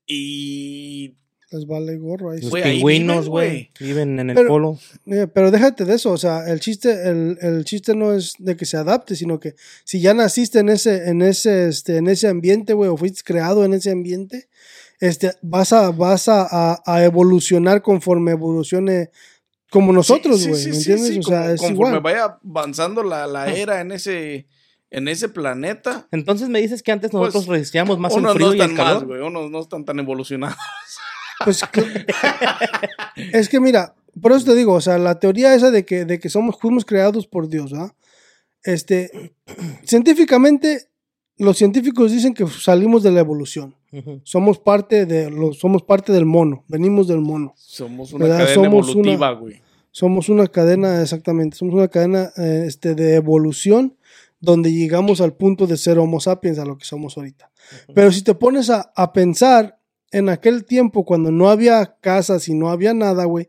Y, 0.06 1.16
les 1.52 1.66
vale 1.66 1.98
gorro 1.98 2.32
ahí. 2.32 2.42
Los 2.42 2.50
Güey, 2.52 2.64
ahí 2.64 2.76
pingüinos, 2.78 3.16
viven, 3.26 3.30
güey. 3.32 3.72
Viven 3.80 4.20
en 4.20 4.30
el 4.30 4.36
Pero- 4.36 4.48
polo. 4.50 4.80
Eh, 5.08 5.28
pero 5.34 5.50
déjate 5.52 5.86
de 5.86 5.96
eso, 5.96 6.12
o 6.12 6.18
sea, 6.18 6.48
el 6.50 6.60
chiste, 6.60 7.10
el, 7.10 7.38
el 7.42 7.66
chiste 7.66 7.96
no 7.96 8.14
es 8.14 8.36
de 8.38 8.56
que 8.56 8.66
se 8.66 8.78
adapte, 8.78 9.16
sino 9.16 9.40
que 9.40 9.56
si 9.84 10.00
ya 10.00 10.14
naciste 10.14 10.60
en 10.60 10.70
ese, 10.70 11.10
en 11.10 11.22
ese, 11.22 11.68
este, 11.70 11.98
en 11.98 12.08
ese 12.08 12.28
ambiente, 12.28 12.74
güey, 12.74 12.90
o 12.90 12.98
fuiste 12.98 13.22
creado 13.24 13.66
en 13.66 13.74
ese 13.74 13.92
ambiente, 13.92 14.48
este, 15.00 15.32
vas 15.42 15.74
a, 15.74 15.92
vas 15.92 16.28
a, 16.30 16.46
a- 16.50 16.82
a 16.86 17.04
evolucionar 17.04 17.82
conforme 17.82 18.32
evolucione 18.32 19.10
como 19.72 19.94
nosotros, 19.94 20.42
Sí, 20.42 20.50
güey, 20.50 20.62
sí, 20.62 20.70
¿me 20.70 20.76
entiendes? 20.78 21.08
sí, 21.14 21.20
o 21.20 21.24
sea, 21.24 21.42
como- 21.42 21.54
es 21.54 21.62
conforme 21.62 21.98
igual. 21.98 22.02
vaya 22.02 22.38
avanzando 22.44 23.04
la, 23.04 23.26
la 23.28 23.48
era 23.54 23.82
en 23.82 23.92
ese, 23.92 24.48
en 24.92 25.08
ese 25.08 25.30
planeta. 25.30 26.08
Entonces 26.12 26.50
me 26.50 26.60
dices 26.60 26.82
que 26.82 26.92
antes 26.92 27.14
nosotros 27.14 27.46
Pues, 27.46 27.60
resistíamos 27.60 28.00
más 28.00 28.12
el 28.16 28.28
frío 28.28 28.48
no 28.48 28.54
y 28.56 28.60
el 28.60 28.62
están 28.62 28.76
más, 28.76 28.86
calor. 28.94 29.06
güey. 29.06 29.22
Unos 29.22 29.52
no 29.52 29.60
están 29.62 29.86
tan 29.86 30.00
evolucionados. 30.00 30.58
Pues, 31.44 31.62
es 33.34 33.50
que 33.50 33.60
mira, 33.60 33.96
por 34.22 34.32
eso 34.32 34.46
te 34.46 34.56
digo, 34.56 34.74
o 34.74 34.82
sea, 34.82 34.98
la 34.98 35.20
teoría 35.20 35.54
esa 35.54 35.72
de 35.72 35.86
que, 35.86 36.06
de 36.06 36.20
que 36.20 36.30
somos, 36.30 36.58
fuimos 36.60 36.86
creados 36.86 37.28
por 37.28 37.48
Dios, 37.48 37.74
¿ah? 37.74 37.94
Este, 38.64 39.34
científicamente 39.84 40.90
los 41.38 41.58
científicos 41.58 42.12
dicen 42.12 42.34
que 42.34 42.46
salimos 42.48 43.04
de 43.04 43.12
la 43.12 43.22
evolución. 43.22 43.76
Somos 44.24 44.60
parte 44.60 45.08
de 45.08 45.32
lo, 45.32 45.52
somos 45.54 45.82
parte 45.82 46.12
del 46.14 46.26
mono, 46.26 46.64
venimos 46.68 47.08
del 47.08 47.22
mono. 47.22 47.54
Somos 47.58 48.14
una 48.14 48.26
¿Verdad? 48.26 48.40
cadena 48.46 48.54
Somos 48.64 48.90
evolutiva, 48.90 49.32
una- 49.32 49.40
güey. 49.40 49.62
Somos 49.92 50.30
una 50.30 50.46
cadena, 50.48 51.02
exactamente, 51.02 51.58
somos 51.58 51.74
una 51.74 51.88
cadena 51.88 52.30
eh, 52.38 52.66
este, 52.68 52.94
de 52.94 53.16
evolución 53.16 53.96
donde 54.40 54.72
llegamos 54.72 55.20
al 55.22 55.34
punto 55.34 55.66
de 55.66 55.76
ser 55.78 55.98
Homo 55.98 56.20
sapiens 56.20 56.60
a 56.60 56.66
lo 56.66 56.78
que 56.78 56.86
somos 56.86 57.18
ahorita. 57.18 57.50
Pero 57.96 58.12
si 58.12 58.22
te 58.22 58.36
pones 58.36 58.70
a, 58.70 58.92
a 58.96 59.12
pensar 59.12 59.79
en 60.12 60.30
aquel 60.30 60.66
tiempo 60.66 61.06
cuando 61.06 61.32
no 61.32 61.50
había 61.50 61.96
casas 62.02 62.48
y 62.48 62.54
no 62.56 62.70
había 62.70 62.94
nada, 62.94 63.26
güey, 63.26 63.48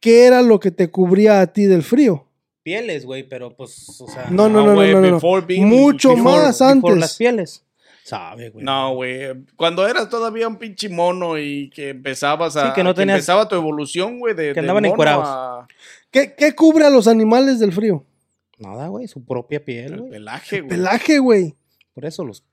¿qué 0.00 0.24
era 0.26 0.42
lo 0.42 0.58
que 0.60 0.70
te 0.70 0.90
cubría 0.90 1.40
a 1.40 1.46
ti 1.52 1.64
del 1.66 1.82
frío? 1.82 2.26
Pieles, 2.62 3.04
güey, 3.04 3.28
pero 3.28 3.56
pues, 3.56 4.00
o 4.00 4.06
sea. 4.08 4.26
No, 4.30 4.48
no, 4.48 4.64
no, 4.64 4.74
no, 4.74 5.00
no, 5.10 5.20
being- 5.46 5.66
Mucho 5.66 6.14
before- 6.14 6.22
más 6.22 6.58
Por 6.58 6.66
antes. 6.68 6.96
las 6.96 7.16
pieles. 7.16 7.64
Sabe, 8.04 8.50
güey. 8.50 8.64
No, 8.64 8.94
güey. 8.94 9.44
Cuando 9.56 9.86
eras 9.86 10.08
todavía 10.08 10.46
un 10.48 10.56
pinche 10.56 10.88
mono 10.88 11.38
y 11.38 11.70
que 11.70 11.90
empezabas 11.90 12.56
a. 12.56 12.68
Sí, 12.68 12.72
que 12.74 12.82
no 12.84 12.94
tenías- 12.94 13.16
empezaba 13.16 13.48
tu 13.48 13.54
evolución, 13.56 14.18
güey. 14.18 14.34
De, 14.34 14.52
que 14.54 14.60
andaban 14.60 14.84
encuerados. 14.84 15.24
a- 15.28 15.66
¿Qué, 16.10 16.34
qué 16.36 16.54
cubre 16.54 16.84
a 16.84 16.90
los 16.90 17.06
animales 17.08 17.58
del 17.58 17.72
frío? 17.72 18.04
Nada, 18.58 18.88
güey, 18.88 19.06
su 19.08 19.24
propia 19.24 19.64
piel, 19.64 19.92
El 19.94 19.98
güey. 20.00 20.10
pelaje, 20.12 20.60
güey. 20.60 20.68
Pelaje, 20.68 21.18
güey. 21.18 21.54
Por 21.94 22.04
eso 22.04 22.24
los. 22.24 22.44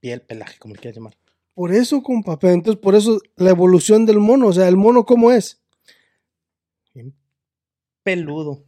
Piel, 0.00 0.22
pelaje, 0.22 0.58
como 0.58 0.74
le 0.74 0.80
quieras 0.80 0.96
llamar. 0.96 1.14
Por 1.56 1.72
eso, 1.72 2.02
compa. 2.02 2.38
Pero 2.38 2.52
entonces, 2.52 2.78
por 2.80 2.94
eso 2.94 3.18
la 3.36 3.48
evolución 3.50 4.04
del 4.06 4.18
mono. 4.20 4.46
O 4.48 4.52
sea, 4.52 4.68
el 4.68 4.76
mono, 4.76 5.04
¿cómo 5.06 5.32
es? 5.32 5.60
Peludo. 8.04 8.62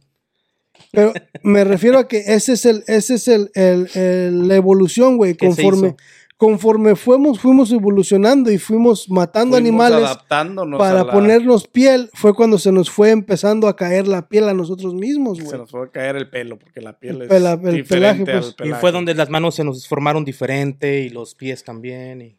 Pero 0.91 1.13
me 1.43 1.63
refiero 1.63 1.99
a 1.99 2.07
que 2.07 2.17
ese 2.27 2.53
es 2.53 2.65
el, 2.65 2.83
ese 2.87 3.15
es 3.15 3.27
el, 3.27 3.51
el- 3.53 3.87
el- 3.93 4.47
la 4.47 4.55
evolución, 4.55 5.17
güey. 5.17 5.35
¿Qué 5.35 5.51
se 5.51 5.61
Conforme, 5.61 5.95
conforme 6.37 6.95
fuimos, 6.95 7.39
fuimos 7.39 7.71
evolucionando 7.71 8.49
y 8.51 8.57
fuimos 8.57 9.09
matando 9.09 9.55
Fuimos 9.57 9.69
animales 9.69 10.03
adaptándonos 10.05 10.79
para 10.79 11.03
la- 11.03 11.11
ponernos 11.11 11.67
piel, 11.67 12.09
fue 12.13 12.33
cuando 12.33 12.57
se 12.57 12.71
nos 12.71 12.89
fue 12.89 13.11
empezando 13.11 13.67
a 13.67 13.75
caer 13.75 14.07
la 14.07 14.27
piel 14.29 14.47
a 14.49 14.53
nosotros 14.53 14.93
mismos, 14.95 15.37
Se 15.37 15.43
güey. 15.43 15.57
nos 15.59 15.69
fue 15.69 15.83
a 15.85 15.91
caer 15.91 16.15
el 16.15 16.29
pelo, 16.29 16.57
porque 16.57 16.81
la 16.81 16.97
piel 16.97 17.17
El 17.17 17.21
es 17.23 17.29
pela- 17.29 17.53
el 17.63 17.75
diferente 17.75 18.25
pelaje, 18.25 18.53
pues. 18.55 18.55
al 18.57 18.67
Y 18.67 18.73
fue 18.81 18.91
donde 18.91 19.13
las 19.13 19.29
manos 19.29 19.55
se 19.55 19.63
nos 19.63 19.87
formaron 19.87 20.25
diferente 20.25 21.01
y 21.01 21.09
los 21.09 21.35
pies 21.35 21.63
también. 21.63 22.21
Y... 22.21 22.38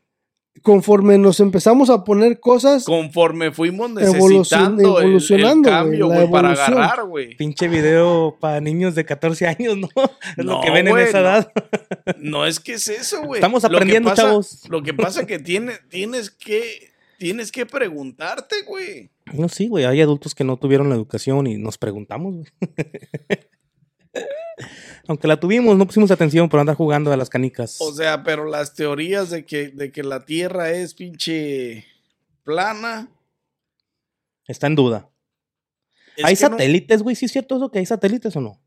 Conforme 0.63 1.17
nos 1.19 1.41
empezamos 1.41 1.89
a 1.91 2.05
poner 2.05 2.39
cosas, 2.41 2.85
Conforme 2.85 3.51
fuimos 3.51 3.91
Evolucion- 3.93 4.39
necesitando 4.41 4.83
el- 4.99 5.05
el, 5.05 5.09
evolucionando, 5.11 5.69
cambio, 5.71 6.07
güey, 6.09 6.31
para 6.31 6.51
agarrar, 6.53 7.05
güey. 7.05 7.35
Pinche 7.37 7.67
video 7.69 8.37
para 8.39 8.61
niños 8.61 8.95
de 8.95 9.05
14 9.05 9.47
años, 9.47 9.77
¿no? 9.79 9.89
Es 10.37 10.45
lo 10.45 10.61
que 10.61 10.71
ven 10.71 10.89
en 10.89 10.99
esa 10.99 11.21
edad. 11.21 11.53
No 12.19 12.45
es 12.47 12.61
que 12.61 12.75
es 12.75 12.89
eso, 12.89 13.23
güey. 13.23 13.39
Estamos 13.39 13.63
Lo 13.63 13.69
aprendiendo, 13.69 14.11
pasa- 14.11 14.23
chavos. 14.23 14.63
Lo 14.69 14.83
que 14.83 14.93
pasa 14.95 15.27
que 15.27 15.39
tiene, 15.39 15.73
tienes 15.89 16.31
que 16.31 16.91
tienes 17.19 17.53
que 17.53 17.67
preguntarte, 17.67 18.57
güey. 18.67 19.11
No, 19.33 19.49
sí, 19.49 19.69
güey. 19.69 19.85
Hay 19.85 20.01
adultos 20.01 20.35
que 20.35 20.43
no 20.45 20.57
tuvieron 20.57 20.89
la 20.89 20.95
educación 20.95 21.47
y 21.47 21.57
nos 21.59 21.77
preguntamos, 21.79 22.35
güey. 22.35 22.47
Aunque 25.11 25.27
la 25.27 25.41
tuvimos, 25.41 25.77
no 25.77 25.87
pusimos 25.87 26.09
atención 26.13 26.49
por 26.49 26.61
andar 26.61 26.77
jugando 26.77 27.13
a 27.13 27.17
las 27.17 27.29
canicas. 27.29 27.79
O 27.81 27.93
sea, 27.93 28.23
pero 28.23 28.45
las 28.45 28.75
teorías 28.75 29.29
de 29.31 29.45
que, 29.45 29.67
de 29.71 29.91
que 29.91 30.05
la 30.05 30.25
Tierra 30.25 30.71
es 30.71 30.95
pinche 30.95 31.85
plana. 32.45 33.11
Está 34.47 34.69
en 34.69 34.77
duda. 34.77 35.11
es 36.17 36.25
¿Hay 36.25 36.35
no- 36.35 36.39
satélites, 36.39 37.03
güey? 37.03 37.17
¿Sí 37.17 37.25
es 37.25 37.33
cierto 37.33 37.57
eso 37.57 37.73
que 37.73 37.81
hay 37.81 37.87
satélites 37.87 38.37
o 38.37 38.41
no? 38.41 38.61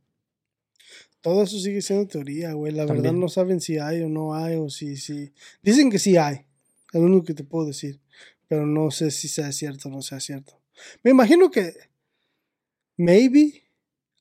todo 1.22 1.44
eso 1.44 1.58
sigue 1.58 1.82
siendo 1.82 2.06
teoría, 2.10 2.52
güey. 2.52 2.74
La 2.74 2.86
También. 2.86 3.04
verdad 3.04 3.18
no 3.18 3.30
saben 3.30 3.62
si 3.62 3.78
hay 3.78 4.02
o 4.02 4.10
no 4.10 4.36
hay 4.36 4.58
o 4.58 4.70
si, 4.70 4.98
si. 4.98 5.32
Dicen 5.62 5.90
que 5.90 5.98
sí 5.98 6.18
hay. 6.18 6.36
Es 6.92 7.00
lo 7.00 7.04
único 7.04 7.24
que 7.24 7.34
te 7.34 7.46
puedo 7.46 7.68
decir. 7.68 8.02
Pero 8.50 8.66
no 8.66 8.92
sé 8.92 9.12
si 9.12 9.30
sea 9.30 9.54
cierto 9.54 9.88
o 9.88 9.92
no 9.94 10.02
sea 10.02 10.20
cierto. 10.20 10.60
Me 11.04 11.12
imagino 11.12 11.50
que 11.50 11.74
maybe 12.98 13.63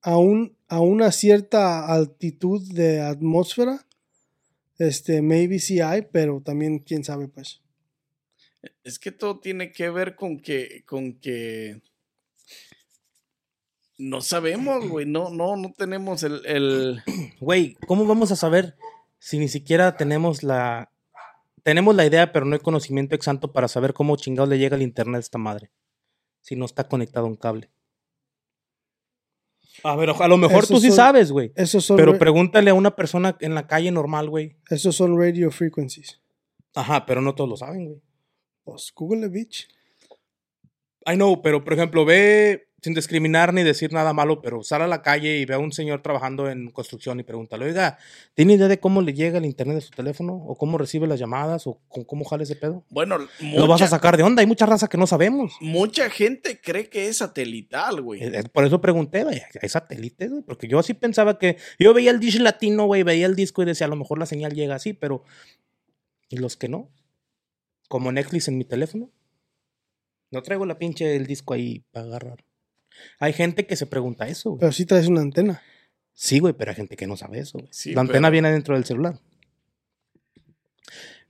a, 0.02 0.16
un, 0.18 0.56
a 0.68 0.80
una 0.80 1.10
cierta 1.12 1.86
altitud 1.86 2.72
de 2.72 3.00
atmósfera, 3.00 3.86
este, 4.78 5.22
maybe 5.22 5.58
sí 5.58 5.80
hay, 5.80 6.02
pero 6.02 6.40
también 6.44 6.80
quién 6.80 7.04
sabe, 7.04 7.28
pues. 7.28 7.60
Es 8.84 8.98
que 8.98 9.10
todo 9.12 9.40
tiene 9.40 9.72
que 9.72 9.90
ver 9.90 10.14
con 10.16 10.40
que, 10.40 10.84
con 10.86 11.18
que 11.18 11.80
no 13.98 14.20
sabemos, 14.20 14.88
güey. 14.88 15.06
No, 15.06 15.30
no, 15.30 15.56
no 15.56 15.72
tenemos 15.72 16.22
el, 16.22 16.44
el- 16.46 17.02
Güey, 17.40 17.76
¿cómo 17.86 18.04
vamos 18.06 18.32
a 18.32 18.36
saber 18.36 18.76
si 19.18 19.38
ni 19.38 19.48
siquiera 19.48 19.96
tenemos 19.96 20.42
la... 20.42 20.90
Tenemos 21.62 21.94
la 21.94 22.04
idea, 22.04 22.32
pero 22.32 22.44
no 22.44 22.54
hay 22.54 22.60
conocimiento 22.60 23.14
exacto 23.14 23.52
para 23.52 23.68
saber 23.68 23.94
cómo 23.94 24.16
chingados 24.16 24.48
le 24.48 24.58
llega 24.58 24.74
el 24.74 24.82
internet 24.82 25.16
a 25.18 25.20
esta 25.20 25.38
madre? 25.38 25.70
Si 26.40 26.56
no 26.56 26.64
está 26.64 26.88
conectado 26.88 27.26
a 27.26 27.28
un 27.28 27.36
cable. 27.36 27.70
A 29.84 29.96
ver, 29.96 30.10
a 30.10 30.28
lo 30.28 30.36
mejor 30.36 30.64
Esos 30.64 30.68
tú 30.68 30.80
sí 30.80 30.88
son- 30.88 30.96
sabes, 30.96 31.32
güey. 31.32 31.52
Pero 31.96 32.18
pregúntale 32.18 32.70
a 32.70 32.74
una 32.74 32.94
persona 32.94 33.36
en 33.40 33.54
la 33.54 33.66
calle 33.66 33.90
normal, 33.90 34.28
güey. 34.30 34.56
esos 34.70 34.94
son 34.96 35.18
radio 35.18 35.50
frequencies. 35.50 36.20
Ajá, 36.74 37.04
pero 37.04 37.20
no 37.20 37.34
todos 37.34 37.50
lo 37.50 37.56
saben, 37.56 37.86
güey. 37.86 38.00
Pues 38.64 38.92
Google 38.94 39.28
bitch. 39.28 39.68
I 41.04 41.14
know, 41.16 41.42
pero 41.42 41.64
por 41.64 41.72
ejemplo, 41.72 42.04
ve 42.04 42.68
sin 42.82 42.94
discriminar 42.94 43.54
ni 43.54 43.62
decir 43.62 43.92
nada 43.92 44.12
malo, 44.12 44.42
pero 44.42 44.64
sale 44.64 44.84
a 44.84 44.88
la 44.88 45.02
calle 45.02 45.38
y 45.38 45.44
ve 45.44 45.54
a 45.54 45.58
un 45.58 45.70
señor 45.72 46.02
trabajando 46.02 46.50
en 46.50 46.68
construcción 46.70 47.20
y 47.20 47.22
pregúntale, 47.22 47.64
oiga, 47.66 47.96
¿tiene 48.34 48.54
idea 48.54 48.66
de 48.66 48.80
cómo 48.80 49.00
le 49.02 49.14
llega 49.14 49.38
el 49.38 49.44
internet 49.44 49.76
de 49.76 49.80
su 49.82 49.90
teléfono? 49.92 50.34
¿O 50.34 50.56
cómo 50.56 50.78
recibe 50.78 51.06
las 51.06 51.20
llamadas? 51.20 51.68
¿O 51.68 51.80
con 51.88 52.02
cómo 52.02 52.24
jale 52.24 52.42
ese 52.42 52.56
pedo? 52.56 52.84
bueno, 52.90 53.18
Lo 53.18 53.68
vas 53.68 53.80
a 53.80 53.84
mucha, 53.84 53.86
sacar 53.86 54.16
de 54.16 54.24
onda, 54.24 54.40
hay 54.40 54.46
mucha 54.48 54.66
raza 54.66 54.88
que 54.88 54.98
no 54.98 55.06
sabemos. 55.06 55.54
mucha 55.60 56.10
gente 56.10 56.60
cree 56.60 56.88
que 56.88 57.06
es 57.06 57.18
satelital, 57.18 58.02
güey. 58.02 58.20
Eh, 58.20 58.32
eh, 58.34 58.42
Por 58.52 58.64
eso 58.64 58.80
pregunté, 58.80 59.22
güey, 59.22 59.40
¿hay 59.62 59.68
satélites, 59.68 60.30
güey? 60.30 60.42
Porque 60.42 60.66
yo 60.66 60.80
así 60.80 60.92
pensaba 60.92 61.38
que, 61.38 61.58
yo 61.78 61.94
veía 61.94 62.10
el 62.10 62.18
dish 62.18 62.40
latino, 62.40 62.86
güey, 62.86 63.04
veía 63.04 63.26
el 63.26 63.36
disco 63.36 63.62
y 63.62 63.66
decía, 63.66 63.86
a 63.86 63.90
lo 63.90 63.96
mejor 63.96 64.18
la 64.18 64.26
señal 64.26 64.54
llega 64.54 64.74
así, 64.74 64.92
pero, 64.92 65.22
¿y 66.28 66.36
los 66.38 66.56
que 66.56 66.68
no? 66.68 66.90
Como 67.88 68.10
Netflix 68.10 68.48
en 68.48 68.58
mi 68.58 68.64
teléfono. 68.64 69.08
No 70.32 70.42
traigo 70.42 70.66
la 70.66 70.78
pinche 70.78 71.14
el 71.14 71.26
disco 71.26 71.54
ahí 71.54 71.84
para 71.92 72.06
agarrar. 72.06 72.44
Hay 73.18 73.32
gente 73.32 73.66
que 73.66 73.76
se 73.76 73.86
pregunta 73.86 74.26
eso, 74.28 74.50
güey. 74.50 74.60
Pero 74.60 74.72
sí 74.72 74.84
traes 74.86 75.06
una 75.08 75.20
antena. 75.20 75.62
Sí, 76.14 76.38
güey, 76.38 76.52
pero 76.54 76.70
hay 76.70 76.76
gente 76.76 76.96
que 76.96 77.06
no 77.06 77.16
sabe 77.16 77.38
eso, 77.40 77.58
güey. 77.58 77.68
Sí, 77.72 77.94
la 77.94 78.02
antena 78.02 78.28
pero- 78.28 78.32
viene 78.32 78.52
dentro 78.52 78.74
del 78.74 78.84
celular. 78.84 79.18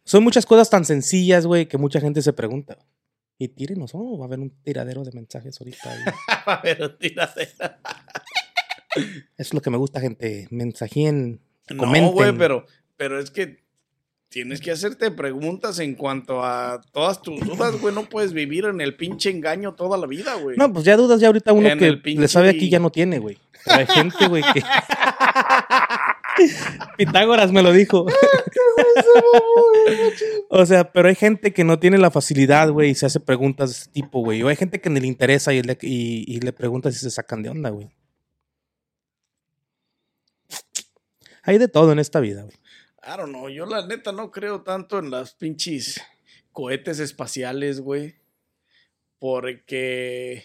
Son 0.04 0.24
muchas 0.24 0.46
cosas 0.46 0.68
tan 0.68 0.84
sencillas, 0.84 1.46
güey, 1.46 1.66
que 1.66 1.78
mucha 1.78 2.00
gente 2.00 2.22
se 2.22 2.32
pregunta. 2.32 2.78
Y 3.38 3.48
tírenos, 3.48 3.92
oh, 3.94 4.18
va 4.18 4.24
a 4.24 4.28
haber 4.28 4.40
un 4.40 4.50
tiradero 4.62 5.04
de 5.04 5.12
mensajes 5.12 5.60
ahorita. 5.60 5.90
ahí. 5.92 6.58
Pero 6.62 6.94
tírate. 6.96 7.42
Eso 8.94 9.06
es 9.36 9.54
lo 9.54 9.60
que 9.62 9.70
me 9.70 9.76
gusta, 9.78 10.00
gente. 10.00 10.48
Mensajíen, 10.50 11.40
No, 11.70 12.10
güey, 12.12 12.36
pero, 12.36 12.66
pero 12.96 13.18
es 13.18 13.30
que 13.30 13.62
tienes 14.32 14.62
que 14.62 14.70
hacerte 14.70 15.10
preguntas 15.10 15.78
en 15.78 15.94
cuanto 15.94 16.42
a 16.42 16.80
todas 16.90 17.20
tus 17.20 17.38
dudas, 17.40 17.78
güey. 17.78 17.94
No 17.94 18.08
puedes 18.08 18.32
vivir 18.32 18.64
en 18.64 18.80
el 18.80 18.96
pinche 18.96 19.30
engaño 19.30 19.74
toda 19.74 19.98
la 19.98 20.06
vida, 20.06 20.34
güey. 20.36 20.56
No, 20.56 20.72
pues 20.72 20.86
ya 20.86 20.96
dudas, 20.96 21.20
ya 21.20 21.26
ahorita 21.26 21.52
uno 21.52 21.68
En 21.68 21.78
que 21.78 22.14
le 22.14 22.28
sabe 22.28 22.48
aquí 22.48 22.70
ya 22.70 22.78
no 22.78 22.90
tiene, 22.90 23.18
güey. 23.18 23.38
Pero 23.64 23.78
hay 23.78 23.86
gente, 23.86 24.28
güey, 24.28 24.42
que... 24.54 24.62
Pitágoras 26.96 27.52
me 27.52 27.62
lo 27.62 27.72
dijo. 27.72 28.06
o 30.48 30.66
sea, 30.66 30.90
pero 30.90 31.08
hay 31.08 31.14
gente 31.14 31.52
que 31.52 31.62
no 31.62 31.78
tiene 31.78 31.98
la 31.98 32.10
facilidad, 32.10 32.70
güey, 32.70 32.90
y 32.90 32.94
se 32.94 33.04
hace 33.04 33.20
preguntas 33.20 33.68
de 33.68 33.76
ese 33.76 33.90
tipo, 33.90 34.20
güey. 34.20 34.42
O 34.42 34.48
hay 34.48 34.56
gente 34.56 34.80
que 34.80 34.88
ni 34.88 34.98
le 34.98 35.08
interesa 35.08 35.52
y 35.52 35.62
le, 35.62 35.76
y, 35.82 36.24
y 36.26 36.40
le 36.40 36.54
pregunta 36.54 36.90
si 36.90 36.98
se 36.98 37.10
sacan 37.10 37.42
de 37.42 37.50
onda, 37.50 37.68
güey. 37.68 37.90
Hay 41.42 41.58
de 41.58 41.68
todo 41.68 41.92
en 41.92 41.98
esta 41.98 42.20
vida, 42.20 42.44
güey. 42.44 42.56
I 43.04 43.16
don't 43.16 43.30
know. 43.30 43.48
Yo 43.48 43.66
la 43.66 43.86
neta 43.86 44.12
no 44.12 44.30
creo 44.30 44.62
tanto 44.62 44.98
en 44.98 45.10
las 45.10 45.34
pinches 45.34 46.00
cohetes 46.52 46.98
espaciales, 47.00 47.80
güey. 47.80 48.14
Porque... 49.18 50.44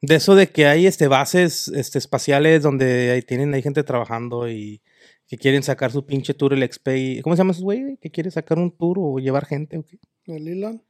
De 0.00 0.16
eso 0.16 0.34
de 0.34 0.48
que 0.50 0.66
hay 0.66 0.86
este 0.86 1.08
bases 1.08 1.68
este, 1.68 1.98
espaciales 1.98 2.62
donde 2.62 3.10
hay, 3.10 3.22
tienen 3.22 3.54
hay 3.54 3.62
gente 3.62 3.82
trabajando 3.84 4.50
y 4.50 4.82
que 5.26 5.38
quieren 5.38 5.62
sacar 5.62 5.92
su 5.92 6.04
pinche 6.04 6.34
tour 6.34 6.52
el 6.52 6.62
XP. 6.70 6.88
y- 6.96 7.22
¿Cómo 7.22 7.34
se 7.34 7.40
llama 7.40 7.52
esos 7.52 7.64
güey? 7.64 7.96
Que 7.96 8.10
quiere 8.10 8.30
sacar 8.30 8.58
un 8.58 8.70
tour 8.76 8.98
o 9.00 9.18
llevar 9.18 9.46
gente 9.46 9.78
o 9.78 9.82
qué? 9.82 9.98
El 10.26 10.46
Elon, 10.48 10.82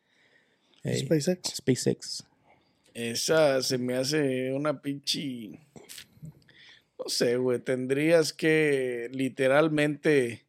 SpaceX. 0.84 1.54
SpaceX. 1.56 2.24
Esa 2.92 3.62
se 3.62 3.78
me 3.78 3.94
hace 3.94 4.52
una 4.52 4.80
pinche. 4.82 5.60
No 7.04 7.10
sé, 7.10 7.36
güey. 7.36 7.58
Tendrías 7.58 8.32
que 8.32 9.08
literalmente 9.12 10.46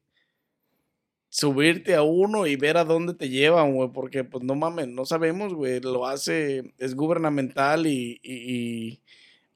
subirte 1.29 1.95
a 1.95 2.01
uno 2.01 2.47
y 2.47 2.55
ver 2.55 2.77
a 2.77 2.85
dónde 2.85 3.13
te 3.13 3.27
llevan, 3.27 3.73
güey. 3.75 3.89
Porque, 3.91 4.23
pues 4.23 4.43
no 4.43 4.55
mames, 4.55 4.87
no 4.87 5.05
sabemos, 5.05 5.53
güey. 5.53 5.81
Lo 5.81 6.05
hace, 6.07 6.73
es 6.77 6.95
gubernamental 6.95 7.87
y, 7.87 8.19
y- 8.23 8.55
y 8.55 9.01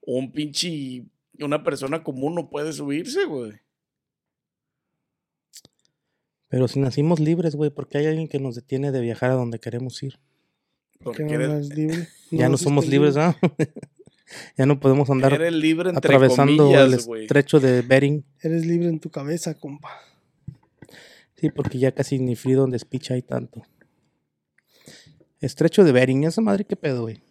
un 0.02 0.32
pinche. 0.34 1.06
Una 1.40 1.64
persona 1.64 2.04
común 2.04 2.36
no 2.36 2.50
puede 2.50 2.74
subirse, 2.74 3.24
güey. 3.24 3.54
Pero 6.50 6.68
si 6.68 6.80
nacimos 6.80 7.20
libres, 7.22 7.56
güey, 7.56 7.70
porque 7.70 8.00
hay 8.00 8.08
alguien 8.08 8.28
que 8.28 8.40
nos 8.40 8.56
detiene 8.56 8.92
de 8.92 9.00
viajar 9.00 9.32
a 9.32 9.36
donde 9.36 9.60
queremos 9.60 10.02
ir. 10.04 10.20
Porque 11.02 11.26
Que 11.26 11.38
no 11.38 11.44
eres, 11.46 11.70
es 11.70 11.78
libre. 11.78 12.08
ya 12.32 12.50
no 12.50 12.58
somos 12.58 12.88
libres, 12.88 13.16
libre. 13.16 13.38
¿ah? 13.42 13.50
Ya 14.58 14.66
no 14.66 14.80
podemos 14.80 15.10
andar 15.10 15.34
eres 15.34 15.54
libre 15.54 15.90
entre 15.90 15.98
atravesando 16.16 16.64
comillas, 16.64 16.94
el 16.94 17.06
güey. 17.06 17.22
estrecho 17.24 17.60
de 17.60 17.82
Bering. 17.82 18.24
Eres 18.42 18.66
libre 18.66 18.90
en 18.90 19.00
tu 19.00 19.10
cabeza, 19.10 19.54
compa. 19.56 19.90
Sí, 21.36 21.50
porque 21.50 21.80
ya 21.80 21.92
casi 21.94 22.20
ni 22.20 22.36
Freedom 22.36 22.70
de 22.70 22.80
Speech 22.80 23.12
hay 23.12 23.22
tanto. 23.22 23.64
Estrecho 25.40 25.84
de 25.84 25.92
Bering, 25.92 26.26
esa 26.26 26.42
madre 26.42 26.66
qué 26.66 26.76
pedo, 26.76 27.04
güey. 27.04 27.22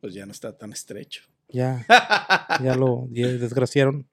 Pues 0.00 0.14
ya 0.14 0.26
no 0.26 0.32
está 0.32 0.56
tan 0.56 0.72
estrecho. 0.72 1.22
Ya, 1.48 1.84
ya 2.62 2.76
lo 2.76 3.08
ya 3.10 3.26
desgraciaron. 3.28 4.08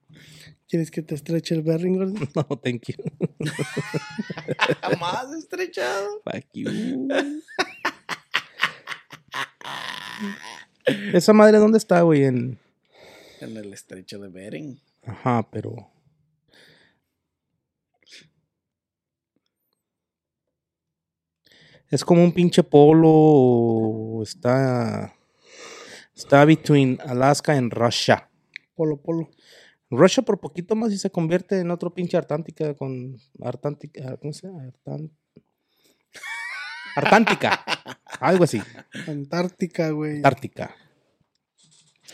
¿Quieres 0.68 0.92
que 0.92 1.02
te 1.02 1.16
estreche 1.16 1.56
el 1.56 1.64
berring, 1.64 1.98
gordo? 1.98 2.14
No, 2.36 2.44
thank 2.60 2.84
you. 2.90 2.96
Más 5.00 5.34
estrechado. 5.34 6.22
Fuck 6.24 6.46
you. 6.54 6.70
Esa 11.14 11.34
madre, 11.34 11.58
¿dónde 11.58 11.78
está, 11.78 12.02
güey? 12.02 12.24
En... 12.24 12.60
En 13.42 13.56
el 13.58 13.74
estrecho 13.74 14.20
de 14.20 14.30
Bering. 14.30 14.80
Ajá, 15.06 15.48
pero. 15.52 15.90
Es 21.90 22.04
como 22.06 22.24
un 22.24 22.32
pinche 22.34 22.64
polo. 22.64 24.22
Está. 24.24 25.14
Está 26.16 26.46
between 26.46 27.00
Alaska 27.06 27.54
and 27.54 27.74
Russia. 27.74 28.30
Polo, 28.76 29.02
polo. 29.02 29.30
Russia 29.90 30.22
por 30.22 30.40
poquito 30.40 30.76
más 30.76 30.92
y 30.92 30.98
se 31.00 31.10
convierte 31.10 31.60
en 31.60 31.72
otro 31.72 31.94
pinche 31.94 32.18
Artántica 32.18 32.76
con. 32.76 33.18
Artántica. 33.42 34.18
¿Cómo 34.18 34.34
se 34.34 34.48
llama? 34.48 34.64
Artán- 34.66 35.12
Artántica. 36.96 37.64
Algo 38.20 38.44
así. 38.44 38.62
Antártica, 39.08 39.92
güey. 39.92 40.18
Antártica. 40.18 40.76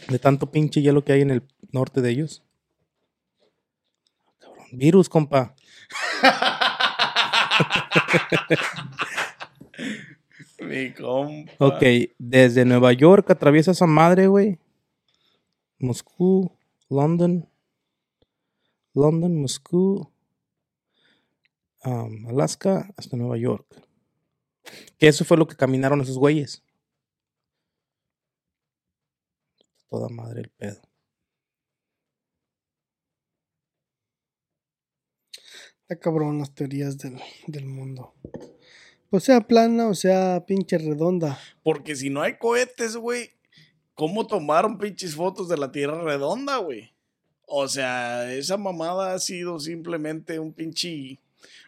De 0.08 0.20
tanto 0.20 0.52
pinche 0.52 0.82
hielo 0.82 1.04
que 1.04 1.14
hay 1.14 1.22
en 1.22 1.32
el 1.32 1.44
norte 1.72 2.02
de 2.02 2.12
ellos. 2.12 2.44
Cabrón. 4.40 4.68
Virus, 4.74 5.10
compa. 5.10 5.56
Mi 10.60 10.94
compa. 10.94 11.52
Ok, 11.60 11.84
desde 12.18 12.66
Nueva 12.66 12.94
York 12.94 13.30
atraviesa 13.30 13.72
esa 13.72 13.86
madre, 13.88 14.28
güey. 14.28 14.58
Moscú, 15.80 16.52
London. 16.90 17.48
London, 18.94 19.42
Moscú. 19.42 20.10
um, 21.84 22.28
Alaska 22.30 22.90
hasta 22.98 23.18
Nueva 23.18 23.38
York. 23.38 23.66
Que 24.98 25.08
eso 25.08 25.26
fue 25.26 25.38
lo 25.38 25.48
que 25.48 25.56
caminaron 25.56 26.02
esos 26.02 26.18
güeyes. 26.18 26.64
Toda 29.90 30.10
madre 30.10 30.42
el 30.42 30.50
pedo. 30.50 30.82
Está 35.82 36.00
cabrón 36.00 36.40
las 36.40 36.54
teorías 36.56 36.98
del, 36.98 37.22
del 37.46 37.66
mundo. 37.66 38.16
O 39.12 39.20
sea 39.20 39.42
plana, 39.42 39.88
o 39.88 39.94
sea 39.94 40.44
pinche 40.46 40.78
redonda. 40.78 41.40
Porque 41.64 41.96
si 41.96 42.10
no 42.10 42.22
hay 42.22 42.38
cohetes, 42.38 42.98
güey, 42.98 43.30
¿cómo 43.94 44.26
tomaron 44.26 44.78
pinches 44.78 45.16
fotos 45.16 45.48
de 45.48 45.58
la 45.58 45.72
Tierra 45.72 46.02
redonda, 46.02 46.58
güey? 46.58 46.92
O 47.48 47.68
sea, 47.68 48.34
esa 48.34 48.58
mamada 48.58 49.14
ha 49.14 49.20
sido 49.20 49.60
simplemente 49.60 50.40
un 50.40 50.54
pinche. 50.54 51.20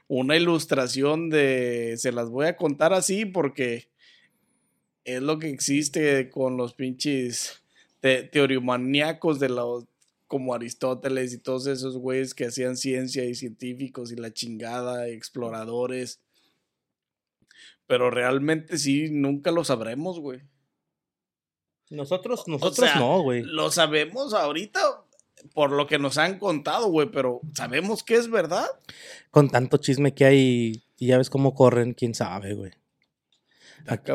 Una 0.08 0.36
ilustración 0.36 1.30
de. 1.30 1.96
Se 1.98 2.12
las 2.12 2.30
voy 2.30 2.48
a 2.48 2.56
contar 2.56 2.94
así 2.94 3.26
porque 3.26 3.90
es 5.04 5.22
lo 5.22 5.40
que 5.40 5.50
existe 5.50 6.30
con 6.30 6.58
los 6.58 6.74
pinches 6.74 7.64
te 8.02 8.30
de 9.40 9.50
los. 9.50 9.86
Como 10.28 10.54
Aristóteles 10.54 11.34
y 11.34 11.38
todos 11.38 11.68
esos 11.68 11.98
güeyes 11.98 12.34
que 12.34 12.48
hacían 12.48 12.76
ciencia 12.76 13.24
y 13.24 13.34
científicos 13.34 14.12
y 14.12 14.18
la 14.18 14.34
chingada, 14.34 15.08
exploradores. 15.08 16.20
Pero 17.86 18.12
realmente 18.12 18.78
sí, 18.78 19.10
nunca 19.10 19.52
lo 19.52 19.64
sabremos, 19.64 20.20
güey. 20.20 20.42
Nosotros, 21.90 22.44
O 22.46 22.52
nosotros 22.52 22.90
sea, 22.90 23.00
no, 23.00 23.22
güey. 23.22 23.44
Lo 23.44 23.72
sabemos 23.72 24.34
ahorita 24.34 25.06
por 25.54 25.72
lo 25.72 25.88
que 25.88 26.00
nos 26.00 26.18
han 26.18 26.40
contado, 26.40 26.90
güey, 26.90 27.10
pero 27.12 27.42
¿sabemos 27.54 28.04
que 28.04 28.16
es 28.16 28.30
verdad? 28.30 28.68
Con 29.32 29.50
tanto 29.50 29.78
chisme 29.78 30.14
que 30.14 30.26
hay 30.26 30.84
y 30.98 31.08
ya 31.08 31.18
ves 31.18 31.30
cómo 31.30 31.54
corren, 31.54 31.94
quién 31.94 32.16
sabe, 32.16 32.54
güey. 32.54 32.72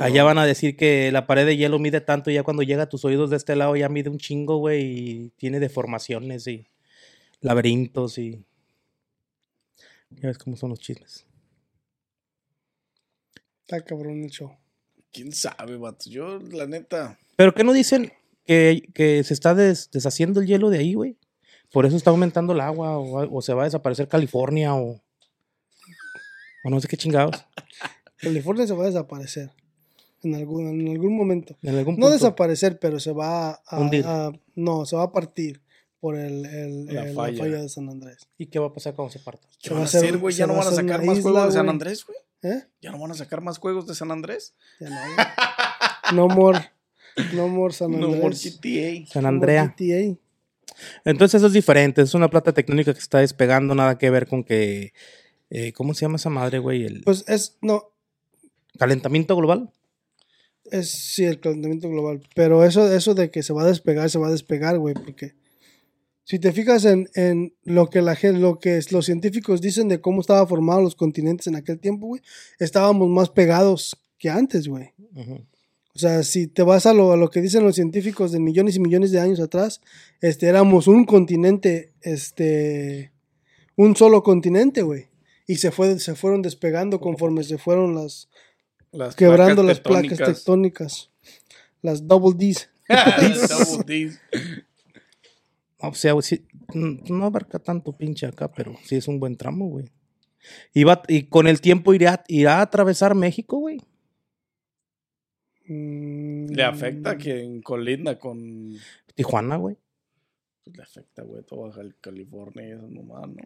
Allá 0.00 0.22
van 0.24 0.38
a 0.38 0.44
decir 0.44 0.76
que 0.76 1.10
la 1.12 1.26
pared 1.26 1.46
de 1.46 1.56
hielo 1.56 1.78
mide 1.78 2.00
tanto 2.00 2.30
y 2.30 2.34
ya 2.34 2.42
cuando 2.42 2.62
llega 2.62 2.82
a 2.82 2.88
tus 2.88 3.04
oídos 3.04 3.30
de 3.30 3.36
este 3.36 3.56
lado 3.56 3.74
ya 3.74 3.88
mide 3.88 4.10
un 4.10 4.18
chingo, 4.18 4.58
güey, 4.58 4.82
y 4.82 5.30
tiene 5.36 5.60
deformaciones 5.60 6.46
y 6.46 6.66
laberintos 7.40 8.18
y... 8.18 8.44
Ya 10.10 10.28
ves 10.28 10.36
cómo 10.36 10.56
son 10.56 10.70
los 10.70 10.80
chismes. 10.80 11.24
Está 13.62 13.80
cabrón 13.82 14.24
el 14.24 14.30
show. 14.30 14.54
¿Quién 15.10 15.32
sabe, 15.32 15.76
vato? 15.78 16.10
Yo, 16.10 16.38
la 16.38 16.66
neta, 16.66 17.18
¿Pero 17.36 17.54
qué 17.54 17.64
no 17.64 17.72
dicen 17.72 18.12
que, 18.46 18.88
que 18.94 19.22
se 19.24 19.34
está 19.34 19.54
des- 19.54 19.90
deshaciendo 19.90 20.40
el 20.40 20.46
hielo 20.46 20.70
de 20.70 20.78
ahí, 20.78 20.94
güey? 20.94 21.16
Por 21.72 21.86
eso 21.86 21.96
está 21.96 22.10
aumentando 22.10 22.52
el 22.52 22.60
agua 22.60 22.98
o, 22.98 23.36
o 23.38 23.42
se 23.42 23.54
va 23.54 23.62
a 23.62 23.64
desaparecer 23.66 24.08
California 24.08 24.74
o... 24.74 25.00
O 26.64 26.70
no 26.70 26.80
sé 26.80 26.88
qué 26.88 26.96
chingados. 26.96 27.44
California 28.18 28.66
se 28.66 28.74
va 28.74 28.84
a 28.84 28.86
desaparecer. 28.86 29.50
En 30.22 30.34
algún, 30.36 30.68
en 30.68 30.88
algún 30.88 31.16
momento. 31.16 31.56
En 31.62 31.76
algún 31.76 31.96
No 31.98 32.08
desaparecer, 32.10 32.78
pero 32.78 33.00
se 33.00 33.10
va 33.12 33.50
a, 33.52 33.62
a- 33.66 34.32
no, 34.54 34.86
se 34.86 34.94
va 34.96 35.02
a 35.04 35.12
partir 35.12 35.60
por 35.98 36.16
el, 36.16 36.44
el- 36.46 36.86
La 36.86 37.06
el- 37.08 37.14
falla. 37.14 37.44
de 37.44 37.68
San 37.68 37.88
Andrés. 37.88 38.18
¿Y 38.38 38.46
qué 38.46 38.58
va 38.60 38.66
a 38.68 38.72
pasar 38.72 38.94
cuando 38.94 39.12
se 39.12 39.18
parta? 39.18 39.48
¿qué 39.60 39.68
Se 39.68 39.70
van 39.74 39.80
va 39.80 39.84
a 39.84 39.86
hacer- 39.86 40.18
güey? 40.18 40.34
¿Ya 40.34 40.46
no 40.46 40.52
va 40.54 40.60
a 40.60 40.64
van 40.66 40.72
a 40.72 40.76
sacar 40.76 41.04
más 41.04 41.18
isla, 41.18 41.30
juegos 41.30 41.46
de 41.54 41.58
San. 41.58 41.68
Andrés, 41.68 42.04
güey? 42.06 42.18
¿Eh? 42.54 42.64
¿Ya 42.80 42.90
no 42.92 42.98
van 42.98 43.10
a 43.10 43.14
sacar 43.14 43.40
más 43.40 43.58
juegos 43.58 43.86
de 43.86 43.94
San 43.94 44.10
Andrés? 44.12 44.54
Ya 44.78 44.90
no. 44.90 46.26
No 46.28 46.28
more. 46.34 46.70
No 47.34 47.48
more 47.48 47.72
San 47.74 47.90
No 47.92 48.06
Andrés. 48.06 48.22
more 48.22 48.34
GTA. 48.34 49.06
San 49.06 49.22
No 49.24 49.32
more 49.32 49.58
Andrea. 49.58 49.74
GTA. 49.78 50.18
Entonces 51.04 51.38
eso 51.40 51.46
es 51.48 51.52
diferente, 51.52 52.02
es 52.02 52.14
una 52.14 52.30
plata 52.30 52.52
tectónica 52.52 52.92
que 52.94 53.00
está 53.00 53.18
despegando, 53.18 53.74
nada 53.74 53.98
que 53.98 54.10
ver 54.10 54.26
con 54.26 54.42
que... 54.42 54.92
eh, 55.50 55.72
¿Cómo 55.74 55.92
se 55.94 56.02
llama 56.06 56.16
esa 56.16 56.30
madre, 56.30 56.58
güey? 56.58 56.84
El 56.84 57.02
Pues 57.02 57.24
es, 57.28 57.58
no, 57.60 57.92
calentamiento 58.78 59.36
global. 59.36 59.70
es 60.70 60.90
sí 60.90 61.24
el 61.24 61.40
calentamiento 61.40 61.88
global. 61.90 62.22
Pero 62.34 62.64
eso, 62.64 62.90
eso 62.92 63.14
de 63.14 63.30
que 63.30 63.42
se 63.42 63.52
va 63.52 63.62
a 63.64 63.66
despegar, 63.66 64.08
se 64.10 64.18
va 64.18 64.28
a 64.28 64.32
despegar, 64.32 64.78
güey, 64.78 64.94
porque 64.94 65.34
si 66.24 66.38
te 66.38 66.52
fijas 66.52 66.84
en, 66.86 67.08
en 67.14 67.54
lo 67.64 67.90
que 67.90 68.00
la 68.00 68.16
gente, 68.16 68.40
lo 68.40 68.58
que 68.58 68.80
los 68.90 69.04
científicos 69.04 69.60
dicen 69.60 69.88
de 69.88 70.00
cómo 70.00 70.20
estaban 70.22 70.48
formados 70.48 70.82
los 70.82 70.94
continentes 70.96 71.46
en 71.48 71.56
aquel 71.56 71.78
tiempo, 71.80 72.06
güey, 72.06 72.22
estábamos 72.58 73.08
más 73.10 73.28
pegados 73.28 73.96
que 74.18 74.30
antes, 74.30 74.66
güey. 74.68 74.92
Ujú. 75.14 75.44
O 75.94 75.98
sea, 75.98 76.22
si 76.22 76.46
te 76.46 76.62
vas 76.62 76.86
a 76.86 76.94
lo, 76.94 77.12
a 77.12 77.16
lo 77.16 77.28
que 77.28 77.42
dicen 77.42 77.64
los 77.64 77.74
científicos 77.74 78.32
de 78.32 78.40
millones 78.40 78.76
y 78.76 78.80
millones 78.80 79.10
de 79.10 79.20
años 79.20 79.40
atrás, 79.40 79.80
este, 80.20 80.46
éramos 80.46 80.86
un 80.88 81.04
continente, 81.04 81.92
este, 82.00 83.12
un 83.76 83.94
solo 83.94 84.22
continente, 84.22 84.82
güey. 84.82 85.08
Y 85.46 85.56
se, 85.56 85.70
fue, 85.70 85.98
se 85.98 86.14
fueron 86.14 86.40
despegando 86.40 86.98
conforme 87.00 87.44
se 87.44 87.58
fueron 87.58 87.94
las, 87.94 88.30
Las 88.90 89.14
quebrando 89.16 89.62
placas 89.62 89.66
las 89.66 89.80
placas 89.80 90.18
tectónicas. 90.34 91.10
Las 91.82 92.06
double 92.08 92.34
Ds. 92.38 92.70
Double 92.88 93.84
Ds. 93.84 94.20
O 95.78 95.94
sea, 95.94 96.14
sí, 96.22 96.44
mm, 96.74 97.12
no 97.12 97.24
abarca 97.26 97.58
tanto 97.58 97.92
pinche 97.92 98.24
acá, 98.26 98.50
pero 98.52 98.76
sí 98.84 98.96
es 98.96 99.08
un 99.08 99.18
buen 99.18 99.36
tramo, 99.36 99.66
güey. 99.68 99.86
Y, 100.72 100.84
va- 100.84 101.02
y 101.08 101.24
con 101.24 101.48
el 101.48 101.60
tiempo 101.60 101.92
irá, 101.92 102.24
irá 102.28 102.58
a 102.58 102.62
atravesar 102.62 103.14
México, 103.14 103.58
güey. 103.58 103.80
Mm, 105.66 106.46
Le 106.48 106.62
afecta 106.64 107.16
que 107.16 107.60
colinda 107.62 108.18
con. 108.18 108.74
Tijuana, 109.14 109.56
güey. 109.56 109.76
Le 110.64 110.82
afecta, 110.82 111.22
güey, 111.22 111.42
toda 111.42 111.68
Baja 111.68 111.82
California 112.00 112.68
y 112.68 112.70
eso 112.72 112.88
nomás, 112.88 113.28
¿no? 113.28 113.42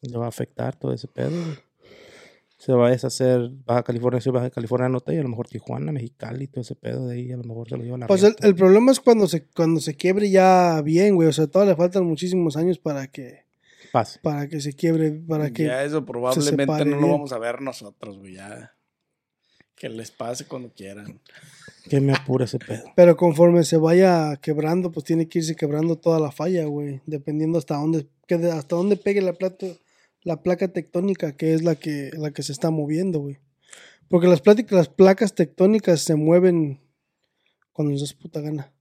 Le 0.00 0.16
va 0.16 0.26
a 0.26 0.28
afectar 0.28 0.76
todo 0.76 0.92
ese 0.92 1.08
pedo, 1.08 1.30
güey. 1.30 1.58
Se 2.56 2.72
va 2.72 2.88
a 2.88 2.90
deshacer 2.90 3.50
Baja 3.64 3.84
California, 3.84 4.20
Sur, 4.20 4.32
Baja 4.32 4.50
California 4.50 4.88
Norte 4.88 5.14
y 5.14 5.18
a 5.18 5.22
lo 5.22 5.28
mejor 5.28 5.46
Tijuana, 5.46 5.92
Mexicali, 5.92 6.48
todo 6.48 6.62
ese 6.62 6.74
pedo 6.74 7.06
de 7.06 7.14
ahí, 7.14 7.30
a 7.30 7.36
lo 7.36 7.44
mejor 7.44 7.68
se 7.68 7.76
lo 7.76 7.84
llevan 7.84 8.02
a 8.02 8.06
Pues 8.08 8.24
el, 8.24 8.54
problema 8.56 8.90
es 8.90 8.98
cuando 8.98 9.28
se, 9.28 9.46
cuando 9.46 9.80
se 9.80 9.94
quiebre 9.94 10.28
ya 10.28 10.82
bien, 10.82 11.14
güey. 11.14 11.28
O 11.28 11.32
sea, 11.32 11.46
todavía 11.46 11.74
le 11.74 11.76
faltan 11.76 12.04
muchísimos 12.04 12.56
años 12.56 12.80
para 12.80 13.06
que, 13.06 13.44
Pase. 13.92 14.18
para 14.22 14.48
que 14.48 14.60
se 14.60 14.72
quiebre, 14.72 15.12
para 15.12 15.52
que... 15.52 15.66
ya 15.66 15.84
eso 15.84 16.04
probablemente 16.04 16.84
no 16.84 17.00
lo 17.00 17.08
vamos 17.08 17.32
a 17.32 17.38
ver 17.38 17.60
nosotros, 17.60 18.18
güey, 18.18 18.34
ya. 18.34 18.74
Que 19.78 19.88
les 19.88 20.10
pase 20.10 20.44
cuando 20.46 20.70
quieran. 20.72 21.20
Que 21.88 22.00
me 22.00 22.12
apura 22.12 22.44
ese 22.44 22.58
pedo. 22.58 22.82
Pero 22.96 23.16
conforme 23.16 23.62
se 23.64 23.76
vaya 23.76 24.36
quebrando, 24.36 24.90
pues 24.90 25.04
tiene 25.04 25.28
que 25.28 25.38
irse 25.38 25.54
quebrando 25.56 25.96
toda 25.96 26.18
la 26.18 26.32
falla, 26.32 26.64
güey. 26.64 27.00
Dependiendo 27.06 27.58
hasta 27.58 27.76
dónde, 27.76 28.06
que 28.26 28.36
de- 28.38 28.50
hasta 28.50 28.76
dónde 28.76 28.96
pegue 28.96 29.22
la 29.22 29.34
plata, 29.34 29.66
la 30.22 30.42
placa 30.42 30.68
tectónica, 30.68 31.36
que 31.36 31.54
es 31.54 31.62
la 31.62 31.76
que, 31.76 32.10
la 32.14 32.32
que 32.32 32.42
se 32.42 32.52
está 32.52 32.70
moviendo, 32.70 33.20
güey. 33.20 33.38
Porque 34.08 34.26
las, 34.26 34.40
pláticas, 34.40 34.72
las 34.72 34.88
placas 34.88 35.34
tectónicas 35.34 36.00
se 36.00 36.14
mueven 36.16 36.80
cuando 37.72 37.92
les 37.92 38.00
das 38.00 38.14
puta 38.14 38.40
gana. 38.40 38.72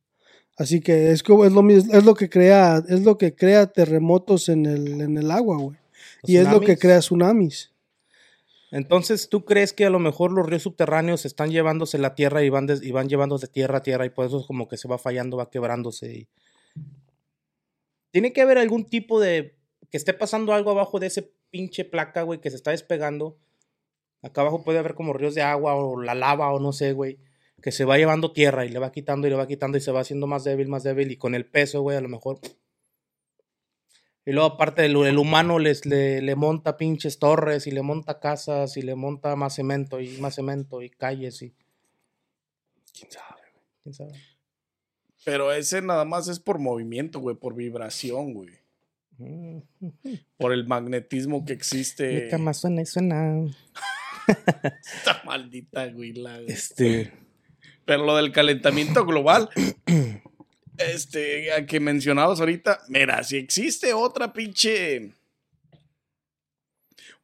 Así 0.58 0.82
que 0.82 1.12
es 1.12 1.22
como 1.22 1.46
es 1.46 1.52
lo 1.52 1.62
mismo, 1.62 1.94
es 1.94 2.04
lo 2.04 2.16
que 2.16 2.30
crea, 2.30 2.84
es 2.90 3.04
lo 3.04 3.18
que 3.20 3.36
crea 3.36 3.68
terremotos 3.68 4.50
en 4.50 4.66
el, 4.66 5.02
en 5.02 5.18
el 5.18 5.30
agua, 5.30 5.58
güey. 5.58 5.78
Y 6.24 6.38
es 6.38 6.46
lo 6.46 6.60
que 6.62 6.76
tsunamis. 6.76 6.80
crea 6.80 7.00
tsunamis. 7.00 7.72
Entonces, 8.72 9.30
¿tú 9.30 9.46
crees 9.46 9.72
que 9.72 9.86
a 9.86 9.90
lo 9.90 10.00
mejor 10.00 10.32
los 10.32 10.46
ríos 10.46 10.64
subterráneos 10.64 11.26
están 11.26 11.52
llevándose 11.52 11.98
la 11.98 12.16
tierra 12.16 12.44
y 12.44 12.50
van, 12.50 12.68
y 12.82 12.92
van 12.92 13.08
llevándose 13.08 13.48
tierra 13.48 13.78
a 13.78 13.84
tierra 13.84 14.06
y 14.06 14.10
por 14.10 14.26
eso 14.26 14.40
es 14.42 14.46
como 14.46 14.68
que 14.68 14.78
se 14.78 14.88
va 14.90 14.98
fallando, 14.98 15.38
va 15.38 15.50
quebrándose? 15.50 16.14
y- 16.14 16.28
Tiene 18.12 18.34
que 18.34 18.42
haber 18.42 18.58
algún 18.58 18.86
tipo 18.86 19.20
de... 19.20 19.56
que 19.90 19.98
esté 19.98 20.14
pasando 20.14 20.54
algo 20.54 20.72
abajo 20.72 21.00
de 21.00 21.08
ese 21.08 21.32
pinche 21.50 21.86
placa, 21.86 22.24
güey, 22.24 22.42
que 22.42 22.50
se 22.50 22.58
está 22.58 22.72
despegando. 22.72 23.38
Acá 24.22 24.42
abajo 24.42 24.64
puede 24.64 24.80
haber 24.80 24.96
como 24.96 25.14
ríos 25.14 25.36
de 25.36 25.44
agua 25.44 25.76
o 25.76 26.02
la 26.02 26.16
lava 26.16 26.52
o 26.52 26.60
no 26.60 26.74
sé, 26.74 26.92
güey. 26.94 27.20
Que 27.62 27.72
se 27.72 27.86
va 27.86 27.98
llevando 27.98 28.34
tierra 28.34 28.66
y 28.66 28.70
le 28.70 28.80
va 28.80 28.92
quitando 28.92 29.28
y 29.28 29.30
le 29.30 29.36
va 29.38 29.48
quitando 29.48 29.78
y 29.78 29.82
se 29.82 29.92
va 29.92 30.02
haciendo 30.02 30.28
más 30.28 30.44
débil, 30.44 30.68
más 30.68 30.84
débil 30.84 31.10
y 31.12 31.18
con 31.18 31.36
el 31.36 31.46
peso, 31.46 31.82
güey, 31.82 31.96
a 31.98 32.02
lo 32.02 32.10
mejor... 32.10 32.40
Y 34.28 34.34
luego 34.34 34.56
aparte 34.56 34.84
el, 34.84 34.98
el 35.06 35.18
humano 35.18 35.58
les, 35.58 35.86
le, 35.86 36.22
le 36.22 36.36
monta 36.36 36.76
pinches 36.76 37.18
torres 37.18 37.66
y 37.66 37.72
le 37.72 37.82
monta 37.82 38.20
casas 38.20 38.76
y 38.76 38.82
le 38.82 38.94
monta 38.94 39.38
más 39.38 39.56
cemento 39.56 40.02
y 40.02 40.18
más 40.18 40.36
cemento 40.36 40.82
y 40.82 40.90
calles 40.90 41.42
y... 41.42 41.56
¿Quién 42.92 43.10
sabe, 43.10 43.42
güey? 43.54 43.66
¿Quién 43.84 43.94
sabe? 43.94 44.12
Pero 45.24 45.54
ese 45.54 45.82
nada 45.82 46.04
más 46.04 46.28
es 46.28 46.42
por 46.42 46.60
movimiento, 46.60 47.22
güey, 47.22 47.38
por 47.38 47.56
vibración, 47.56 48.34
güey. 48.34 48.50
Mm, 49.18 49.60
Por 50.36 50.52
el 50.52 50.68
magnetismo 50.68 51.46
que 51.46 51.54
existe. 51.54 52.24
Mi 52.26 52.30
cama 52.30 52.54
suena 52.54 52.82
y 52.82 52.86
suena. 52.86 53.46
Esta 54.28 55.22
maldita 55.24 55.88
güila, 55.88 56.34
güey. 56.42 56.52
Este... 56.52 57.14
Pero 57.86 58.04
lo 58.04 58.18
del 58.18 58.34
calentamiento 58.34 59.06
global, 59.06 59.50
este, 60.78 61.52
a 61.54 61.66
que 61.66 61.80
mencionabas 61.80 62.40
ahorita, 62.40 62.82
mira, 62.88 63.24
si 63.24 63.38
existe 63.38 63.94
otra 63.94 64.34
pinche, 64.34 65.14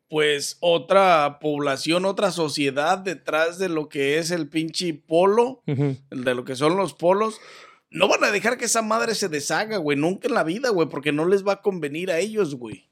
pues 0.10 0.58
otra 0.60 1.40
población, 1.40 2.06
otra 2.06 2.32
sociedad 2.32 2.98
detrás 2.98 3.58
de 3.58 3.70
lo 3.70 3.90
que 3.90 4.18
es 4.18 4.32
el 4.32 4.48
pinche 4.48 4.94
polo, 4.94 5.64
de 5.66 6.36
lo 6.36 6.46
que 6.46 6.56
son 6.56 6.78
los 6.78 6.94
polos, 6.94 7.40
no 7.90 8.08
van 8.08 8.24
a 8.24 8.32
dejar 8.32 8.58
que 8.58 8.66
esa 8.66 8.82
madre 8.82 9.16
se 9.16 9.30
deshaga, 9.30 9.78
güey, 9.78 9.98
nunca 9.98 10.28
en 10.28 10.34
la 10.34 10.44
vida, 10.44 10.70
güey, 10.70 10.90
porque 10.90 11.12
no 11.12 11.26
les 11.26 11.46
va 11.48 11.54
a 11.54 11.62
convenir 11.62 12.12
a 12.12 12.20
ellos, 12.20 12.56
güey. 12.56 12.90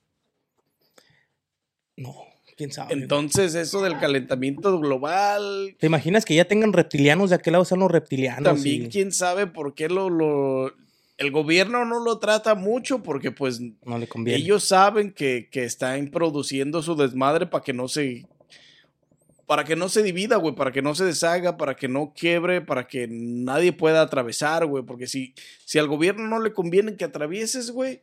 No, 1.98 2.31
quién 2.62 2.72
sabe. 2.72 2.90
güey. 2.94 3.02
Entonces, 3.04 3.56
eso 3.56 3.82
del 3.82 3.98
calentamiento 4.00 4.80
global, 4.80 5.76
¿Te 5.80 5.88
imaginas 5.88 6.26
que 6.26 6.36
ya 6.36 6.46
tengan 6.46 6.74
reptilianos 6.74 7.30
de 7.32 7.38
aquel 7.38 7.54
lado 7.54 7.66
sean 7.66 7.80
los 7.80 7.92
reptilianos? 7.92 8.44
También 8.44 8.84
y- 8.84 8.90
quién 8.90 9.12
sabe 9.12 9.48
por 9.48 9.74
qué 9.74 9.90
lo, 9.90 10.10
lo- 10.10 10.74
el 11.18 11.32
gobierno 11.32 11.86
no 11.86 12.00
lo 12.04 12.18
trata 12.20 12.56
mucho 12.56 13.04
porque 13.04 13.32
pues 13.32 13.60
No 13.86 13.98
le 14.00 14.08
conviene. 14.08 14.40
ellos 14.40 14.64
saben 14.64 15.12
que, 15.14 15.50
que 15.52 15.64
están 15.66 16.08
produciendo 16.10 16.82
su 16.82 16.96
desmadre 16.96 17.46
para 17.48 17.64
que 17.64 17.74
no 17.74 17.88
se 17.88 18.26
para 19.46 19.66
que 19.66 19.76
no 19.76 19.90
se 19.90 20.02
divida, 20.02 20.38
güey, 20.38 20.56
para 20.56 20.72
que 20.72 20.82
no 20.82 20.96
se 20.96 21.04
deshaga, 21.04 21.58
para 21.58 21.76
que 21.76 21.90
no 21.90 22.14
quiebre, 22.16 22.62
para 22.62 22.88
que 22.88 23.08
nadie 23.10 23.74
pueda 23.74 24.02
atravesar, 24.02 24.66
güey, 24.66 24.86
porque 24.86 25.08
si, 25.08 25.34
si 25.66 25.78
al 25.78 25.88
gobierno 25.90 26.26
no 26.26 26.40
le 26.40 26.54
conviene 26.54 26.96
que 26.96 27.04
atravieses, 27.04 27.72
güey, 27.72 28.02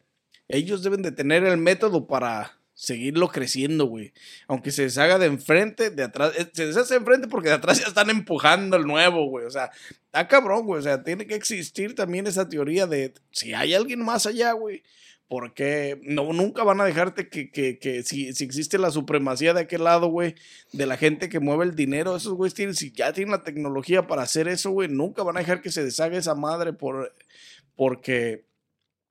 ellos 0.48 0.82
deben 0.82 1.00
de 1.00 1.10
tener 1.10 1.44
el 1.44 1.56
método 1.56 2.06
para 2.06 2.57
seguirlo 2.78 3.28
creciendo, 3.28 3.86
güey. 3.86 4.12
Aunque 4.46 4.70
se 4.70 4.82
deshaga 4.82 5.18
de 5.18 5.26
enfrente, 5.26 5.90
de 5.90 6.04
atrás, 6.04 6.32
eh, 6.38 6.48
se 6.52 6.66
deshace 6.66 6.94
de 6.94 7.00
enfrente 7.00 7.26
porque 7.26 7.48
de 7.48 7.56
atrás 7.56 7.80
ya 7.80 7.88
están 7.88 8.08
empujando 8.08 8.76
el 8.76 8.86
nuevo, 8.86 9.28
güey. 9.28 9.46
O 9.46 9.50
sea, 9.50 9.72
está 10.04 10.28
cabrón, 10.28 10.64
güey. 10.64 10.78
O 10.78 10.82
sea, 10.82 11.02
tiene 11.02 11.26
que 11.26 11.34
existir 11.34 11.96
también 11.96 12.28
esa 12.28 12.48
teoría 12.48 12.86
de 12.86 13.14
si 13.32 13.52
hay 13.52 13.74
alguien 13.74 14.04
más 14.04 14.26
allá, 14.26 14.52
güey. 14.52 14.84
Porque 15.26 16.00
no, 16.04 16.32
nunca 16.32 16.62
van 16.62 16.80
a 16.80 16.84
dejarte 16.84 17.28
que, 17.28 17.50
que, 17.50 17.80
que 17.80 18.04
si, 18.04 18.32
si 18.32 18.44
existe 18.44 18.78
la 18.78 18.92
supremacía 18.92 19.52
de 19.54 19.62
aquel 19.62 19.82
lado, 19.82 20.06
güey, 20.06 20.36
de 20.72 20.86
la 20.86 20.96
gente 20.96 21.28
que 21.28 21.40
mueve 21.40 21.64
el 21.64 21.74
dinero, 21.74 22.16
esos 22.16 22.34
güeyes 22.34 22.54
tienen, 22.54 22.76
si 22.76 22.92
ya 22.92 23.12
tienen 23.12 23.32
la 23.32 23.42
tecnología 23.42 24.06
para 24.06 24.22
hacer 24.22 24.46
eso, 24.46 24.70
güey, 24.70 24.88
nunca 24.88 25.24
van 25.24 25.36
a 25.36 25.40
dejar 25.40 25.60
que 25.60 25.72
se 25.72 25.84
deshaga 25.84 26.16
esa 26.16 26.34
madre 26.36 26.72
por, 26.72 27.14
porque 27.74 28.46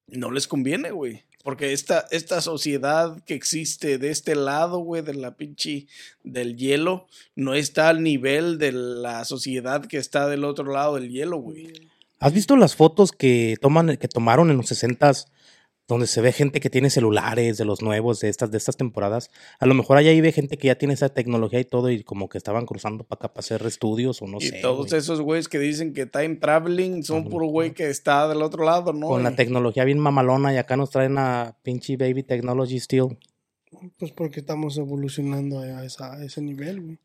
no 0.08 0.32
les 0.32 0.48
conviene, 0.48 0.92
güey. 0.92 1.27
Porque 1.48 1.72
esta, 1.72 2.06
esta 2.12 2.42
sociedad 2.42 3.24
que 3.24 3.34
existe 3.34 3.98
de 3.98 4.10
este 4.10 4.36
lado, 4.36 4.80
güey, 4.80 5.02
de 5.02 5.14
la 5.14 5.38
pinche 5.38 5.88
del 6.26 6.58
hielo, 6.58 7.08
no 7.38 7.54
está 7.54 7.88
al 7.88 8.04
nivel 8.04 8.58
de 8.58 8.74
la 8.74 9.24
sociedad 9.24 9.86
que 9.86 9.96
está 9.96 10.28
del 10.28 10.44
otro 10.44 10.70
lado 10.70 10.96
del 10.96 11.10
hielo, 11.10 11.38
güey. 11.38 11.72
¿Has 12.20 12.34
visto 12.34 12.58
las 12.58 12.76
fotos 12.76 13.14
que 13.14 13.56
toman, 13.62 13.96
que 13.96 14.10
tomaron 14.10 14.50
en 14.50 14.58
los 14.58 14.70
60s, 14.70 15.28
donde 15.88 16.06
se 16.08 16.20
ve 16.22 16.34
gente 16.34 16.60
que 16.60 16.70
tiene 16.70 16.90
celulares 16.90 17.58
de 17.58 17.64
los 17.64 17.82
nuevos 17.82 18.20
de 18.20 18.28
estas, 18.30 18.52
de 18.52 18.58
estas 18.58 18.76
temporadas? 18.76 19.32
A 19.60 19.66
lo 19.66 19.74
mejor 19.74 19.98
allá 19.98 20.10
ahí 20.12 20.20
ve 20.22 20.32
gente 20.32 20.58
que 20.58 20.68
ya 20.68 20.76
tiene 20.78 20.94
esa 20.94 21.10
tecnología 21.10 21.60
y 21.60 21.66
todo, 21.66 21.90
y 21.90 22.04
como 22.04 22.28
que 22.30 22.38
estaban 22.38 22.66
cruzando 22.66 23.04
para 23.06 23.20
acá 23.20 23.28
para 23.30 23.40
hacer 23.40 23.66
estudios 23.66 24.22
o 24.22 24.28
no 24.28 24.38
y 24.40 24.48
sé. 24.48 24.60
todos 24.62 24.88
güey. 24.88 25.00
esos 25.00 25.22
güeyes 25.22 25.48
que 25.48 25.60
dicen 25.60 25.94
que 25.94 26.06
time 26.06 26.36
traveling 26.36 27.04
son 27.04 27.22
Ajá. 27.22 27.30
puro 27.30 27.48
güey 27.48 27.74
que 27.74 27.90
está 27.90 28.28
del 28.28 28.42
otro 28.42 28.64
lado, 28.66 28.92
¿no? 28.94 29.08
Con 29.08 29.24
la 29.24 29.32
Y- 29.32 29.36
tecnología 29.36 29.86
bien 29.86 30.00
mamalona 30.00 30.54
y 30.54 30.58
acá 30.58 30.76
nos 30.76 30.90
traen 30.90 31.18
a 31.18 31.58
pinche 31.64 31.96
baby 31.98 32.24
technology 32.24 32.80
still. 32.80 33.18
Pues 33.98 34.12
porque 34.12 34.40
estamos 34.42 34.78
evolucionando 34.78 35.60
a, 35.60 35.84
esa- 35.86 36.14
a 36.16 36.24
ese 36.24 36.42
nivel, 36.42 36.82
güey. 36.82 36.98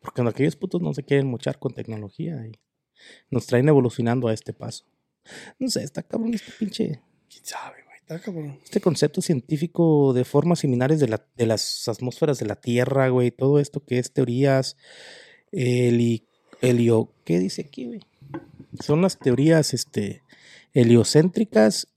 Porque 0.00 0.22
aquellos 0.22 0.56
putos 0.56 0.82
no 0.82 0.92
se 0.92 1.02
quieren 1.02 1.26
mochar 1.28 1.58
con 1.58 1.72
tecnología 1.72 2.44
y 2.46 2.52
nos 3.30 3.46
traen 3.46 3.68
evolucionando 3.68 4.28
a 4.28 4.34
este 4.34 4.52
paso. 4.52 4.84
No 5.58 5.68
sé, 5.68 5.82
está 5.82 6.02
cabrón 6.02 6.34
este 6.34 6.52
pinche, 6.58 7.00
Este 8.62 8.80
concepto 8.80 9.22
científico 9.22 10.12
de 10.12 10.24
formas 10.24 10.58
similares 10.60 11.00
de, 11.00 11.08
la, 11.08 11.26
de 11.36 11.46
las 11.46 11.88
atmósferas 11.88 12.38
de 12.38 12.46
la 12.46 12.56
Tierra, 12.56 13.08
güey. 13.08 13.30
Todo 13.30 13.58
esto 13.58 13.84
que 13.84 13.98
es 13.98 14.12
teorías, 14.12 14.76
heli, 15.52 16.26
helio, 16.60 17.12
¿qué 17.24 17.38
dice 17.38 17.62
aquí, 17.62 17.86
güey? 17.86 18.00
Son 18.80 19.00
las 19.02 19.18
teorías, 19.18 19.72
este, 19.72 20.22
heliocéntricas 20.74 21.88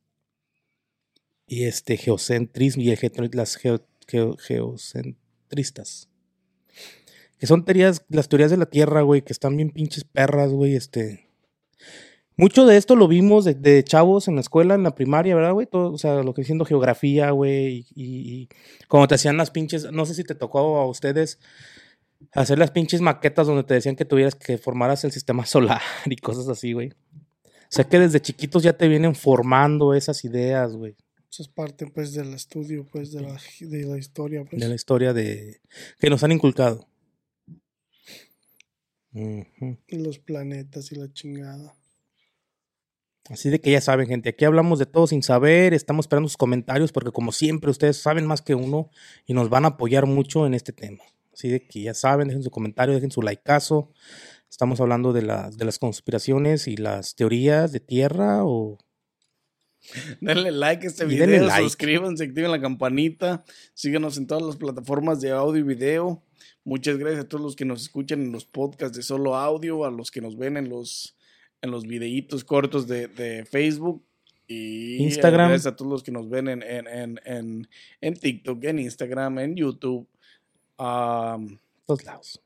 y 1.48 1.64
este 1.66 1.98
geocentrismo 1.98 2.84
y 2.84 2.96
las 3.34 3.58
geo- 3.58 3.86
geo- 4.08 4.38
geocentristas. 4.38 6.10
Que 7.40 7.48
son 7.48 7.66
teorías, 7.66 8.04
las 8.10 8.30
teorías 8.30 8.52
de 8.52 8.58
la 8.58 8.66
Tierra, 8.68 9.02
güey, 9.02 9.22
que 9.24 9.34
están 9.34 9.56
bien 9.58 9.72
pinches 9.72 10.04
perras, 10.04 10.52
güey, 10.52 10.76
este. 10.76 11.28
Mucho 12.38 12.68
de 12.68 12.78
esto 12.78 12.96
lo 12.96 13.08
vimos 13.08 13.46
de, 13.46 13.56
de 13.56 13.84
chavos 13.84 14.28
en 14.28 14.36
la 14.36 14.42
escuela, 14.42 14.76
en 14.76 14.84
la 14.84 14.94
primaria, 14.94 15.36
¿verdad, 15.36 15.54
güey? 15.54 15.66
Todo, 15.66 15.92
o 15.92 15.98
sea, 15.98 16.22
lo 16.22 16.36
que 16.36 16.44
siendo 16.44 16.66
geografía, 16.66 17.32
güey, 17.32 17.78
y, 17.78 17.86
y, 17.96 18.34
y 18.34 18.50
como 18.88 19.08
te 19.08 19.16
hacían 19.16 19.38
las 19.38 19.50
pinches, 19.50 19.92
no 19.92 20.06
sé 20.06 20.14
si 20.14 20.24
te 20.24 20.36
tocó 20.36 20.78
a 20.78 20.88
ustedes 20.88 21.40
hacer 22.34 22.60
las 22.60 22.72
pinches 22.72 23.02
maquetas 23.02 23.48
donde 23.48 23.64
te 23.64 23.74
decían 23.74 23.96
que 23.96 24.06
tuvieras 24.06 24.36
que 24.36 24.58
formaras 24.58 25.04
el 25.04 25.12
sistema 25.12 25.46
solar 25.48 25.82
y 26.06 26.16
cosas 26.18 26.48
así, 26.48 26.74
güey. 26.74 26.94
O 27.50 27.70
sea 27.70 27.86
que 27.86 28.00
desde 28.00 28.22
chiquitos 28.22 28.64
ya 28.64 28.78
te 28.78 28.88
vienen 28.88 29.14
formando 29.16 29.94
esas 29.94 30.24
ideas, 30.24 30.74
güey, 30.74 30.96
Eso 31.30 31.44
es 31.44 31.50
parte, 31.50 31.86
pues, 31.88 32.14
del 32.14 32.34
estudio, 32.34 32.86
pues, 32.90 33.12
de 33.12 33.22
la, 33.22 33.38
de 33.60 33.84
la 33.84 33.98
historia, 33.98 34.46
pues. 34.46 34.62
de 34.62 34.70
la 34.70 34.76
historia 34.76 35.12
de 35.12 35.60
que 36.00 36.10
nos 36.10 36.24
han 36.24 36.32
inculcado. 36.32 36.88
Y 39.12 39.98
los 39.98 40.20
planetas 40.20 40.92
y 40.92 40.96
la 40.96 41.12
chingada. 41.12 41.77
Así 43.30 43.50
de 43.50 43.60
que 43.60 43.72
ya 43.72 43.82
saben, 43.82 44.08
gente, 44.08 44.30
aquí 44.30 44.46
hablamos 44.46 44.80
de 44.80 44.86
todo 44.86 45.08
sin 45.08 45.22
saber, 45.22 45.74
estamos 45.74 46.06
esperando 46.06 46.30
sus 46.30 46.38
comentarios 46.38 46.92
porque 46.92 47.12
como 47.12 47.32
siempre 47.32 47.70
ustedes 47.70 47.98
saben 47.98 48.26
más 48.26 48.42
que 48.42 48.56
uno 48.56 48.90
y 49.26 49.34
nos 49.34 49.50
van 49.50 49.66
a 49.66 49.70
apoyar 49.70 50.06
mucho 50.06 50.46
en 50.46 50.54
este 50.54 50.72
tema. 50.72 51.04
Así 51.34 51.50
de 51.50 51.60
que 51.60 51.82
ya 51.82 51.94
saben, 51.94 52.30
dejen 52.30 52.44
su 52.44 52.50
comentario, 52.50 52.96
dejen 52.96 53.12
su 53.12 53.22
likeazo. 53.22 53.92
Estamos 54.50 54.80
hablando 54.80 55.14
de, 55.14 55.24
las 55.24 55.58
de 55.58 55.66
las 55.66 55.78
conspiraciones 55.78 56.68
y 56.68 56.78
las 56.78 57.16
teorías 57.16 57.72
de 57.72 57.80
tierra 57.80 58.46
o... 58.46 58.78
Denle 60.22 60.52
like 60.52 60.86
a 60.86 60.90
este 60.90 61.06
Y 61.06 61.10
video, 61.10 61.46
like. 61.46 61.64
suscríbanse, 61.64 62.24
activen 62.24 62.52
la 62.52 62.60
campanita, 62.60 63.46
síganos 63.74 64.18
en 64.18 64.28
todas 64.28 64.44
las 64.44 64.56
plataformas 64.56 65.22
de 65.22 65.32
audio 65.32 65.60
y 65.60 65.64
video. 65.64 66.24
Muchas 66.64 66.98
gracias 66.98 67.26
a 67.26 67.28
todos 67.28 67.44
los 67.44 67.56
que 67.56 67.66
nos 67.66 67.84
escuchan 67.84 68.22
en 68.22 68.32
los 68.32 68.46
podcasts 68.46 68.98
de 68.98 69.04
solo 69.04 69.36
audio, 69.36 69.86
a 69.86 69.92
los 69.92 70.12
que 70.12 70.22
nos 70.22 70.38
ven 70.38 70.58
en 70.58 70.70
los, 70.70 71.17
en 71.62 71.72
los 71.72 71.86
videitos 71.86 72.44
cortos 72.44 72.88
de, 72.88 73.08
de 73.08 73.46
Facebook. 73.46 74.04
Y 74.48 75.04
Instagram. 75.04 75.50
Gracias 75.50 75.74
a 75.74 75.76
todos 75.76 75.92
los 75.92 76.04
que 76.04 76.12
nos 76.12 76.30
ven 76.30 76.48
en, 76.48 76.64
en, 76.64 77.20
en, 77.26 77.68
en, 78.00 78.14
TikTok, 78.14 78.64
en 78.64 78.80
Instagram, 78.80 79.40
en 79.40 79.56
YouTube. 79.56 80.08
Am, 80.78 81.58
todos 81.86 82.06
lados. 82.06 82.42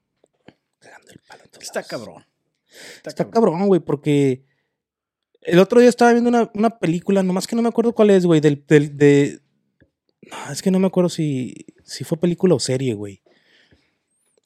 El 0.81 1.19
palo 1.27 1.43
todos 1.51 1.63
está 1.63 1.79
lados. 1.81 1.89
cabrón. 1.89 2.25
Está 3.05 3.29
cabrón, 3.29 3.67
güey, 3.67 3.81
porque 3.81 4.43
el 5.41 5.59
otro 5.59 5.79
día 5.79 5.89
estaba 5.89 6.11
viendo 6.13 6.29
una, 6.29 6.49
una 6.55 6.79
película, 6.79 7.21
nomás 7.21 7.45
que 7.45 7.55
no 7.55 7.61
me 7.61 7.69
acuerdo 7.69 7.93
cuál 7.93 8.09
es, 8.09 8.25
güey, 8.25 8.39
del, 8.41 8.63
del, 8.65 8.97
de... 8.97 9.41
no, 10.21 10.51
es 10.51 10.61
que 10.61 10.71
no 10.71 10.79
me 10.79 10.87
acuerdo 10.87 11.09
si, 11.09 11.53
si 11.83 12.03
fue 12.03 12.19
película 12.19 12.55
o 12.55 12.59
serie, 12.59 12.93
güey. 12.93 13.21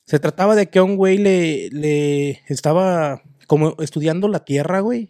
Se 0.05 0.19
trataba 0.19 0.55
de 0.55 0.69
que 0.69 0.79
a 0.79 0.83
un 0.83 0.97
güey 0.97 1.17
le, 1.17 1.69
le 1.69 2.41
estaba 2.47 3.23
como 3.47 3.75
estudiando 3.79 4.27
la 4.27 4.45
tierra, 4.45 4.79
güey. 4.81 5.09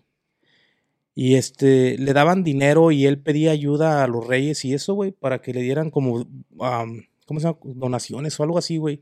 Y 1.13 1.35
este, 1.35 1.97
le 1.97 2.11
daban 2.13 2.43
dinero 2.43 2.91
y 2.91 3.05
él 3.05 3.19
pedía 3.21 3.51
ayuda 3.51 4.03
a 4.03 4.07
los 4.07 4.27
reyes 4.27 4.65
y 4.65 4.73
eso, 4.73 4.93
güey, 4.95 5.11
para 5.11 5.41
que 5.41 5.53
le 5.53 5.61
dieran 5.61 5.89
como, 5.89 6.27
am, 6.59 7.05
¿cómo 7.25 7.39
se 7.39 7.47
llama? 7.47 7.59
Donaciones 7.63 8.37
o 8.39 8.43
algo 8.43 8.57
así, 8.57 8.77
güey. 8.77 9.01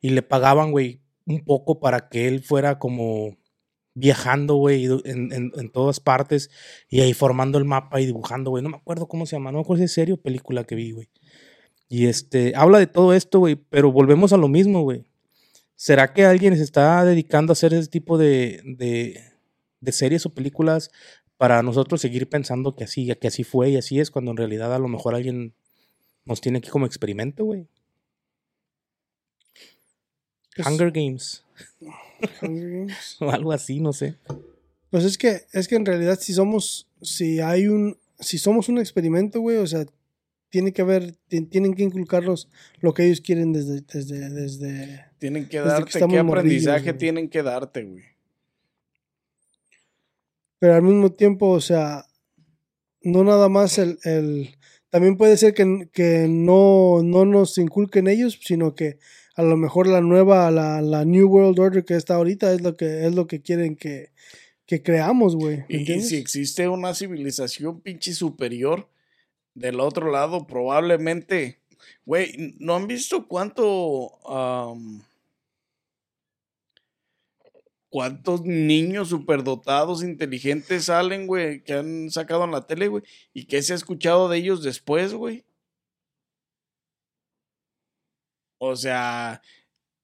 Y 0.00 0.10
le 0.10 0.22
pagaban, 0.22 0.70
güey, 0.72 1.00
un 1.26 1.44
poco 1.44 1.80
para 1.80 2.08
que 2.08 2.28
él 2.28 2.42
fuera 2.42 2.78
como 2.78 3.36
viajando, 3.94 4.54
güey, 4.56 4.86
en, 5.04 5.32
en- 5.32 5.70
todas 5.72 6.00
partes 6.00 6.50
y 6.88 7.00
ahí 7.00 7.12
formando 7.12 7.58
el 7.58 7.64
mapa 7.64 8.00
y 8.00 8.06
dibujando, 8.06 8.50
güey. 8.50 8.62
No 8.62 8.70
me 8.70 8.76
acuerdo 8.76 9.08
cómo 9.08 9.26
se 9.26 9.36
llama, 9.36 9.52
no 9.52 9.58
me 9.58 9.62
acuerdo 9.62 9.80
si 9.80 9.84
es 9.86 9.92
serio 9.92 10.16
película 10.18 10.64
que 10.64 10.76
vi, 10.76 10.92
güey. 10.92 11.08
Y 11.88 12.06
este, 12.06 12.54
habla 12.56 12.78
de 12.78 12.86
todo 12.86 13.14
esto, 13.14 13.40
güey, 13.40 13.56
pero 13.56 13.92
volvemos 13.92 14.32
a 14.32 14.36
lo 14.38 14.48
mismo, 14.48 14.82
güey. 14.82 15.04
¿Será 15.84 16.12
que 16.14 16.24
alguien 16.24 16.56
se 16.56 16.62
está 16.62 17.04
dedicando 17.04 17.50
a 17.50 17.54
hacer 17.54 17.74
ese 17.74 17.88
tipo 17.90 18.16
de, 18.16 18.60
de, 18.64 19.20
de 19.80 19.90
series 19.92 20.24
o 20.26 20.30
películas 20.32 20.92
para 21.36 21.60
nosotros 21.64 22.00
seguir 22.00 22.28
pensando 22.28 22.76
que 22.76 22.84
así, 22.84 23.12
que 23.20 23.26
así 23.26 23.42
fue 23.42 23.70
y 23.70 23.76
así 23.76 23.98
es, 23.98 24.12
cuando 24.12 24.30
en 24.30 24.36
realidad 24.36 24.72
a 24.72 24.78
lo 24.78 24.86
mejor 24.86 25.16
alguien 25.16 25.54
nos 26.24 26.40
tiene 26.40 26.58
aquí 26.58 26.68
como 26.70 26.86
experimento, 26.86 27.44
güey? 27.44 27.66
Pues- 30.54 30.68
Hunger 30.68 30.92
Games 30.92 31.44
Hunger 32.40 32.70
Games. 32.78 33.16
o 33.20 33.30
algo 33.32 33.50
así, 33.50 33.80
no 33.80 33.92
sé. 33.92 34.14
Pues 34.90 35.02
es 35.02 35.18
que, 35.18 35.46
es 35.52 35.66
que 35.66 35.74
en 35.74 35.84
realidad 35.84 36.16
si 36.20 36.32
somos, 36.32 36.86
si 37.00 37.40
hay 37.40 37.66
un, 37.66 37.98
si 38.20 38.38
somos 38.38 38.68
un 38.68 38.78
experimento, 38.78 39.40
güey, 39.40 39.56
o 39.56 39.66
sea, 39.66 39.84
tiene 40.48 40.72
que 40.72 40.82
haber, 40.82 41.16
ti- 41.26 41.46
tienen 41.46 41.74
que 41.74 41.82
inculcarnos 41.82 42.48
lo 42.78 42.94
que 42.94 43.04
ellos 43.06 43.20
quieren 43.20 43.52
desde, 43.52 43.80
desde, 43.80 44.30
desde, 44.30 45.06
Tienen 45.22 45.44
que 45.44 45.50
que 45.50 45.58
darte, 45.60 45.90
estamos 45.90 46.14
¿qué 46.14 46.18
aprendizaje 46.18 46.82
güey. 46.82 46.98
tienen 46.98 47.28
que 47.28 47.44
darte, 47.44 47.84
güey? 47.84 48.02
pero 50.58 50.74
al 50.74 50.82
mismo 50.82 51.12
tiempo, 51.12 51.50
o 51.50 51.60
sea, 51.60 52.06
no 53.02 53.22
nada 53.22 53.48
más 53.48 53.78
el, 53.78 54.00
el 54.02 54.50
también 54.90 55.16
puede 55.16 55.36
ser 55.36 55.54
que, 55.54 55.88
que 55.92 56.26
no, 56.28 57.04
no 57.04 57.24
nos 57.24 57.56
inculquen 57.58 58.08
ellos, 58.08 58.40
sino 58.42 58.74
que 58.74 58.98
a 59.36 59.44
lo 59.44 59.56
mejor 59.56 59.86
la 59.86 60.00
nueva, 60.00 60.50
la, 60.50 60.82
la 60.82 61.04
New 61.04 61.28
World 61.28 61.60
Order 61.60 61.84
que 61.84 61.94
está 61.94 62.16
ahorita 62.16 62.52
es 62.52 62.62
lo 62.62 62.76
que, 62.76 63.06
es 63.06 63.14
lo 63.14 63.28
que 63.28 63.42
quieren 63.42 63.76
que, 63.76 64.10
que 64.66 64.82
creamos, 64.82 65.36
güey. 65.36 65.64
¿me 65.68 65.82
Y, 65.82 66.02
si 66.02 66.16
existe 66.16 66.66
una 66.66 66.94
civilización 66.94 67.80
pinche 67.80 68.12
superior 68.12 68.88
del 69.54 69.78
otro 69.78 70.10
lado, 70.10 70.48
probablemente, 70.48 71.60
güey, 72.04 72.56
¿no 72.58 72.74
han 72.74 72.88
visto 72.88 73.28
cuánto, 73.28 74.18
cuántos 77.92 78.42
niños 78.42 79.10
superdotados, 79.10 80.02
inteligentes 80.02 80.86
salen, 80.86 81.26
güey, 81.26 81.62
que 81.62 81.74
han 81.74 82.10
sacado 82.10 82.44
en 82.44 82.50
la 82.50 82.66
tele, 82.66 82.88
güey? 82.88 83.02
¿Y 83.34 83.44
qué 83.44 83.60
se 83.60 83.74
ha 83.74 83.76
escuchado 83.76 84.30
de 84.30 84.38
ellos 84.38 84.62
después, 84.62 85.12
güey? 85.12 85.44
O 88.56 88.76
sea, 88.76 89.42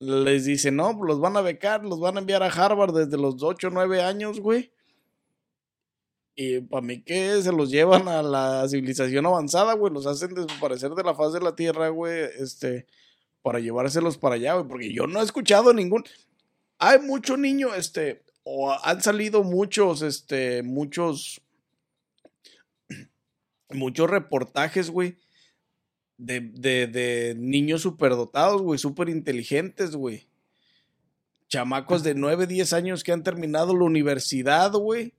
les 0.01 0.45
dicen, 0.45 0.77
no, 0.77 0.99
pues 0.99 1.09
los 1.09 1.19
van 1.19 1.39
a 1.39 1.41
becar, 1.41 1.83
los 1.83 1.99
van 1.99 2.19
a 2.19 2.21
enviar 2.21 2.43
a 2.43 2.49
Harvard 2.49 2.93
desde 2.93 3.17
los 3.17 3.43
8 3.43 3.69
o 3.69 3.71
9 3.71 4.03
años, 4.03 4.39
güey. 4.39 4.71
Y 6.35 6.61
para 6.61 6.83
mí 6.83 7.03
que 7.03 7.41
se 7.41 7.53
los 7.53 7.71
llevan 7.71 8.07
a 8.07 8.23
la 8.23 8.69
civilización 8.69 9.25
avanzada, 9.25 9.73
güey. 9.73 9.95
Los 9.95 10.07
hacen 10.07 10.35
desaparecer 10.35 10.91
de 10.91 11.05
la 11.05 11.15
faz 11.15 11.33
de 11.33 11.41
la 11.41 11.57
tierra, 11.57 11.89
güey. 11.89 12.29
Este, 12.39 12.87
para 13.41 13.61
llevárselos 13.61 14.19
para 14.19 14.35
allá, 14.35 14.55
güey. 14.55 14.69
Porque 14.69 14.93
yo 14.93 15.07
no 15.07 15.21
he 15.21 15.25
escuchado 15.25 15.73
ningún. 15.73 16.05
Hay 16.79 17.01
mucho 17.01 17.37
niño, 17.37 17.75
este, 17.75 18.25
o 18.45 18.73
han 18.73 19.03
salido 19.03 19.43
muchos, 19.43 20.03
este, 20.03 20.63
muchos, 20.63 21.41
muchos 23.71 24.09
reportajes, 24.11 24.91
güey. 24.91 25.17
De, 26.17 26.41
de, 26.41 26.89
de 26.89 27.37
niños 27.39 27.83
superdotados, 27.83 28.61
güey, 28.61 28.79
súper 28.79 29.09
inteligentes, 29.09 29.95
güey. 29.95 30.27
Chamacos 31.49 32.03
de 32.03 32.15
9, 32.15 32.49
10 32.49 32.73
años 32.73 33.05
que 33.05 33.13
han 33.13 33.23
terminado 33.23 33.77
la 33.77 33.85
universidad, 33.85 34.73
güey 34.73 35.15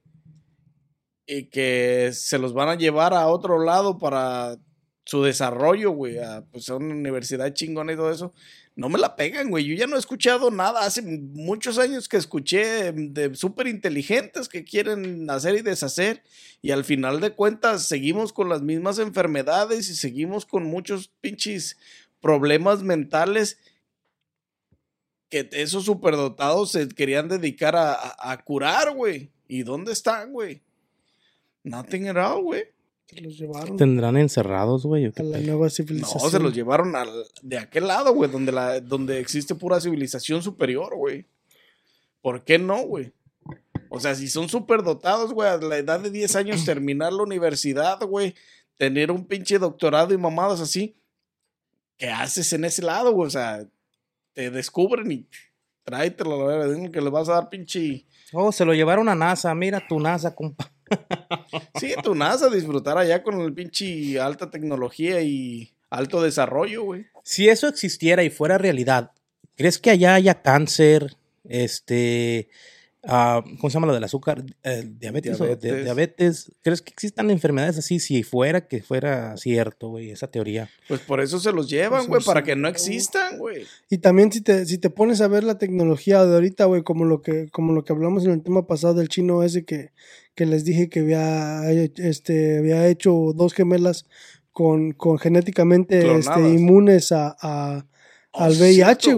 y 1.32 1.46
que 1.46 2.10
se 2.12 2.40
los 2.40 2.54
van 2.54 2.70
a 2.70 2.76
llevar 2.76 3.14
a 3.14 3.28
otro 3.28 3.64
lado 3.64 4.00
para 4.00 4.58
su 5.06 5.22
desarrollo, 5.22 5.92
güey, 5.92 6.18
a, 6.18 6.44
pues 6.52 6.70
a 6.70 6.76
una 6.76 6.96
universidad 6.96 7.54
chingona 7.54 7.94
y 7.94 7.96
todo 7.96 8.12
eso. 8.12 8.34
No 8.76 8.88
me 8.88 8.98
la 8.98 9.16
pegan, 9.18 9.50
güey. 9.50 9.66
Yo 9.66 9.76
ya 9.76 9.88
no 9.88 9.98
he 9.98 10.00
escuchado 10.00 10.52
nada. 10.52 10.86
Hace 10.86 11.02
muchos 11.02 11.78
años 11.78 12.08
que 12.08 12.16
escuché 12.16 12.94
de 12.94 13.36
súper 13.36 13.68
inteligentes 13.68 14.48
que 14.48 14.64
quieren 14.64 15.30
hacer 15.30 15.56
y 15.56 15.62
deshacer. 15.62 16.24
Y 16.62 16.72
al 16.72 16.86
final 16.86 17.20
de 17.20 17.32
cuentas 17.32 17.88
seguimos 17.88 18.32
con 18.32 18.48
las 18.48 18.62
mismas 18.62 18.98
enfermedades 19.00 19.90
y 19.90 19.96
seguimos 19.96 20.46
con 20.46 20.64
muchos 20.64 21.10
pinches 21.20 21.78
problemas 22.22 22.82
mentales 22.82 23.58
que 25.30 25.48
esos 25.52 25.86
superdotados 25.86 26.72
se 26.72 26.88
querían 26.90 27.28
dedicar 27.28 27.76
a, 27.76 27.94
a- 27.94 28.32
a 28.32 28.44
curar, 28.44 28.92
güey. 28.96 29.30
¿Y 29.48 29.64
dónde 29.64 29.92
están, 29.92 30.32
güey? 30.32 30.62
Nothing 31.64 32.08
at 32.10 32.18
all, 32.18 32.42
güey. 32.44 32.64
Se 33.10 33.22
los 33.22 33.38
llevaron 33.38 33.76
¿Tendrán 33.76 34.18
encerrados, 34.18 34.86
güey? 34.86 35.06
a 35.06 35.24
la 35.24 35.40
nueva 35.40 35.66
No, 35.66 35.70
civilización. 35.70 36.30
se 36.32 36.40
los 36.40 36.54
llevaron 36.54 36.96
al, 36.96 37.10
de 37.42 37.58
aquel 37.58 37.88
lado, 37.88 38.14
güey, 38.14 38.30
donde, 38.30 38.52
la, 38.52 38.80
donde 38.80 39.20
existe 39.20 39.56
pura 39.56 39.82
civilización 39.82 40.44
superior, 40.44 40.96
güey. 40.96 41.26
¿Por 42.22 42.44
qué 42.44 42.60
no, 42.60 42.84
güey? 42.84 43.12
O 43.90 44.00
sea, 44.00 44.14
si 44.14 44.28
son 44.28 44.48
súper 44.48 44.84
dotados, 44.84 45.34
güey, 45.34 45.50
a 45.50 45.58
la 45.58 45.78
edad 45.78 46.00
de 46.00 46.12
10 46.12 46.36
años 46.36 46.66
terminar 46.66 47.12
la 47.12 47.24
universidad, 47.24 48.00
güey, 48.06 48.36
tener 48.78 49.12
un 49.12 49.26
pinche 49.26 49.58
doctorado 49.58 50.14
y 50.14 50.18
mamadas 50.18 50.62
así, 50.62 50.96
¿qué 51.98 52.10
haces 52.10 52.54
en 52.54 52.66
ese 52.66 52.84
lado, 52.84 53.12
güey? 53.12 53.28
O 53.28 53.32
sea, 53.32 53.66
te 54.34 54.52
descubren 54.52 55.12
y 55.12 55.28
tráetelo, 55.84 56.38
la 56.38 56.58
verdad, 56.58 56.76
dime 56.76 56.92
que 56.92 57.02
le 57.02 57.10
vas 57.10 57.28
a 57.30 57.34
dar 57.34 57.50
pinche... 57.50 58.06
Oh, 58.32 58.52
se 58.52 58.64
lo 58.64 58.76
llevaron 58.76 59.10
a 59.10 59.16
NASA. 59.16 59.56
Mira 59.56 59.82
tu 59.88 60.00
NASA, 60.00 60.36
compa. 60.36 60.72
Sí, 61.80 61.94
tu 62.04 62.16
NASA, 62.16 62.50
disfrutar 62.50 62.98
allá 62.98 63.24
con 63.24 63.40
el 63.42 63.54
pinche 63.54 64.20
alta 64.20 64.50
tecnología 64.50 65.22
y 65.22 65.72
alto 65.90 66.22
desarrollo, 66.22 66.84
güey. 66.84 67.06
Si 67.24 67.50
eso 67.50 67.68
existiera 67.68 68.24
y 68.24 68.30
fuera 68.30 68.58
realidad, 68.58 69.12
¿crees 69.56 69.80
que 69.80 69.92
allá 69.92 70.16
haya 70.16 70.42
cáncer? 70.42 71.16
Este. 71.44 72.50
Ah, 73.04 73.44
¿Cómo 73.60 73.70
se 73.70 73.74
llama 73.76 73.88
lo 73.88 73.94
del 73.94 74.04
azúcar? 74.04 74.44
Eh, 74.64 74.84
diabetes. 75.00 75.40
o 75.42 75.46
de- 75.56 75.84
Diabetes. 75.84 76.52
¿Crees 76.62 76.82
que 76.82 76.92
existan 76.92 77.30
enfermedades 77.32 77.78
así? 77.78 78.00
Si 78.00 78.24
fuera 78.24 78.68
que 78.68 78.82
fuera 78.82 79.36
cierto, 79.38 79.90
güey, 79.90 80.12
esa 80.12 80.28
teoría. 80.30 80.70
Pues 80.88 81.02
por 81.02 81.22
eso 81.22 81.40
se 81.40 81.52
los 81.52 81.70
llevan, 81.70 82.00
Pues, 82.06 82.10
güey, 82.10 82.24
para 82.24 82.42
sí, 82.42 82.46
que 82.48 82.56
no 82.56 82.64
güey. 82.64 82.72
existan, 82.72 83.38
güey. 83.38 83.66
Y 83.90 84.00
también 84.00 84.32
si 84.32 84.42
te, 84.42 84.66
si 84.66 84.78
te 84.78 84.90
pones 84.90 85.22
a 85.22 85.28
ver 85.28 85.44
la 85.44 85.58
tecnología 85.58 86.26
de 86.26 86.34
ahorita, 86.36 86.66
güey, 86.66 86.84
como 86.84 87.06
lo 87.06 87.22
que, 87.22 87.50
como 87.50 87.74
lo 87.74 87.84
que 87.84 87.94
hablamos 87.94 88.26
en 88.26 88.32
el 88.32 88.44
tema 88.44 88.68
pasado 88.68 88.96
del 88.96 89.10
chino 89.10 89.44
ese 89.44 89.66
que, 89.66 89.92
que 90.36 90.46
les 90.46 90.66
dije 90.66 90.90
que 90.90 91.00
había, 91.02 91.70
este, 91.72 92.58
había 92.60 92.88
hecho 92.88 93.34
dos 93.36 93.54
gemelas 93.54 94.06
con, 94.52 94.92
con 94.92 95.18
genéticamente 95.20 96.16
este, 96.18 96.40
inmunes 96.50 97.12
a, 97.12 97.36
a- 97.42 97.86
Oh, 98.32 98.44
al 98.44 98.52
VIH, 98.52 99.16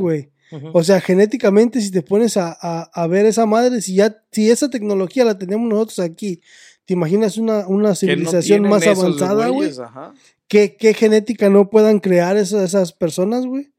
O 0.73 0.83
sea, 0.83 0.99
genéticamente, 1.01 1.79
si 1.81 1.91
te 1.91 2.01
pones 2.01 2.37
a, 2.37 2.57
a- 2.61 2.89
a 2.93 3.07
ver 3.07 3.25
esa 3.25 3.45
madre, 3.45 3.81
si 3.81 3.95
ya, 3.95 4.23
si 4.31 4.49
esa 4.51 4.69
tecnología 4.69 5.23
la 5.25 5.37
tenemos 5.37 5.69
nosotros 5.69 5.99
aquí, 5.99 6.41
¿te 6.85 6.93
imaginas 6.93 7.37
una, 7.37 7.67
una 7.67 7.89
no 7.89 7.95
civilización 7.95 8.63
más 8.69 8.83
avanzada, 9.01 9.47
güey? 9.53 9.69
¿Qué, 10.47 10.75
qué 10.77 10.93
genética 10.93 11.49
no 11.49 11.69
puedan 11.69 11.99
crear 11.99 12.35
esas, 12.37 12.63
esas 12.63 12.91
personas, 12.93 13.45
güey? 13.45 13.71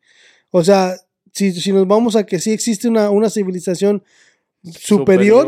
O 0.50 0.64
sea, 0.64 0.96
si, 1.32 1.52
si 1.52 1.72
nos 1.72 1.86
vamos 1.86 2.16
a 2.16 2.24
que 2.24 2.38
sí 2.38 2.50
existe 2.52 2.88
una, 2.88 3.10
una 3.10 3.28
civilización 3.30 4.02
superior, 4.64 5.46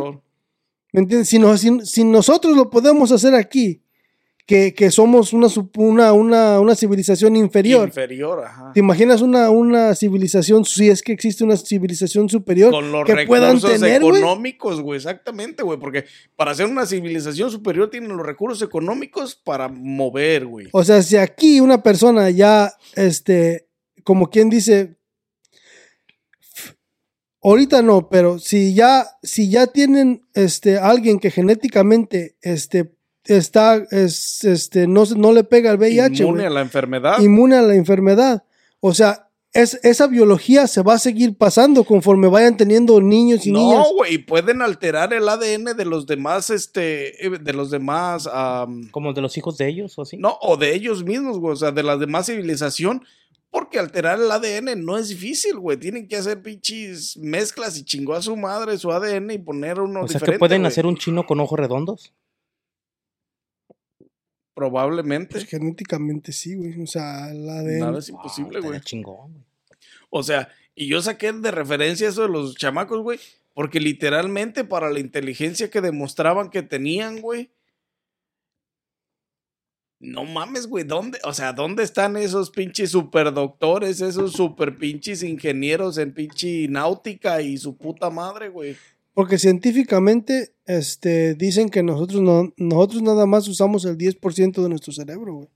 ¿me 0.93 1.01
entiendes? 1.01 1.29
Si, 1.29 1.39
no- 1.39 1.57
si, 1.57 1.71
si 1.87 2.05
nosotros 2.05 2.57
lo 2.57 2.71
podemos 2.71 3.13
hacer 3.13 3.35
aquí, 3.35 3.81
que, 4.47 4.75
que 4.75 4.91
somos 4.91 5.33
una, 5.33 5.49
una, 5.77 6.13
una, 6.13 6.61
una 6.61 6.75
civilización 6.75 7.35
inferior, 7.37 7.89
Inferior, 7.89 8.45
ajá. 8.45 8.73
¿te 8.75 8.81
imaginas 8.81 9.23
una, 9.23 9.49
una 9.49 9.95
civilización, 9.95 10.67
si 10.67 10.91
es 10.91 11.03
que 11.03 11.13
existe 11.13 11.45
una 11.45 11.57
civilización 11.57 12.29
superior, 12.29 12.71
Con 12.71 12.93
los 12.93 13.05
que 13.07 13.27
puedan 13.27 13.57
recursos 13.57 13.81
tener, 13.81 14.03
económicos, 14.03 14.83
güey, 14.83 14.99
exactamente, 14.99 15.63
güey, 15.63 15.79
porque 15.79 16.05
para 16.37 16.55
ser 16.55 16.67
una 16.67 16.85
civilización 16.85 17.51
superior 17.51 17.89
tienen 17.89 18.15
los 18.15 18.27
recursos 18.27 18.61
económicos 18.61 19.35
para 19.35 19.69
mover, 19.69 20.45
güey. 20.45 20.69
O 20.73 20.85
sea, 20.85 21.03
si 21.03 21.17
aquí 21.17 21.61
una 21.61 21.83
persona 21.83 22.29
ya, 22.29 22.75
este, 22.97 23.67
como 24.03 24.29
quien 24.29 24.51
dice, 24.51 24.99
ahorita 27.43 27.81
no, 27.81 28.11
pero 28.11 28.39
si 28.39 28.75
ya, 28.75 29.07
si 29.23 29.49
ya 29.49 29.69
tienen, 29.69 30.27
este, 30.35 30.77
alguien 30.77 31.19
que 31.19 31.31
genéticamente, 31.31 32.37
este, 32.43 32.93
está, 33.25 33.83
es, 33.91 34.45
este, 34.45 34.87
no, 34.87 35.05
no 35.17 35.33
le 35.33 35.45
pega 35.45 35.71
al 35.71 35.79
VIH, 35.79 36.23
Inmune 36.23 36.47
a 36.47 36.51
la 36.51 36.61
enfermedad. 36.61 37.21
inmune 37.21 37.57
a 37.57 37.63
la 37.63 37.75
enfermedad. 37.75 38.45
O 38.81 38.93
sea, 38.93 39.29
es, 39.55 39.79
esa 39.85 40.09
biología 40.09 40.67
se 40.67 40.83
va 40.83 40.95
a 40.95 40.99
seguir 40.99 41.39
pasando 41.39 41.85
conforme 41.85 42.27
vayan 42.29 42.57
teniendo 42.57 43.01
niños 43.01 43.47
y 43.47 43.53
niñas. 43.53 43.87
No, 43.87 43.95
güey, 43.95 44.19
pueden 44.19 44.61
alterar 44.63 45.15
el 45.15 45.29
ADN 45.29 45.77
de 45.77 45.85
los 45.85 46.07
demás, 46.07 46.51
este, 46.51 47.25
eh, 47.25 47.39
de 47.41 47.53
los 47.53 47.71
demás, 47.71 48.29
Como 48.91 49.13
de 49.13 49.23
los 49.23 49.39
hijos 49.39 49.57
de 49.57 49.69
ellos 49.69 49.97
o 49.97 50.03
así. 50.03 50.17
no, 50.17 50.37
o 50.43 50.57
de 50.57 50.75
ellos 50.75 51.05
mismos, 51.05 51.39
güey, 51.39 51.53
o 51.53 51.57
sea, 51.57 51.71
de 51.71 51.85
la 51.85 51.97
demás 51.97 52.27
civilización, 52.27 53.05
porque 53.55 53.79
alterar 53.79 54.19
el 54.19 54.29
ADN 54.29 54.85
no 54.85 54.99
es 54.99 55.11
difícil, 55.11 55.57
güey, 55.61 55.77
tienen 55.77 56.09
que 56.09 56.17
hacer 56.17 56.43
pinches 56.43 57.17
mezclas 57.17 57.79
y 57.79 57.85
chingó 57.85 58.15
a 58.15 58.23
su 58.23 58.37
madre 58.37 58.77
su 58.77 58.91
ADN 58.91 59.31
y 59.31 59.39
poner 59.39 59.79
uno 59.79 60.01
o 60.03 60.09
sea 60.09 60.15
diferente, 60.19 60.33
que 60.33 60.39
pueden 60.41 60.67
hacer 60.67 60.85
un 60.85 60.97
chino 60.97 61.25
con 61.25 61.39
ojos 61.39 61.61
redondos. 61.61 62.13
Probablemente. 64.55 65.33
Pues 65.33 65.47
genéticamente 65.47 66.33
sí, 66.33 66.55
güey. 66.55 66.81
O 66.81 66.87
sea, 66.87 67.31
el 67.31 67.49
ADN. 67.49 67.79
Nada 67.81 67.99
es 67.99 68.09
imposible, 68.09 68.61
güey. 68.61 68.81
chingón, 68.81 69.33
güey. 69.33 69.45
O 70.11 70.23
sea, 70.23 70.49
y 70.75 70.87
yo 70.89 71.03
saqué 71.03 71.33
de 71.33 71.51
referencia 71.51 72.09
eso 72.09 72.23
de 72.23 72.29
los 72.29 72.57
chamacos, 72.57 73.01
güey, 73.01 73.19
porque 73.53 73.81
literalmente 73.81 74.65
para 74.65 74.91
la 74.91 75.01
inteligencia 75.01 75.71
que 75.71 75.81
demostraban 75.81 76.51
que 76.51 76.63
tenían, 76.63 77.21
güey. 77.21 77.51
No 80.01 80.25
mames, 80.25 80.67
güey, 80.67 80.85
¿dónde? 80.85 81.19
O 81.25 81.33
sea, 81.33 81.53
¿dónde 81.53 81.83
están 81.83 82.17
esos 82.17 82.51
pinches 82.51 82.91
superdoctores, 82.91 84.01
esos 84.01 84.33
super 84.33 84.77
pinches 84.77 85.23
ingenieros 85.23 85.97
en 85.99 86.13
pinche 86.13 86.69
náutica 86.69 87.41
y 87.41 87.57
su 87.57 87.77
puta 87.77 88.11
madre, 88.11 88.51
güey? 88.51 88.77
Porque 89.15 89.39
científicamente 89.39 90.55
este, 90.67 91.35
dicen 91.35 91.69
que 91.71 91.83
nosotros, 91.83 92.21
no, 92.21 92.53
nosotros 92.57 93.01
nada 93.03 93.27
más 93.27 93.47
usamos 93.49 93.85
el 93.85 93.97
10% 93.97 94.63
de 94.63 94.69
nuestro 94.69 94.93
cerebro, 94.93 95.35
güey. 95.35 95.49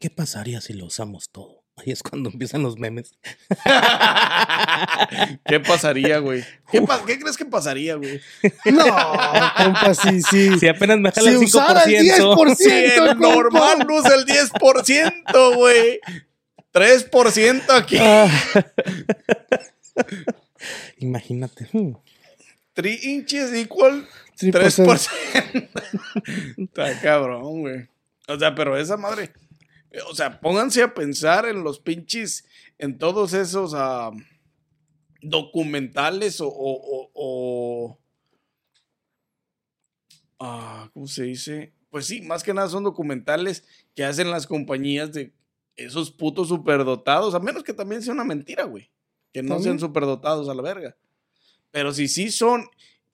¿Qué 0.00 0.10
pasaría 0.10 0.60
si 0.60 0.72
lo 0.72 0.86
usamos 0.86 1.28
todo? 1.30 1.62
Ahí 1.76 1.92
es 1.92 2.02
cuando 2.02 2.30
empiezan 2.30 2.62
los 2.62 2.76
memes. 2.78 3.12
¿Qué 5.46 5.60
pasaría, 5.60 6.18
güey? 6.18 6.42
¿Qué, 6.72 6.82
pa- 6.82 7.04
qué 7.06 7.18
crees 7.18 7.36
que 7.36 7.44
pasaría, 7.44 7.94
güey? 7.96 8.20
No, 8.72 8.84
compa, 8.84 9.94
sí, 9.94 10.22
sí. 10.22 10.58
Si 10.58 10.66
apenas 10.68 10.98
me 10.98 11.10
jala 11.12 11.30
Si 11.30 11.36
el 11.36 11.40
5%. 11.42 11.44
usara 11.46 11.82
el 11.84 12.06
10%, 12.08 12.56
Si 12.56 12.70
el 12.70 13.18
normal 13.18 13.86
no 13.86 13.96
usa 13.98 14.14
el 14.14 14.24
10%, 14.26 15.54
güey. 15.56 16.00
3% 16.72 17.62
aquí. 17.70 17.96
Ah. 18.00 18.28
Imagínate. 20.98 21.68
Hmm. 22.78 22.82
3 22.82 23.04
inches 23.04 23.52
equal 23.54 24.06
3%. 24.38 24.52
3%. 24.52 25.68
Está 26.58 27.00
cabrón, 27.00 27.60
güey. 27.60 27.88
O 28.28 28.38
sea, 28.38 28.54
pero 28.54 28.76
esa 28.76 28.96
madre. 28.96 29.32
O 30.08 30.14
sea, 30.14 30.38
pónganse 30.40 30.82
a 30.82 30.94
pensar 30.94 31.46
en 31.46 31.64
los 31.64 31.80
pinches. 31.80 32.46
En 32.78 32.98
todos 32.98 33.32
esos 33.32 33.72
ah, 33.74 34.10
documentales 35.22 36.40
o. 36.40 36.48
o, 36.48 36.52
o- 36.52 37.10
o- 37.14 37.98
ah, 40.38 40.90
¿Cómo 40.94 41.06
se 41.06 41.24
dice? 41.24 41.72
Pues 41.90 42.06
sí, 42.06 42.20
más 42.20 42.44
que 42.44 42.54
nada 42.54 42.68
son 42.68 42.84
documentales 42.84 43.64
que 43.94 44.04
hacen 44.04 44.30
las 44.30 44.46
compañías 44.46 45.12
de 45.12 45.32
esos 45.74 46.10
putos 46.10 46.48
superdotados. 46.48 47.34
A 47.34 47.40
menos 47.40 47.64
que 47.64 47.72
también 47.72 48.02
sea 48.02 48.12
una 48.12 48.24
mentira, 48.24 48.64
güey. 48.64 48.90
Que 49.32 49.42
no 49.42 49.54
También. 49.54 49.62
sean 49.64 49.78
superdotados 49.80 50.48
a 50.48 50.54
la 50.54 50.62
verga. 50.62 50.96
Pero 51.70 51.92
si 51.92 52.08
sí 52.08 52.30
son, 52.30 52.66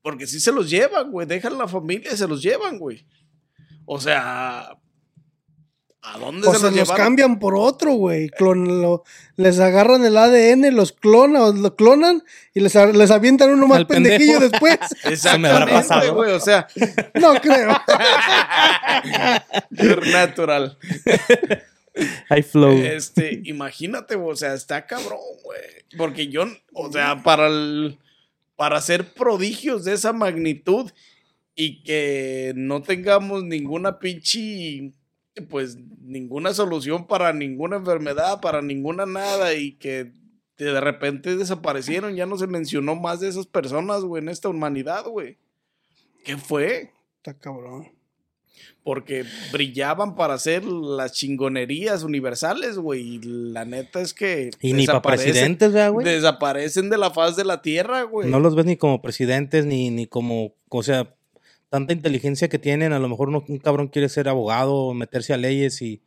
porque 0.02 0.26
sí 0.26 0.40
se 0.40 0.52
los 0.52 0.70
llevan, 0.70 1.10
güey. 1.10 1.26
Dejan 1.26 1.58
la 1.58 1.68
familia 1.68 2.12
y 2.12 2.16
se 2.16 2.28
los 2.28 2.42
llevan, 2.42 2.78
güey. 2.78 3.06
O 3.86 4.00
sea, 4.00 4.76
¿a 6.06 6.18
dónde 6.18 6.46
O 6.46 6.52
se 6.52 6.58
se 6.58 6.64
los 6.66 6.76
los 6.76 6.92
cambian 6.92 7.38
por 7.38 7.54
otro, 7.56 7.92
güey. 7.94 8.28
Clon- 8.30 8.80
lo- 8.82 9.04
les 9.36 9.58
agarran 9.58 10.04
el 10.04 10.16
ADN, 10.16 10.74
los 10.74 10.92
clonan, 10.92 11.62
lo 11.62 11.74
clonan 11.76 12.22
y 12.54 12.60
les, 12.60 12.76
a- 12.76 12.86
les 12.92 13.10
avientan 13.10 13.50
uno 13.50 13.66
más 13.66 13.84
pendejillo 13.86 14.38
pendejo. 14.40 14.50
después. 14.50 14.78
Eso 15.04 15.38
me 15.38 15.48
habrá 15.48 15.66
pasado. 15.66 16.14
güey. 16.14 16.32
O 16.32 16.40
sea, 16.40 16.66
No 17.14 17.34
creo. 17.40 17.76
natural. 20.12 20.78
High 22.28 22.42
flow. 22.42 22.72
Este, 22.72 23.40
imagínate, 23.44 24.16
o 24.16 24.34
sea, 24.34 24.54
está 24.54 24.86
cabrón, 24.86 25.18
güey. 25.44 25.60
Porque 25.96 26.28
yo, 26.28 26.44
o 26.72 26.90
sea, 26.92 27.22
para 27.22 27.46
el, 27.46 27.98
para 28.56 28.76
hacer 28.78 29.12
prodigios 29.14 29.84
de 29.84 29.94
esa 29.94 30.12
magnitud 30.12 30.90
y 31.54 31.82
que 31.82 32.52
no 32.56 32.82
tengamos 32.82 33.44
ninguna 33.44 33.98
pinche, 33.98 34.92
pues, 35.48 35.76
ninguna 36.00 36.52
solución 36.54 37.06
para 37.06 37.32
ninguna 37.32 37.76
enfermedad, 37.76 38.40
para 38.40 38.62
ninguna 38.62 39.06
nada 39.06 39.54
y 39.54 39.72
que 39.72 40.12
de 40.56 40.80
repente 40.80 41.36
desaparecieron, 41.36 42.14
ya 42.14 42.26
no 42.26 42.38
se 42.38 42.46
mencionó 42.46 42.94
más 42.94 43.20
de 43.20 43.28
esas 43.28 43.46
personas, 43.46 44.02
güey, 44.02 44.22
en 44.22 44.28
esta 44.28 44.48
humanidad, 44.48 45.04
güey. 45.06 45.38
¿Qué 46.24 46.36
fue? 46.36 46.92
Está 47.16 47.38
cabrón. 47.38 47.93
Porque 48.82 49.24
brillaban 49.52 50.14
para 50.14 50.34
hacer 50.34 50.64
las 50.64 51.12
chingonerías 51.12 52.02
universales, 52.02 52.76
güey. 52.78 53.14
Y 53.16 53.18
la 53.22 53.64
neta 53.64 54.00
es 54.00 54.12
que 54.14 54.50
y 54.60 54.72
ni 54.74 54.86
para 54.86 55.00
presidentes, 55.02 55.72
¿verdad, 55.72 55.92
güey? 55.92 56.06
Desaparecen 56.06 56.90
de 56.90 56.98
la 56.98 57.10
faz 57.10 57.36
de 57.36 57.44
la 57.44 57.62
tierra, 57.62 58.02
güey. 58.02 58.28
No 58.30 58.40
los 58.40 58.54
ves 58.54 58.66
ni 58.66 58.76
como 58.76 59.00
presidentes, 59.02 59.64
ni, 59.66 59.90
ni 59.90 60.06
como, 60.06 60.54
o 60.68 60.82
sea, 60.82 61.14
tanta 61.70 61.92
inteligencia 61.92 62.48
que 62.48 62.58
tienen. 62.58 62.92
A 62.92 62.98
lo 62.98 63.08
mejor 63.08 63.28
uno- 63.28 63.44
un 63.48 63.58
cabrón 63.58 63.88
quiere 63.88 64.08
ser 64.08 64.28
abogado, 64.28 64.92
meterse 64.94 65.32
a 65.32 65.36
leyes 65.38 65.80
y, 65.82 66.02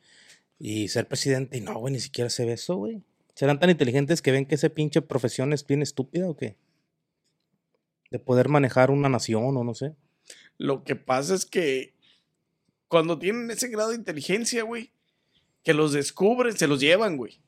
y 0.59 0.87
ser 0.89 1.07
presidente. 1.07 1.57
Y 1.57 1.61
no, 1.61 1.77
güey, 1.79 1.93
ni 1.93 1.99
siquiera 1.99 2.29
se 2.29 2.45
ve 2.45 2.53
eso, 2.53 2.75
güey. 2.75 3.01
¿Serán 3.33 3.59
tan 3.59 3.69
inteligentes 3.69 4.21
que 4.21 4.31
ven 4.31 4.45
que 4.45 4.55
esa 4.55 4.69
pinche 4.69 5.01
profesión 5.01 5.53
es 5.53 5.65
bien 5.65 5.81
estúpida 5.81 6.27
o 6.29 6.35
qué? 6.35 6.55
De 8.09 8.19
poder 8.19 8.49
manejar 8.49 8.89
una 8.89 9.09
nación 9.09 9.57
o 9.57 9.63
no 9.63 9.73
sé. 9.73 9.93
Lo 10.57 10.83
que 10.83 10.95
pasa 10.95 11.35
es 11.35 11.45
que 11.45 11.93
cuando 12.87 13.19
tienen 13.19 13.49
ese 13.51 13.67
grado 13.67 13.89
de 13.89 13.95
inteligencia, 13.95 14.63
güey, 14.63 14.91
que 15.63 15.73
los 15.73 15.91
descubren, 15.93 16.57
se 16.57 16.67
los 16.67 16.79
llevan, 16.79 17.17
güey. 17.17 17.41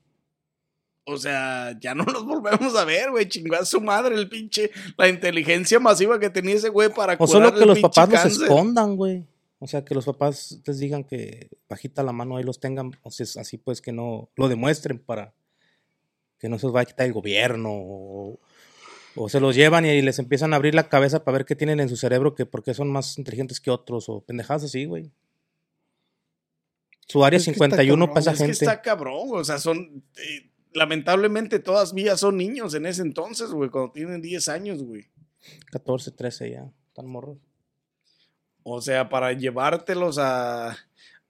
O 1.05 1.17
sea, 1.17 1.77
ya 1.79 1.95
no 1.95 2.03
los 2.05 2.25
volvemos 2.25 2.75
a 2.75 2.85
ver, 2.85 3.11
güey. 3.11 3.27
Chingó 3.27 3.55
a 3.55 3.65
su 3.65 3.81
madre 3.81 4.15
el 4.15 4.29
pinche, 4.29 4.71
la 4.97 5.07
inteligencia 5.07 5.79
masiva 5.79 6.19
que 6.19 6.29
tenía 6.29 6.55
ese 6.55 6.69
güey 6.69 6.89
para 6.89 7.15
O 7.19 7.27
solo 7.27 7.53
que 7.53 7.61
el 7.61 7.67
los 7.67 7.79
papás 7.79 8.09
los 8.09 8.41
escondan, 8.41 8.95
güey. 8.95 9.25
O 9.59 9.67
sea, 9.67 9.83
que 9.83 9.93
los 9.93 10.05
papás 10.05 10.59
les 10.65 10.79
digan 10.79 11.03
que 11.03 11.49
bajita 11.67 12.01
la 12.03 12.13
mano 12.13 12.37
ahí 12.37 12.43
los 12.43 12.59
tengan. 12.59 12.91
O 13.03 13.11
sea, 13.11 13.41
así 13.41 13.57
pues 13.57 13.81
que 13.81 13.91
no 13.91 14.29
lo 14.35 14.47
demuestren 14.47 14.99
para 14.99 15.33
que 16.39 16.47
no 16.47 16.57
se 16.57 16.67
los 16.67 16.73
vaya 16.73 16.83
a 16.83 16.85
quitar 16.85 17.07
el 17.07 17.13
gobierno. 17.13 17.69
O, 17.71 18.39
o 19.15 19.29
se 19.29 19.39
los 19.39 19.55
llevan 19.55 19.85
y 19.85 20.01
les 20.01 20.19
empiezan 20.19 20.53
a 20.53 20.55
abrir 20.55 20.75
la 20.75 20.87
cabeza 20.87 21.23
para 21.23 21.39
ver 21.39 21.45
qué 21.45 21.55
tienen 21.55 21.79
en 21.79 21.89
su 21.89 21.97
cerebro, 21.97 22.35
que 22.35 22.45
porque 22.45 22.73
son 22.73 22.89
más 22.89 23.17
inteligentes 23.17 23.59
que 23.59 23.71
otros. 23.71 24.07
O 24.07 24.21
pendejadas 24.21 24.63
así, 24.63 24.85
güey. 24.85 25.11
Su 27.09 27.25
área 27.25 27.37
Es 27.37 27.45
que 27.45 27.51
está 27.51 27.65
51 27.65 28.07
para 28.07 28.19
esa 28.19 28.31
Es 28.31 28.37
que 28.37 28.43
gente. 28.45 28.65
está 28.65 28.81
cabrón. 28.81 29.29
O 29.31 29.43
sea, 29.43 29.57
son. 29.57 30.03
eh, 30.17 30.49
lamentablemente 30.73 31.57
todavía 31.59 32.15
son 32.15 32.37
niños 32.37 32.75
en 32.75 32.85
ese 32.85 33.01
entonces, 33.01 33.49
güey, 33.49 33.71
cuando 33.71 33.91
tienen 33.91 34.21
10 34.21 34.47
años, 34.49 34.83
güey. 34.83 35.07
14, 35.71 36.11
13 36.11 36.51
ya. 36.51 36.71
Están 36.87 37.07
morros. 37.07 37.37
O 38.63 38.79
sea, 38.81 39.09
para 39.09 39.33
llevártelos 39.33 40.19
a, 40.19 40.77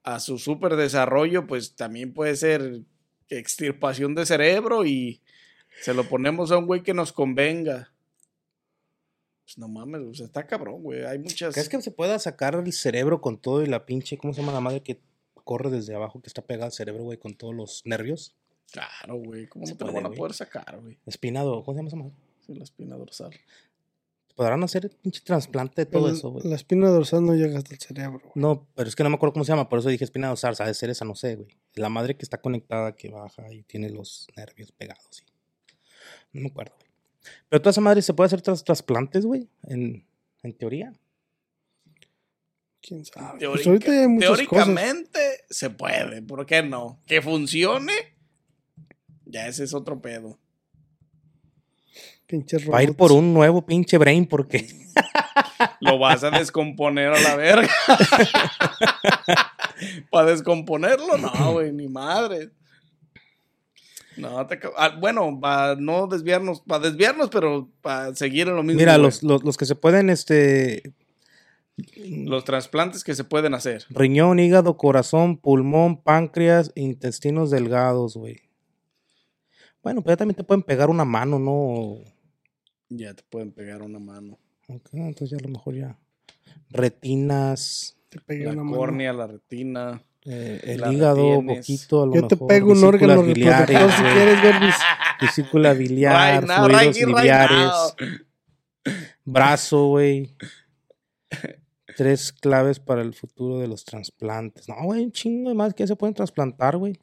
a 0.02 0.20
su 0.20 0.38
super 0.38 0.76
desarrollo, 0.76 1.46
pues 1.46 1.74
también 1.74 2.12
puede 2.12 2.36
ser 2.36 2.82
extirpación 3.30 4.14
de 4.14 4.26
cerebro 4.26 4.84
y 4.84 5.22
se 5.80 5.94
lo 5.94 6.04
ponemos 6.04 6.50
a 6.50 6.58
un 6.58 6.66
güey 6.66 6.82
que 6.82 6.92
nos 6.92 7.12
convenga. 7.12 7.92
Pues 9.44 9.56
no 9.56 9.68
mames, 9.68 10.02
o 10.02 10.12
sea, 10.14 10.26
está 10.26 10.46
cabrón, 10.46 10.82
güey. 10.82 11.04
Hay 11.06 11.18
muchas. 11.18 11.54
¿Crees 11.54 11.68
que 11.70 11.80
se 11.80 11.90
pueda 11.90 12.18
sacar 12.18 12.54
el 12.56 12.72
cerebro 12.72 13.20
con 13.22 13.38
todo 13.40 13.62
y 13.62 13.66
la 13.66 13.86
pinche, 13.86 14.18
¿cómo 14.18 14.34
se 14.34 14.40
llama 14.42 14.52
la 14.52 14.60
madre 14.60 14.82
que 14.82 15.00
corre 15.50 15.68
desde 15.68 15.96
abajo, 15.96 16.22
que 16.22 16.28
está 16.28 16.42
pegada 16.42 16.66
al 16.66 16.72
cerebro, 16.72 17.02
güey, 17.02 17.18
con 17.18 17.34
todos 17.34 17.52
los 17.52 17.82
nervios? 17.84 18.36
Claro, 18.70 19.16
güey. 19.16 19.48
¿Cómo 19.48 19.66
Se 19.66 19.72
no 19.72 19.78
te 19.78 19.84
lo 19.84 19.90
puede, 19.90 19.96
van 19.96 20.04
a 20.04 20.08
güey. 20.10 20.18
poder 20.18 20.32
sacar, 20.34 20.80
güey? 20.80 20.96
Espinado, 21.06 21.64
¿cómo 21.64 21.74
se 21.74 21.78
llama 21.80 21.88
esa 21.88 21.96
madre? 21.96 22.12
Sí, 22.46 22.54
la 22.54 22.62
espina 22.62 22.96
dorsal. 22.96 23.32
¿Podrán 24.36 24.62
hacer 24.62 24.88
pinche 25.02 25.20
trasplante 25.22 25.84
de 25.84 25.86
todo 25.90 26.08
El- 26.08 26.14
eso, 26.14 26.30
güey? 26.30 26.48
la 26.48 26.54
espina 26.54 26.88
dorsal 26.88 27.26
no 27.26 27.34
llega 27.34 27.58
hasta 27.58 27.74
el 27.74 27.80
cerebro. 27.80 28.20
güey. 28.20 28.32
No, 28.36 28.68
pero 28.76 28.88
es 28.88 28.94
que 28.94 29.02
no 29.02 29.10
me 29.10 29.16
acuerdo 29.16 29.32
cómo 29.32 29.44
se 29.44 29.50
llama, 29.50 29.68
por 29.68 29.80
eso 29.80 29.88
dije 29.88 30.04
espina 30.04 30.28
dorsal, 30.28 30.54
sabe 30.54 30.72
ser 30.72 30.88
esa, 30.88 31.04
no 31.04 31.16
sé, 31.16 31.34
güey. 31.34 31.48
La 31.74 31.88
madre 31.88 32.16
que 32.16 32.22
está 32.24 32.40
conectada, 32.40 32.94
que 32.94 33.10
baja 33.10 33.52
y 33.52 33.64
tiene 33.64 33.90
los 33.90 34.28
nervios 34.36 34.70
pegados, 34.70 35.04
sí. 35.10 35.24
No 36.32 36.42
me 36.42 36.46
acuerdo, 36.48 36.74
güey. 36.78 36.90
Pero 37.48 37.60
toda 37.60 37.72
esa 37.72 37.80
madre 37.80 38.02
se 38.02 38.14
puede 38.14 38.26
hacer 38.26 38.40
tras 38.40 38.62
trasplantes, 38.62 39.26
güey, 39.26 39.48
en, 39.64 40.06
en 40.44 40.52
teoría. 40.56 40.92
¿Quién 42.82 43.04
sabe? 43.04 43.30
Pues 43.30 43.40
Teórica- 43.62 43.68
ahorita 43.70 43.92
ya 43.94 44.00
hay 44.00 44.08
muchas 44.08 44.30
cosas. 44.30 44.48
teóricamente 44.48 45.20
se 45.50 45.70
puede, 45.70 46.22
¿por 46.22 46.46
qué 46.46 46.62
no? 46.62 46.98
Que 47.06 47.20
funcione, 47.20 47.92
ya 49.26 49.46
ese 49.48 49.64
es 49.64 49.74
otro 49.74 50.00
pedo. 50.00 50.38
Pinches 52.26 52.68
Va 52.70 52.78
a 52.78 52.82
ir 52.82 52.88
robots. 52.90 52.98
por 52.98 53.12
un 53.12 53.34
nuevo 53.34 53.66
pinche 53.66 53.98
brain 53.98 54.24
porque 54.26 54.66
lo 55.80 55.98
vas 55.98 56.24
a 56.24 56.30
descomponer 56.30 57.12
a 57.12 57.20
la 57.20 57.36
verga. 57.36 57.68
Para 60.10 60.30
descomponerlo, 60.30 61.16
no, 61.18 61.52
güey, 61.52 61.72
ni 61.72 61.88
madre. 61.88 62.50
No, 64.16 64.46
te 64.46 64.60
ah, 64.76 64.96
bueno, 65.00 65.38
para 65.40 65.76
no 65.76 66.06
desviarnos, 66.06 66.60
para 66.60 66.90
desviarnos, 66.90 67.30
pero 67.30 67.70
para 67.80 68.14
seguir 68.14 68.48
en 68.48 68.56
lo 68.56 68.62
mismo. 68.62 68.78
Mira, 68.78 68.98
los, 68.98 69.22
los, 69.22 69.42
los 69.42 69.56
que 69.56 69.64
se 69.64 69.74
pueden, 69.76 70.10
este, 70.10 70.92
los 71.76 72.44
trasplantes 72.44 73.04
que 73.04 73.14
se 73.14 73.24
pueden 73.24 73.54
hacer. 73.54 73.84
riñón, 73.90 74.38
hígado, 74.38 74.76
corazón, 74.76 75.36
pulmón, 75.38 76.02
páncreas, 76.02 76.72
intestinos 76.74 77.50
delgados, 77.50 78.16
güey. 78.16 78.36
Bueno, 79.82 80.02
pero 80.02 80.12
ya 80.12 80.16
también 80.18 80.36
te 80.36 80.44
pueden 80.44 80.62
pegar 80.62 80.90
una 80.90 81.04
mano, 81.06 81.38
¿no? 81.38 81.96
Ya 82.90 83.14
te 83.14 83.22
pueden 83.22 83.50
pegar 83.52 83.80
una 83.82 83.98
mano. 83.98 84.38
Ok, 84.68 84.90
entonces 84.92 85.30
ya 85.30 85.36
a 85.38 85.40
lo 85.40 85.48
mejor 85.48 85.74
ya. 85.74 85.98
Retinas, 86.68 87.96
Te 88.10 88.20
pegué 88.20 88.44
La 88.44 88.52
una 88.52 88.64
mano. 88.64 88.76
córnea, 88.76 89.12
la 89.12 89.26
retina. 89.26 90.02
eh, 90.26 90.60
el 90.64 90.80
La 90.82 90.92
hígado, 90.92 91.16
retienes. 91.38 91.58
poquito, 91.66 92.02
a 92.02 92.06
lo 92.06 92.14
Yo 92.14 92.26
te 92.28 92.34
mejor. 92.34 92.48
pego 92.48 92.72
un 92.72 92.84
órgano 92.84 93.22
vesículas 93.22 93.58
reproductor 93.68 93.90
si 93.92 94.02
quieres, 94.02 94.42
Gorbis. 94.42 94.74
Vesícula 95.20 95.72
biliar, 95.72 96.40
Right 96.42 96.48
now, 96.50 96.64
fluidos 96.66 96.96
right 96.96 97.06
biliares, 97.06 97.94
brazo, 99.24 99.86
güey. 99.88 100.34
Tres 102.00 102.32
claves 102.32 102.80
para 102.80 103.02
el 103.02 103.12
futuro 103.12 103.58
de 103.58 103.68
los 103.68 103.84
trasplantes. 103.84 104.66
No, 104.70 104.74
güey, 104.84 105.04
un 105.04 105.12
chingo 105.12 105.50
de 105.50 105.54
más 105.54 105.74
que 105.74 105.86
se 105.86 105.94
pueden 105.96 106.14
trasplantar, 106.14 106.78
güey. 106.78 106.98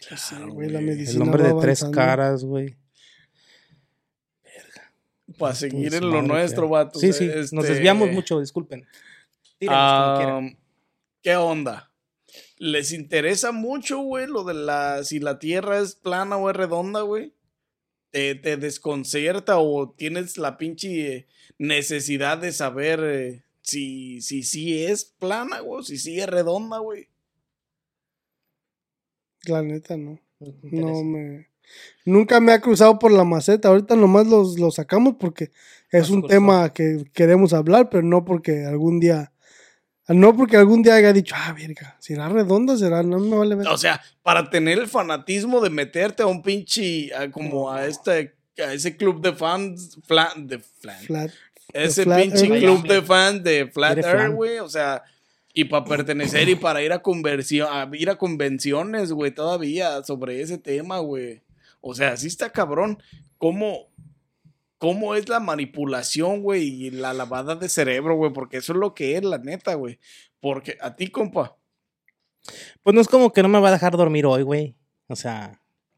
Sí, 0.00 0.14
Claro, 0.30 0.54
güey, 0.54 0.70
la 0.70 0.80
medicina 0.80 1.16
El 1.16 1.22
hombre 1.28 1.42
va 1.42 1.48
de 1.50 1.60
tres 1.60 1.84
caras, 1.92 2.42
güey. 2.42 2.78
Para 5.38 5.54
seguir 5.54 5.94
en 5.94 6.10
lo 6.10 6.22
nuestro, 6.22 6.62
qué- 6.62 6.70
vato. 6.72 6.98
Sí, 6.98 7.12
sí, 7.12 7.26
nos 7.26 7.52
este, 7.52 7.74
desviamos 7.74 8.10
mucho, 8.10 8.40
disculpen. 8.40 8.86
Tírenos 9.58 10.18
como. 10.18 10.36
Am, 10.38 10.56
¿Qué 11.20 11.36
onda? 11.36 11.92
¿Les 12.56 12.92
interesa 12.92 13.52
mucho, 13.52 13.98
güey, 13.98 14.26
lo 14.26 14.44
de 14.44 14.54
la. 14.54 15.04
si 15.04 15.18
la 15.18 15.38
tierra 15.38 15.78
es 15.78 15.94
plana 15.94 16.38
o 16.38 16.48
es 16.48 16.56
redonda, 16.56 17.02
güey? 17.02 17.34
¿Te, 18.12 18.34
te 18.34 18.56
desconcierta 18.56 19.58
o 19.58 19.90
tienes 19.90 20.38
la 20.38 20.56
pinche 20.56 21.26
necesidad 21.58 22.38
de 22.38 22.52
saber 22.52 23.00
eh, 23.04 23.44
si, 23.62 24.20
si 24.22 24.42
sí 24.42 24.82
es 24.84 25.04
plana, 25.04 25.60
güey, 25.60 25.80
o 25.80 25.82
si 25.82 25.98
sí 25.98 26.18
es 26.20 26.26
redonda, 26.26 26.78
güey? 26.78 27.08
La 29.44 29.62
neta, 29.62 29.96
no. 29.96 30.20
No 30.62 31.02
me. 31.04 31.48
Nunca 32.04 32.40
me 32.40 32.52
ha 32.52 32.60
cruzado 32.60 32.98
por 32.98 33.12
la 33.12 33.24
maceta. 33.24 33.68
Ahorita 33.68 33.94
nomás 33.96 34.26
los, 34.26 34.58
los 34.58 34.74
sacamos 34.74 35.14
porque 35.18 35.50
es 35.90 36.00
Nos 36.02 36.10
un 36.10 36.20
cruzó. 36.22 36.34
tema 36.34 36.72
que 36.72 37.04
queremos 37.12 37.52
hablar, 37.52 37.88
pero 37.90 38.02
no 38.02 38.24
porque 38.24 38.64
algún 38.64 39.00
día. 39.00 39.32
No 40.08 40.36
porque 40.36 40.56
algún 40.56 40.82
día 40.82 40.96
haya 40.96 41.12
dicho, 41.12 41.36
ah, 41.38 41.52
verga, 41.52 41.96
será 42.00 42.28
redonda, 42.28 42.76
será, 42.76 43.04
no 43.04 43.20
me 43.20 43.36
vale 43.36 43.54
ver. 43.54 43.68
O 43.68 43.78
sea, 43.78 44.02
para 44.22 44.50
tener 44.50 44.78
el 44.80 44.88
fanatismo 44.88 45.60
de 45.60 45.70
meterte 45.70 46.22
a 46.24 46.26
un 46.26 46.42
pinche. 46.42 47.14
a- 47.14 47.30
como 47.30 47.70
a 47.70 47.86
este. 47.86 48.34
a 48.58 48.74
ese 48.74 48.96
club 48.96 49.20
de 49.22 49.32
fans. 49.34 49.98
fla- 50.06 50.34
de 50.36 50.58
flan- 50.58 50.98
Flat. 51.06 51.30
Ese 51.72 52.04
pinche 52.04 52.46
Earth. 52.46 52.58
club 52.60 52.86
de 52.86 53.02
fans 53.02 53.42
de 53.42 53.66
Flat 53.66 53.98
Earth, 53.98 54.34
güey. 54.34 54.58
O 54.58 54.68
sea, 54.68 55.02
y 55.52 55.64
para 55.64 55.84
pertenecer 55.84 56.48
y 56.48 56.54
para 56.54 56.82
ir 56.82 56.92
a 56.92 57.02
a 57.02 57.90
ir 57.92 58.10
a 58.10 58.16
convenciones, 58.16 59.12
güey, 59.12 59.30
todavía 59.32 60.02
sobre 60.04 60.40
ese 60.40 60.58
tema, 60.58 60.98
güey. 60.98 61.42
O 61.80 61.94
sea, 61.94 62.16
sí 62.16 62.26
está 62.28 62.50
cabrón. 62.50 63.02
¿Cómo, 63.38 63.88
cómo 64.78 65.14
es 65.14 65.28
la 65.28 65.40
manipulación, 65.40 66.42
güey? 66.42 66.86
Y 66.86 66.90
la 66.90 67.12
lavada 67.14 67.54
de 67.56 67.68
cerebro, 67.68 68.16
güey. 68.16 68.32
Porque 68.32 68.58
eso 68.58 68.72
es 68.74 68.78
lo 68.78 68.94
que 68.94 69.16
es, 69.16 69.24
la 69.24 69.38
neta, 69.38 69.74
güey. 69.74 69.98
Porque 70.40 70.76
a 70.80 70.94
ti, 70.94 71.08
compa. 71.08 71.56
Pues 72.82 72.94
no 72.94 73.00
es 73.00 73.08
como 73.08 73.32
que 73.32 73.42
no 73.42 73.48
me 73.48 73.60
va 73.60 73.68
a 73.68 73.72
dejar 73.72 73.96
dormir 73.96 74.26
hoy, 74.26 74.42
güey. 74.42 74.76
O 75.08 75.16
sea, 75.16 75.56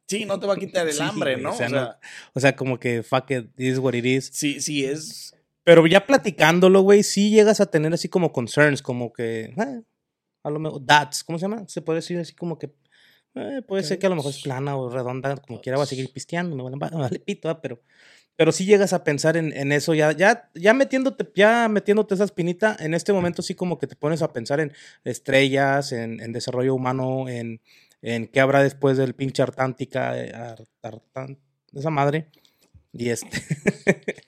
Sí, 0.08 0.24
no 0.26 0.38
te 0.38 0.46
va 0.46 0.54
a 0.54 0.58
quitar 0.58 0.86
el 0.86 0.92
Sí, 0.92 1.02
hambre, 1.02 1.36
¿no? 1.38 1.50
o 1.50 1.54
O 1.54 1.56
sea, 1.56 1.68
sea, 1.68 1.80
no- 1.80 1.94
o 2.34 2.40
sea, 2.40 2.54
como 2.56 2.78
que 2.78 3.02
fuck 3.02 3.30
it, 3.30 3.46
it 3.56 3.72
is 3.72 3.78
what 3.78 3.94
it 3.94 4.04
is. 4.04 4.30
sí, 4.32 4.60
sí 4.60 4.84
es. 4.84 5.34
Pero 5.64 5.86
ya 5.86 6.06
platicándolo, 6.06 6.82
güey, 6.82 7.02
sí 7.02 7.30
llegas 7.30 7.60
a 7.60 7.66
tener 7.66 7.92
así 7.94 8.08
como 8.08 8.32
concerns, 8.32 8.82
como 8.82 9.12
que, 9.12 9.44
eh, 9.56 9.82
a 10.44 10.50
lo 10.50 10.58
mejor, 10.58 10.84
doubts, 10.84 11.24
¿cómo 11.24 11.38
se 11.38 11.44
llama? 11.44 11.64
Se 11.68 11.82
puede 11.82 11.98
decir 11.98 12.18
así 12.18 12.34
como 12.34 12.58
que, 12.58 12.72
eh, 13.34 13.62
puede 13.66 13.84
ser 13.84 13.98
que 13.98 14.06
a 14.06 14.10
lo 14.10 14.16
mejor 14.16 14.32
es 14.32 14.42
plana 14.42 14.76
o 14.76 14.90
redonda, 14.90 15.36
como 15.36 15.60
quiera 15.60 15.78
va 15.78 15.84
a 15.84 15.86
seguir 15.86 16.12
pisteando, 16.12 16.56
me 16.56 16.76
vale, 16.78 17.18
pito, 17.26 17.48
¿verdad? 17.48 17.60
pero, 17.62 17.80
pero 18.36 18.52
sí 18.52 18.64
llegas 18.66 18.92
a 18.92 19.04
pensar 19.04 19.36
en, 19.36 19.52
en 19.56 19.72
eso, 19.72 19.94
ya, 19.94 20.12
ya, 20.12 20.50
ya 20.54 20.74
metiéndote, 20.74 21.30
ya 21.34 21.68
metiéndote 21.68 22.14
esa 22.14 22.24
espinita, 22.24 22.76
en 22.80 22.94
este 22.94 23.12
momento 23.12 23.42
sí 23.42 23.54
como 23.54 23.78
que 23.78 23.86
te 23.86 23.96
pones 23.96 24.22
a 24.22 24.32
pensar 24.32 24.60
en 24.60 24.72
estrellas, 25.04 25.92
en, 25.92 26.20
en 26.20 26.32
desarrollo 26.32 26.74
humano, 26.74 27.28
en, 27.28 27.60
en 28.02 28.26
qué 28.26 28.40
habrá 28.40 28.62
después 28.62 28.96
del 28.96 29.14
pinche 29.14 29.42
Artántica, 29.42 30.18
eh, 30.18 30.32
esa 31.74 31.90
madre. 31.90 32.30
Y 32.92 33.08
este. 33.08 33.28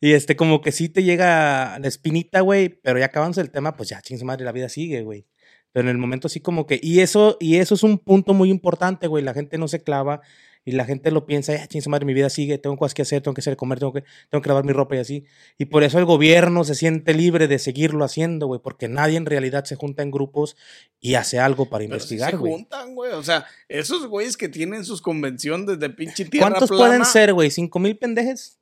y 0.00 0.12
este, 0.12 0.36
como 0.36 0.60
que 0.60 0.72
sí 0.72 0.88
te 0.88 1.02
llega 1.02 1.78
la 1.78 1.88
espinita, 1.88 2.40
güey. 2.40 2.68
Pero 2.68 2.98
ya 2.98 3.06
acabándose 3.06 3.40
el 3.40 3.50
tema, 3.50 3.76
pues 3.76 3.88
ya, 3.88 4.00
ching 4.00 4.24
madre, 4.24 4.44
la 4.44 4.52
vida 4.52 4.68
sigue, 4.68 5.02
güey. 5.02 5.26
Pero 5.72 5.88
en 5.88 5.90
el 5.90 5.98
momento 5.98 6.28
sí 6.28 6.40
como 6.40 6.66
que. 6.66 6.78
Y 6.82 7.00
eso, 7.00 7.36
y 7.40 7.56
eso 7.56 7.74
es 7.74 7.82
un 7.82 7.98
punto 7.98 8.34
muy 8.34 8.50
importante, 8.50 9.08
güey. 9.08 9.24
La 9.24 9.34
gente 9.34 9.58
no 9.58 9.68
se 9.68 9.82
clava. 9.82 10.20
Y 10.68 10.72
la 10.72 10.84
gente 10.84 11.10
lo 11.12 11.24
piensa, 11.26 11.54
ya, 11.54 11.66
ching 11.68 11.80
madre, 11.88 12.04
mi 12.04 12.12
vida 12.12 12.28
sigue, 12.28 12.58
tengo 12.58 12.76
cosas 12.76 12.92
que 12.92 13.02
hacer, 13.02 13.22
tengo 13.22 13.34
que 13.34 13.40
hacer 13.40 13.56
comer, 13.56 13.78
tengo 13.78 13.92
que, 13.92 14.02
tengo 14.30 14.42
que 14.42 14.48
lavar 14.48 14.64
mi 14.64 14.72
ropa 14.72 14.96
y 14.96 14.98
así. 14.98 15.24
Y 15.58 15.66
por 15.66 15.84
eso 15.84 15.98
el 16.00 16.04
gobierno 16.04 16.64
se 16.64 16.74
siente 16.74 17.14
libre 17.14 17.46
de 17.46 17.58
seguirlo 17.60 18.04
haciendo, 18.04 18.48
güey, 18.48 18.60
porque 18.60 18.88
nadie 18.88 19.16
en 19.16 19.26
realidad 19.26 19.64
se 19.64 19.76
junta 19.76 20.02
en 20.02 20.10
grupos 20.10 20.56
y 21.00 21.14
hace 21.14 21.38
algo 21.38 21.70
para 21.70 21.84
Pero 21.84 21.90
sí 21.90 21.94
investigar, 21.94 22.30
se 22.32 22.36
güey. 22.36 22.52
juntan, 22.52 22.94
güey. 22.96 23.12
O 23.12 23.22
sea, 23.22 23.46
esos 23.68 24.08
güeyes 24.08 24.36
que 24.36 24.48
tienen 24.48 24.84
sus 24.84 25.00
convenciones 25.00 25.78
de 25.78 25.88
pinche 25.88 26.24
tierra 26.24 26.48
¿Cuántos 26.50 26.68
plana, 26.68 26.84
pueden 26.84 27.04
ser, 27.04 27.32
güey? 27.32 27.50
¿Cinco 27.50 27.78
mil 27.78 27.96
pendejes? 27.96 28.58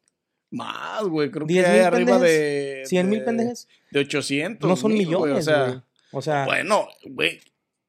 Más, 0.51 1.03
güey. 1.05 1.31
Creo 1.31 1.47
que 1.47 1.55
¿Diez 1.55 1.67
hay 1.67 1.81
arriba 1.81 2.13
pendejes? 2.19 2.21
de. 2.39 2.83
¿Cien 2.85 3.09
mil 3.09 3.21
de- 3.21 3.25
pendejes? 3.25 3.67
De 3.91 4.01
800. 4.01 4.69
No 4.69 4.77
son 4.77 4.93
mil, 4.93 5.07
güey, 5.07 5.33
millones, 5.33 5.39
O 5.49 5.51
sea, 5.51 5.65
güey. 5.67 5.81
O 6.13 6.23
sea, 6.23 6.45
bueno, 6.45 6.87
güey. 7.07 7.41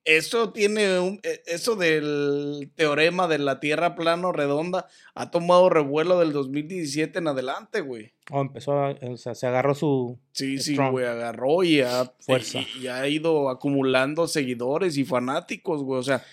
Eso 0.06 0.52
tiene 0.54 1.00
un. 1.00 1.20
eh, 1.24 1.42
Eso 1.48 1.76
del 1.76 2.72
teorema 2.76 3.28
de 3.28 3.40
la 3.40 3.60
tierra 3.60 3.96
plano 3.96 4.32
redonda 4.32 4.88
ha 5.16 5.32
tomado 5.32 5.70
revuelo 5.70 6.20
del 6.20 6.32
2017 6.32 7.18
en 7.20 7.28
adelante, 7.28 7.82
güey. 7.82 8.14
oh, 8.32 8.42
empezó 8.42 8.74
a, 8.80 8.92
o 8.92 9.18
sea, 9.18 9.34
se 9.36 9.48
agarró 9.48 9.74
su... 9.74 10.20
Sí, 10.32 10.60
sí, 10.60 10.78
güey, 10.78 11.06
agarró 11.06 11.64
y 11.64 11.82
ha, 11.82 12.14
Fuerza. 12.20 12.60
y, 12.60 12.84
y 12.84 12.88
ha 12.88 13.08
ido 13.08 13.50
acumulando 13.50 14.28
seguidores 14.28 14.96
y 14.98 15.06
fanáticos, 15.06 15.82
güey. 15.84 16.00
O 16.00 16.04
sea, 16.04 16.24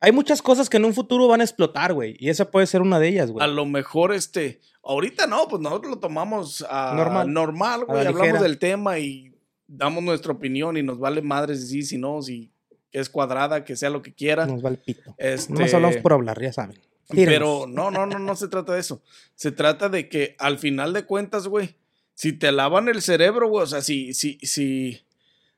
Hay 0.00 0.12
muchas 0.12 0.42
cosas 0.42 0.68
que 0.68 0.76
en 0.76 0.84
un 0.84 0.92
futuro 0.94 1.26
van 1.28 1.40
a 1.40 1.44
explotar, 1.44 1.94
güey. 1.94 2.16
Y 2.18 2.28
esa 2.28 2.50
puede 2.50 2.66
ser 2.66 2.82
una 2.82 2.98
de 2.98 3.08
ellas, 3.08 3.30
a 3.30 3.32
güey. 3.32 3.54
lo 3.54 3.64
mejor 3.66 4.12
este. 4.12 4.60
Ahorita 4.84 5.26
no, 5.26 5.46
pues 5.48 5.62
nosotros 5.62 5.92
lo 5.94 5.98
tomamos 5.98 6.62
a 6.68 6.92
Normal. 6.96 7.32
normal, 7.32 7.80
A 7.82 7.84
güey. 7.84 8.02
la 8.04 8.08
Hablamos 8.10 8.26
ligera. 8.32 8.42
del 8.42 8.58
tema 8.58 8.98
y 8.98 9.32
damos 9.66 10.02
nuestra 10.02 10.32
opinión 10.32 10.76
y 10.76 10.82
nos 10.82 10.98
vale 10.98 11.22
madres 11.22 11.60
si 11.62 11.68
sí, 11.68 11.82
si 11.84 11.98
no, 11.98 12.20
si 12.20 12.50
es 12.92 13.08
cuadrada, 13.10 13.64
que 13.64 13.76
sea 13.76 13.90
lo 13.90 14.02
que 14.02 14.12
quiera. 14.12 14.46
Nos 14.46 14.64
va 14.64 14.68
el 14.70 14.78
pito. 14.78 15.14
Este, 15.18 15.52
Nomás 15.52 15.74
hablamos 15.74 15.96
por 15.98 16.12
hablar, 16.12 16.40
ya 16.40 16.52
saben. 16.52 16.78
Pero 17.08 17.66
no, 17.66 17.90
no, 17.90 18.06
no, 18.06 18.18
no 18.18 18.36
se 18.36 18.48
trata 18.48 18.72
de 18.74 18.80
eso. 18.80 19.02
Se 19.34 19.50
trata 19.52 19.88
de 19.88 20.08
que 20.08 20.34
al 20.38 20.58
final 20.58 20.92
de 20.92 21.04
cuentas, 21.04 21.46
güey, 21.48 21.74
si 22.14 22.32
te 22.32 22.52
lavan 22.52 22.88
el 22.88 23.02
cerebro, 23.02 23.48
güey, 23.48 23.64
o 23.64 23.66
sea, 23.66 23.82
si, 23.82 24.14
si, 24.14 24.38
si, 24.42 25.02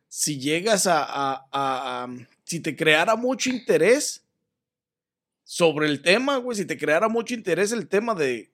si 0.09 0.39
llegas 0.41 0.87
a, 0.87 1.03
a- 1.05 1.47
a- 1.53 2.05
a- 2.05 2.09
si 2.45 2.61
te 2.61 2.75
creara 2.77 3.15
mucho 3.17 3.51
interés 3.51 4.23
sobre 5.45 5.87
el 5.89 6.03
tema, 6.03 6.37
güey, 6.39 6.57
si 6.57 6.65
te 6.65 6.79
creara 6.79 7.09
mucho 7.09 7.35
interés 7.35 7.73
el 7.73 7.87
tema 7.89 8.15
de 8.15 8.51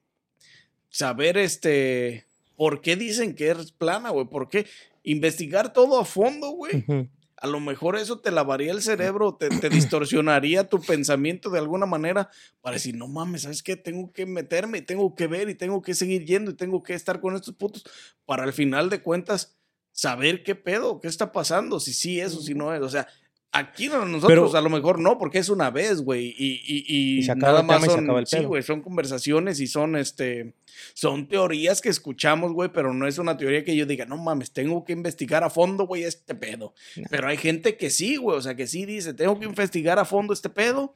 saber, 0.88 1.38
este, 1.38 2.24
por 2.56 2.80
qué 2.80 2.96
dicen 2.96 3.34
que 3.34 3.50
es 3.50 3.72
plana, 3.72 4.10
güey, 4.10 4.26
por 4.26 4.48
qué 4.48 4.66
investigar 5.04 5.72
todo 5.72 5.98
a 6.00 6.04
fondo, 6.04 6.50
güey. 6.50 6.76
Ujú. 6.78 7.08
A 7.40 7.46
lo 7.46 7.58
mejor 7.58 7.96
eso 7.96 8.20
te 8.20 8.30
lavaría 8.30 8.70
el 8.70 8.82
cerebro, 8.82 9.34
te, 9.34 9.48
te 9.48 9.68
distorsionaría 9.70 10.68
tu 10.68 10.80
pensamiento 10.80 11.50
de 11.50 11.58
alguna 11.58 11.86
manera 11.86 12.30
para 12.60 12.74
decir, 12.74 12.94
no 12.94 13.08
mames, 13.08 13.42
¿sabes 13.42 13.62
qué? 13.62 13.76
Tengo 13.76 14.12
que 14.12 14.26
meterme, 14.26 14.78
y 14.78 14.82
tengo 14.82 15.14
que 15.14 15.26
ver 15.26 15.48
y 15.48 15.54
tengo 15.54 15.82
que 15.82 15.94
seguir 15.94 16.24
yendo 16.24 16.50
y 16.50 16.54
tengo 16.54 16.82
que 16.82 16.94
estar 16.94 17.20
con 17.20 17.34
estos 17.34 17.54
putos 17.54 17.84
para 18.26 18.44
al 18.44 18.52
final 18.52 18.90
de 18.90 19.02
cuentas 19.02 19.56
saber 19.92 20.42
qué 20.42 20.54
pedo, 20.54 21.00
qué 21.00 21.08
está 21.08 21.32
pasando, 21.32 21.80
si 21.80 21.92
sí 21.92 22.20
es 22.20 22.34
o 22.34 22.40
si 22.40 22.54
no 22.54 22.74
es. 22.74 22.82
O 22.82 22.88
sea, 22.88 23.08
aquí 23.52 23.88
no- 23.88 24.04
nosotros 24.06 24.50
Pero- 24.50 24.58
a 24.58 24.60
lo 24.62 24.70
mejor 24.70 24.98
no, 25.00 25.18
porque 25.18 25.38
es 25.38 25.48
una 25.48 25.70
vez, 25.70 26.02
güey, 26.02 26.34
y, 26.38 26.60
y, 26.64 26.84
y, 26.86 27.18
Y 27.18 27.22
se 27.24 27.32
acaba 27.32 27.52
nada 27.52 27.60
el 27.62 27.66
tema 27.66 27.78
más 27.78 27.82
y 27.84 27.90
se 27.90 27.94
son, 27.96 28.04
acaba 28.04 28.20
el 28.20 28.26
sí, 28.26 28.38
güey, 28.44 28.62
son 28.62 28.80
conversaciones 28.82 29.60
y 29.60 29.66
son, 29.66 29.96
este, 29.96 30.54
son 30.94 31.26
teorías 31.28 31.80
que 31.80 31.88
escuchamos, 31.88 32.52
güey, 32.52 32.70
pero 32.72 32.92
no 32.94 33.06
es 33.06 33.18
una 33.18 33.36
teoría 33.36 33.64
que 33.64 33.74
yo 33.76 33.86
diga, 33.86 34.06
no 34.06 34.16
mames, 34.16 34.52
tengo 34.52 34.84
que 34.84 34.92
investigar 34.92 35.42
a 35.44 35.50
fondo, 35.50 35.86
güey, 35.86 36.04
este 36.04 36.34
pedo. 36.34 36.74
Pero 37.10 37.28
hay 37.28 37.36
gente 37.36 37.76
que 37.76 37.90
sí, 37.90 38.16
güey, 38.16 38.38
o 38.38 38.42
sea, 38.42 38.54
que 38.54 38.66
sí 38.66 38.86
dice, 38.86 39.14
tengo 39.14 39.38
que 39.38 39.46
investigar 39.46 39.98
a 39.98 40.04
fondo 40.04 40.32
este 40.32 40.48
pedo. 40.50 40.94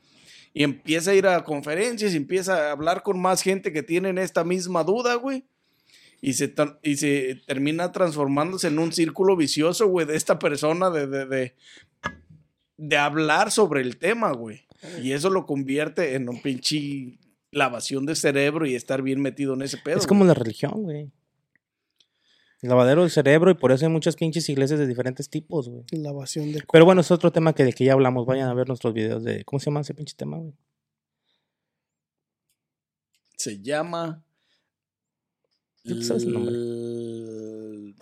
Y 0.56 0.62
empieza 0.62 1.10
a 1.10 1.14
ir 1.14 1.26
a 1.26 1.42
conferencias 1.42 2.14
y 2.14 2.16
empieza 2.16 2.68
a 2.68 2.70
hablar 2.70 3.02
con 3.02 3.18
más 3.20 3.42
gente 3.42 3.72
que 3.72 3.82
tienen 3.82 4.18
esta 4.18 4.44
misma 4.44 4.84
duda, 4.84 5.16
güey. 5.16 5.42
y 6.22 6.34
se, 6.34 6.54
y 6.84 6.96
se 6.96 7.42
termina 7.46 7.90
transformándose 7.90 8.68
en 8.68 8.78
un 8.78 8.92
círculo 8.92 9.36
vicioso, 9.36 9.88
güey, 9.88 10.06
de 10.06 10.16
esta 10.16 10.38
persona 10.38 10.88
de, 10.90 11.06
de, 11.08 11.26
de, 11.26 11.54
de 12.76 12.96
hablar 12.96 13.50
sobre 13.50 13.80
el 13.82 13.98
tema, 13.98 14.32
güey. 14.32 14.66
Y 15.02 15.12
eso 15.12 15.30
lo 15.30 15.46
convierte 15.46 16.14
en 16.14 16.28
un 16.28 16.42
pinche 16.42 17.18
lavación 17.50 18.04
de 18.06 18.14
cerebro 18.16 18.66
y 18.66 18.74
estar 18.74 19.00
bien 19.02 19.20
metido 19.20 19.54
en 19.54 19.62
ese 19.62 19.78
pedo. 19.78 19.98
Es 19.98 20.06
como 20.06 20.20
güey. 20.20 20.28
la 20.28 20.34
religión, 20.34 20.72
güey. 20.82 21.10
El 22.62 22.70
lavadero 22.70 23.02
del 23.02 23.10
cerebro 23.10 23.50
y 23.50 23.54
por 23.54 23.72
eso 23.72 23.84
hay 23.84 23.92
muchas 23.92 24.16
pinches 24.16 24.48
iglesias 24.48 24.78
de 24.78 24.86
diferentes 24.86 25.28
tipos, 25.28 25.68
güey. 25.68 25.84
Lavación 25.92 26.50
de 26.52 26.62
Pero 26.72 26.84
bueno, 26.86 27.02
es 27.02 27.10
otro 27.10 27.30
tema 27.30 27.52
que, 27.54 27.62
del 27.64 27.74
que 27.74 27.84
ya 27.84 27.92
hablamos. 27.92 28.24
Vayan 28.26 28.48
a 28.48 28.54
ver 28.54 28.66
nuestros 28.68 28.94
videos 28.94 29.22
de... 29.22 29.44
¿Cómo 29.44 29.60
se 29.60 29.66
llama 29.66 29.82
ese 29.82 29.92
pinche 29.94 30.14
tema, 30.16 30.38
güey? 30.38 30.54
Se 33.36 33.60
llama... 33.60 34.24
Tú 35.82 36.00
sabes 36.02 36.22
el 36.22 36.32
nombre. 36.32 36.54
l- 36.54 37.94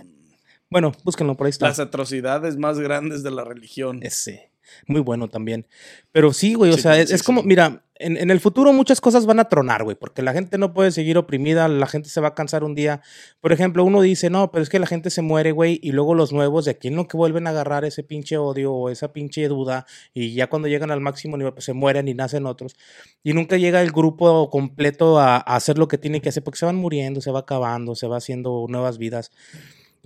Bueno, 0.70 0.93
búsquenlo, 1.03 1.37
por 1.37 1.47
ahí 1.47 1.51
está. 1.51 1.66
Las 1.66 1.81
atrocidades 1.81 2.57
más 2.57 2.79
grandes 2.79 3.25
de 3.25 3.33
la 3.33 3.43
religión. 3.45 3.99
Ese. 4.05 4.51
Muy 4.87 5.01
bueno 5.01 5.29
también. 5.29 5.67
Pero 6.13 6.33
sí, 6.33 6.55
güey, 6.55 6.73
o 6.73 6.77
Sí, 6.77 6.83
sea, 6.83 6.99
es, 6.99 7.11
sí, 7.11 7.15
es 7.15 7.23
como, 7.23 7.43
sí. 7.43 7.47
mira, 7.49 7.85
en, 7.97 8.17
en 8.17 8.31
el 8.31 8.41
futuro 8.41 8.73
muchas 8.73 9.01
cosas 9.01 9.27
van 9.27 9.39
a 9.39 9.49
tronar, 9.49 9.85
güey, 9.85 9.97
porque 9.97 10.23
la 10.23 10.33
gente 10.33 10.59
no 10.59 10.73
puede 10.75 10.91
seguir 10.91 11.17
oprimida, 11.19 11.69
la 11.69 11.87
gente 11.87 12.09
se 12.09 12.21
va 12.21 12.29
a 12.29 12.35
cansar 12.35 12.65
un 12.65 12.75
día. 12.75 13.01
Por 13.41 13.53
ejemplo, 13.53 13.85
uno 13.85 14.01
dice, 14.01 14.29
no, 14.31 14.51
pero 14.51 14.63
es 14.63 14.69
que 14.71 14.79
la 14.81 14.87
gente 14.87 15.11
se 15.11 15.23
muere, 15.23 15.53
güey, 15.53 15.79
y 15.83 15.93
luego 15.93 16.15
los 16.15 16.33
nuevos 16.33 16.65
de 16.65 16.73
aquí 16.73 16.89
en 16.89 16.97
lo 16.97 17.07
que 17.07 17.17
vuelven 17.17 17.47
a 17.47 17.51
agarrar 17.51 17.85
ese 17.85 18.03
pinche 18.03 18.37
odio 18.39 18.73
o 18.73 18.91
esa 18.91 19.13
pinche 19.13 19.47
duda, 19.47 19.87
y 20.15 20.35
ya 20.35 20.49
cuando 20.49 20.67
llegan 20.69 20.91
al 20.91 21.01
máximo 21.01 21.37
nivel, 21.37 21.53
pues 21.53 21.65
se 21.65 21.75
mueren 21.75 22.09
y 22.09 22.15
nacen 22.15 22.47
otros. 22.47 22.75
Y 23.23 23.35
nunca 23.35 23.57
llega 23.57 23.81
el 23.83 23.93
grupo 23.93 24.51
completo 24.51 25.19
a, 25.21 25.37
a 25.37 25.41
hacer 25.57 25.79
lo 25.79 25.87
que 25.87 25.99
tiene 25.99 26.21
que 26.21 26.31
hacer, 26.31 26.43
porque 26.43 26.59
se 26.59 26.67
van 26.67 26.77
muriendo, 26.77 27.21
se 27.21 27.31
va 27.31 27.41
acabando, 27.41 27.95
se 27.95 28.09
va 28.09 28.17
haciendo 28.17 28.67
nuevas 28.69 28.99
vidas. 28.99 29.31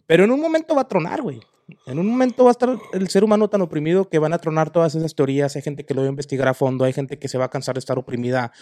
Pero 0.07 0.25
en 0.25 0.31
un 0.31 0.41
momento 0.41 0.75
va 0.75 0.83
a 0.83 0.89
tronar, 0.89 1.23
güey. 1.23 1.41
En 1.87 1.99
un 1.99 2.07
momento 2.07 2.45
va 2.45 2.51
a 2.51 2.53
estar 2.53 2.79
el 2.93 3.09
ser 3.09 3.25
humano 3.25 3.49
tan 3.49 3.61
oprimido 3.61 4.09
que 4.09 4.21
van 4.21 4.33
a 4.33 4.39
tronar 4.39 4.71
todas 4.71 4.95
esas 4.95 5.17
teorías. 5.17 5.57
Hay 5.57 5.63
gente 5.63 5.85
que 5.85 5.95
lo 5.95 6.03
va 6.03 6.07
a 6.07 6.11
investigar 6.11 6.47
a 6.47 6.55
fondo, 6.55 6.85
hay 6.85 6.93
gente 6.93 7.19
que 7.19 7.27
se 7.27 7.39
va 7.39 7.47
a 7.47 7.51
cansar 7.51 7.75
de 7.75 7.81
estar 7.81 7.99
oprimida, 7.99 8.53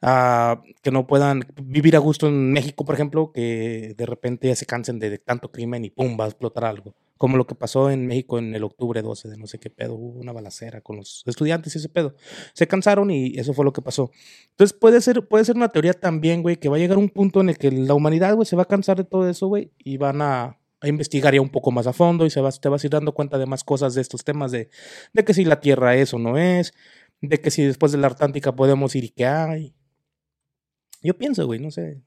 ah, 0.00 0.62
que 0.80 0.92
no 0.92 1.06
puedan 1.08 1.44
vivir 1.60 1.96
a 1.96 1.98
gusto 1.98 2.28
en 2.28 2.52
México, 2.52 2.84
por 2.84 2.94
ejemplo, 2.94 3.32
que 3.32 3.94
de 3.96 4.06
repente 4.06 4.54
se 4.54 4.66
cansen 4.66 5.00
de, 5.00 5.18
tanto 5.18 5.50
crimen 5.50 5.84
y 5.84 5.90
pum, 5.90 6.16
va 6.18 6.26
a 6.26 6.28
explotar 6.28 6.64
algo. 6.64 6.94
Como 7.18 7.36
lo 7.36 7.46
que 7.48 7.56
pasó 7.56 7.90
en 7.90 8.06
México 8.06 8.38
en 8.38 8.54
el 8.54 8.62
octubre 8.62 9.02
12 9.02 9.28
de 9.28 9.36
no 9.36 9.46
sé 9.48 9.58
qué 9.58 9.70
pedo, 9.70 9.94
hubo 9.94 10.20
una 10.20 10.32
balacera 10.32 10.80
con 10.82 10.96
los 10.96 11.24
estudiantes 11.26 11.74
y 11.74 11.78
ese 11.78 11.88
pedo. 11.88 12.14
Se 12.52 12.68
cansaron 12.68 13.10
y 13.10 13.38
eso 13.38 13.54
fue 13.54 13.64
lo 13.64 13.72
que 13.72 13.82
pasó. 13.82 14.12
Entonces 14.50 14.76
puede 14.76 15.00
ser, 15.00 15.26
puede 15.26 15.44
ser 15.44 15.56
una 15.56 15.68
teoría 15.68 15.94
también, 15.94 16.42
güey, 16.42 16.56
que 16.56 16.68
va 16.68 16.76
a 16.76 16.80
llegar 16.80 16.98
un 16.98 17.08
punto 17.08 17.40
en 17.40 17.48
el 17.48 17.58
que 17.58 17.72
la 17.72 17.94
humanidad, 17.94 18.34
güey, 18.36 18.46
se 18.46 18.54
va 18.54 18.62
a 18.62 18.66
cansar 18.66 18.96
de 18.96 19.04
todo 19.04 19.28
eso, 19.28 19.48
güey, 19.48 19.72
y 19.78 19.96
van 19.96 20.22
a 20.22 20.61
investigar 20.88 21.34
ya 21.34 21.40
un 21.40 21.50
poco 21.50 21.70
más 21.70 21.86
a 21.86 21.92
fondo 21.92 22.26
y 22.26 22.30
se 22.30 22.40
vas, 22.40 22.60
te 22.60 22.68
vas 22.68 22.82
a 22.82 22.86
ir 22.86 22.90
dando 22.90 23.12
cuenta 23.12 23.38
de 23.38 23.46
más 23.46 23.64
cosas 23.64 23.94
de 23.94 24.00
estos 24.00 24.24
temas 24.24 24.50
de, 24.52 24.68
de 25.12 25.24
que 25.24 25.34
si 25.34 25.44
la 25.44 25.60
Tierra 25.60 25.94
es 25.96 26.12
o 26.14 26.18
no 26.18 26.36
es, 26.38 26.72
de 27.20 27.40
que 27.40 27.50
si 27.50 27.62
después 27.64 27.92
de 27.92 27.98
la 27.98 28.08
Atlántica 28.08 28.54
podemos 28.56 28.94
ir 28.96 29.04
y 29.04 29.08
qué 29.10 29.26
hay. 29.26 29.74
Yo 31.02 31.16
pienso, 31.18 31.46
güey, 31.46 31.58
no 31.58 31.70
sé. 31.72 32.00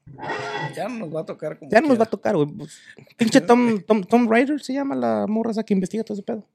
Ya 0.75 0.87
no 0.87 0.99
nos 0.99 1.15
va 1.15 1.21
a 1.21 1.25
tocar 1.25 1.59
como 1.59 1.69
Ya 1.69 1.81
no 1.81 1.89
nos 1.89 1.99
va 1.99 2.03
a 2.03 2.05
quiera. 2.05 2.11
tocar, 2.11 2.35
güey. 2.37 2.47
pues, 2.47 2.79
Pinche 3.17 3.41
Tom, 3.41 3.81
Tom, 3.87 4.03
Tom 4.03 4.29
Raider 4.29 4.61
se 4.61 4.73
llama 4.73 4.95
la 4.95 5.25
morra 5.27 5.51
esa 5.51 5.63
que 5.63 5.73
investiga 5.73 6.03
todo 6.03 6.13
ese 6.15 6.23
pedo. 6.23 6.47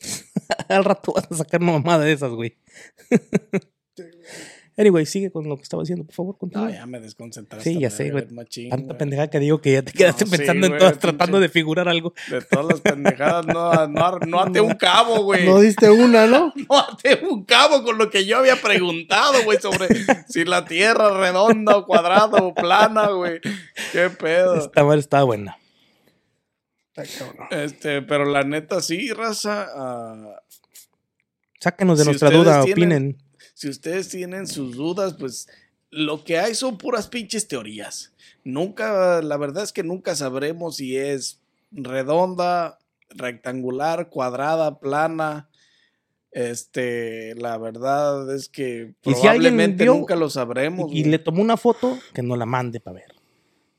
Al 0.68 0.84
rato 0.84 1.12
vas 1.12 1.30
a 1.30 1.36
sacar 1.36 1.62
una 1.62 1.72
mamada 1.72 2.04
de 2.04 2.12
esas, 2.12 2.30
güey. 2.32 2.56
anyway, 4.76 5.06
sigue 5.06 5.30
con 5.30 5.48
lo 5.48 5.56
que 5.56 5.62
estaba 5.62 5.82
diciendo, 5.82 6.04
por 6.04 6.14
favor, 6.14 6.38
continúa. 6.38 6.66
No, 6.68 6.70
ya 6.74 6.86
me 6.86 7.00
desconcentraste. 7.00 7.70
Sí, 7.72 7.78
ya 7.78 7.90
sé, 7.90 8.10
güey. 8.10 8.26
machín, 8.30 8.70
Tanta 8.70 8.86
güey. 8.86 8.98
pendeja 8.98 9.28
que 9.28 9.38
digo 9.40 9.60
que 9.60 9.72
ya 9.72 9.82
te 9.82 9.92
quedaste 9.92 10.24
No, 10.24 10.30
sí, 10.30 10.36
pensando 10.38 10.66
en 10.66 10.78
todas, 10.78 10.98
tratando 10.98 11.40
de 11.40 11.48
figurar 11.48 11.88
algo. 11.88 12.12
De 12.30 12.40
todas 12.42 12.66
las 12.66 12.80
pendejadas, 12.80 13.46
no, 13.46 13.86
no, 13.88 14.18
no 14.20 14.40
ate 14.40 14.60
un 14.60 14.74
cabo, 14.74 15.22
güey. 15.24 15.46
No 15.46 15.60
diste 15.60 15.90
una, 15.90 16.26
¿no? 16.26 16.52
No 16.68 16.78
ate 16.78 17.24
un 17.24 17.44
cabo 17.44 17.82
con 17.84 17.98
lo 17.98 18.10
que 18.10 18.24
yo 18.26 18.38
había 18.38 18.56
preguntado, 18.56 19.42
güey, 19.44 19.58
sobre 19.60 19.88
si 20.28 20.44
la 20.44 20.64
tierra 20.64 21.08
es 21.08 21.16
redonda 21.16 21.76
o 21.76 21.86
cuadrada 21.86 22.38
o 22.42 22.54
plana, 22.54 23.08
güey. 23.10 23.40
Qué 23.92 24.10
pedo. 24.10 24.56
Esta 24.56 24.82
madre 24.84 25.00
estaba 25.00 25.24
buena. 25.24 25.56
Este, 27.50 28.02
pero 28.02 28.24
la 28.24 28.42
neta 28.44 28.80
sí, 28.80 29.12
raza. 29.12 29.66
ah, 29.74 30.40
Sáquenos 31.60 31.98
de 31.98 32.04
Si 32.04 32.10
nuestra 32.10 32.30
duda, 32.30 32.62
tienen- 32.64 32.72
opinen. 33.12 33.23
Si 33.64 33.70
ustedes 33.70 34.10
tienen 34.10 34.46
sus 34.46 34.76
dudas, 34.76 35.14
pues 35.14 35.48
lo 35.88 36.22
que 36.22 36.38
hay 36.38 36.54
son 36.54 36.76
puras 36.76 37.08
pinches 37.08 37.48
teorías. 37.48 38.12
Nunca, 38.44 39.22
la 39.22 39.38
verdad 39.38 39.64
es 39.64 39.72
que 39.72 39.82
nunca 39.82 40.14
sabremos 40.14 40.76
si 40.76 40.98
es 40.98 41.40
redonda, 41.72 42.78
rectangular, 43.08 44.10
cuadrada, 44.10 44.80
plana. 44.80 45.48
Este, 46.30 47.34
la 47.36 47.56
verdad 47.56 48.34
es 48.34 48.50
que 48.50 48.96
Y 49.02 49.14
si 49.14 49.20
probablemente 49.22 49.84
vio 49.84 49.94
nunca 49.94 50.14
lo 50.14 50.28
sabremos. 50.28 50.92
Y, 50.92 51.04
le 51.04 51.18
tomó 51.18 51.40
una 51.40 51.56
foto 51.56 51.98
que 52.12 52.22
no 52.22 52.36
la 52.36 52.44
mande 52.44 52.80
para 52.80 52.96
ver. 52.96 53.14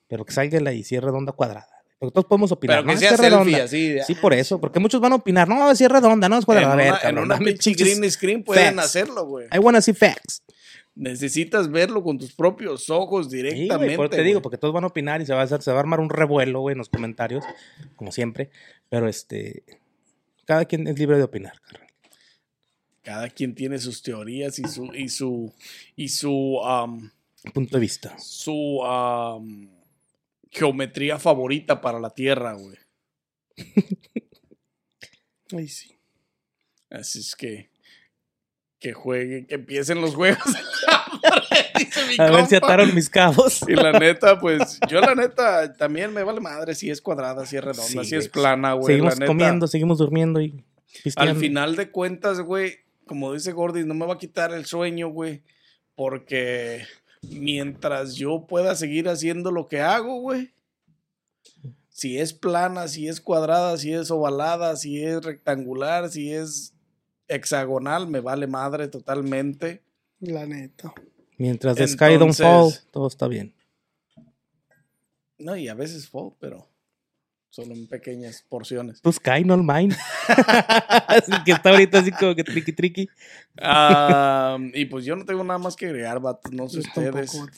Pero 0.08 0.26
que 0.26 0.34
salga 0.34 0.60
la 0.62 0.74
y 0.74 0.84
si 0.84 0.96
es 0.96 1.04
redonda 1.04 1.32
cuadrada. 1.32 1.75
Porque 1.98 2.12
todos 2.14 2.26
podemos 2.26 2.52
opinar. 2.52 2.78
Pero 2.80 2.88
que 2.88 2.94
no, 2.94 3.00
sea 3.00 3.10
es 3.12 3.18
selfie, 3.18 3.30
redonda. 3.30 3.64
así. 3.64 3.90
de- 3.90 4.04
Sí, 4.04 4.16
por 4.16 4.34
eso. 4.34 4.60
Porque 4.60 4.80
muchos 4.80 5.00
van 5.02 5.14
a 5.14 5.16
opinar. 5.16 5.48
No, 5.48 5.74
si 5.76 5.84
es 5.86 5.90
redonda, 5.92 6.28
no 6.28 6.36
es 6.36 6.42
En 6.42 6.46
cuadrada. 6.46 6.74
A 6.74 6.76
ver, 6.76 6.88
una, 6.88 6.96
en 6.98 7.02
cabrón, 7.02 7.24
una 7.26 7.36
dame 7.36 7.46
pinche 7.54 7.72
green 7.74 8.12
screen 8.12 8.44
pueden 8.44 8.76
facts. 8.76 8.86
hacerlo, 8.88 9.26
güey. 9.26 9.48
I 9.54 9.60
wanna 9.60 9.82
see 9.82 9.94
facts. 9.94 10.44
Necesitas 10.94 11.70
verlo 11.70 12.04
con 12.04 12.18
tus 12.18 12.34
propios 12.34 12.90
ojos 12.90 13.28
Sí, 13.30 13.38
directamente. 13.38 13.76
güey, 13.76 13.96
por- 13.98 14.10
te 14.10 14.22
digo, 14.24 14.42
porque 14.42 14.58
todos 14.58 14.74
van 14.74 14.84
a 14.86 14.88
opinar 14.88 15.22
y 15.22 15.26
se 15.26 15.34
va 15.34 15.42
a, 15.42 15.44
hacer- 15.44 15.62
se 15.62 15.72
va 15.72 15.78
a 15.78 15.80
armar 15.82 16.00
un 16.00 16.10
revuelo, 16.10 16.62
güey, 16.62 16.74
en 16.74 16.78
los 16.80 16.90
comentarios, 16.90 17.44
como 17.96 18.12
siempre. 18.12 18.50
Pero 18.90 19.08
este, 19.10 19.64
cada 20.46 20.66
quien 20.66 20.88
es 20.88 20.98
libre 21.00 21.18
de 21.18 21.24
opinar, 21.24 21.60
carnal. 21.62 21.90
Cada 23.04 23.30
quien 23.30 23.54
tiene 23.56 23.78
sus 23.80 24.02
teorías 24.02 24.58
y 24.60 24.64
su 24.68 24.86
y 24.94 25.10
su 25.10 25.54
y 25.96 26.10
su 26.10 26.60
Punto 27.54 27.78
de 27.78 27.82
vista. 27.82 28.18
su 28.18 28.84
am, 28.84 29.70
geometría 30.56 31.20
favorita 31.20 31.82
para 31.82 32.00
la 32.00 32.10
Tierra, 32.10 32.54
güey. 32.54 32.78
Ay, 35.52 35.68
sí. 35.68 35.98
Así 36.90 37.20
es 37.20 37.36
que 37.36 37.70
que 38.80 38.94
jueguen, 38.94 39.48
que 39.48 39.56
empiecen 39.56 40.00
los 40.00 40.14
juegos. 40.14 40.44
Dice 41.80 42.06
mi 42.08 42.16
A 42.20 42.30
ver 42.30 42.46
si 42.46 42.56
ataron 42.56 42.94
mis 42.94 43.10
cabos. 43.10 43.64
Y 43.68 43.74
la 43.74 43.92
neta, 43.94 44.40
pues, 44.40 44.80
yo 44.90 45.02
la 45.02 45.16
neta 45.16 45.74
también 45.74 46.14
me 46.14 46.24
vale 46.24 46.40
madre 46.40 46.76
si 46.76 46.90
es 46.90 47.02
cuadrada, 47.02 47.46
si 47.46 47.58
es 47.58 47.64
redonda, 47.64 48.04
Sí, 48.04 48.10
si 48.10 48.16
es 48.16 48.30
plana, 48.30 48.74
güey. 48.74 48.94
seguimos 48.94 49.14
la 49.14 49.20
neta. 49.20 49.26
comiendo, 49.26 49.68
seguimos 49.68 49.98
durmiendo 49.98 50.40
y 50.40 50.64
Al 51.16 51.36
final 51.36 51.76
de 51.76 51.90
cuentas, 51.90 52.42
güey, 52.42 52.78
como 53.08 53.34
dice 53.34 53.52
Gordy, 53.54 53.86
no 53.86 53.94
me 53.96 54.06
va 54.06 54.14
a 54.14 54.18
quitar 54.20 54.54
el 54.54 54.66
sueño, 54.66 55.10
güey. 55.10 55.42
Porque 55.96 56.86
mientras 57.32 58.16
yo 58.16 58.46
pueda 58.48 58.76
seguir 58.76 59.08
haciendo 59.10 59.52
lo 59.52 59.68
que 59.68 59.82
hago, 59.82 60.20
güey. 60.20 60.52
Si 61.90 62.18
es 62.20 62.34
plana, 62.34 62.88
si 62.88 63.08
es 63.08 63.22
cuadrada, 63.22 63.78
si 63.78 63.94
es 63.94 64.12
ovalada, 64.12 64.76
si 64.76 65.02
es 65.04 65.24
rectangular, 65.24 66.10
si 66.10 66.32
es 66.34 66.74
hexagonal, 67.28 68.08
me 68.08 68.20
vale 68.20 68.48
madre 68.48 68.88
totalmente. 68.88 69.82
La 70.20 70.46
neta. 70.46 70.94
Mientras 71.38 71.76
the 71.76 71.88
sky 71.88 72.18
don't 72.18 72.34
fall, 72.34 72.66
Entonces- 72.66 72.88
todo 72.92 73.08
está 73.08 73.28
bien. 73.28 73.54
No, 75.38 75.56
y 75.56 75.68
a 75.68 75.74
veces 75.74 76.08
fall, 76.08 76.32
pero 76.40 76.68
solo 77.56 77.74
en 77.74 77.88
pequeñas 77.88 78.44
porciones. 78.50 79.02
Tu 79.02 79.12
sky, 79.14 79.46
no 79.46 79.54
el 79.54 79.64
mine. 79.64 79.96
así 81.08 81.32
que 81.46 81.54
está 81.54 81.70
ahorita 81.70 82.00
así 82.00 82.12
como 82.12 82.36
que 82.36 82.44
triqui 82.44 82.74
triqui. 82.74 83.10
Y 84.74 84.86
pues 84.86 85.06
yo 85.06 85.16
no 85.16 85.24
tengo 85.24 85.44
nada 85.44 85.58
más 85.58 85.76
que 85.78 85.86
agregar, 85.86 86.20
vatos. 86.20 86.52
No 86.52 86.68
sé 86.68 86.80
ustedes. 86.80 87.32
tampoco. 87.32 87.52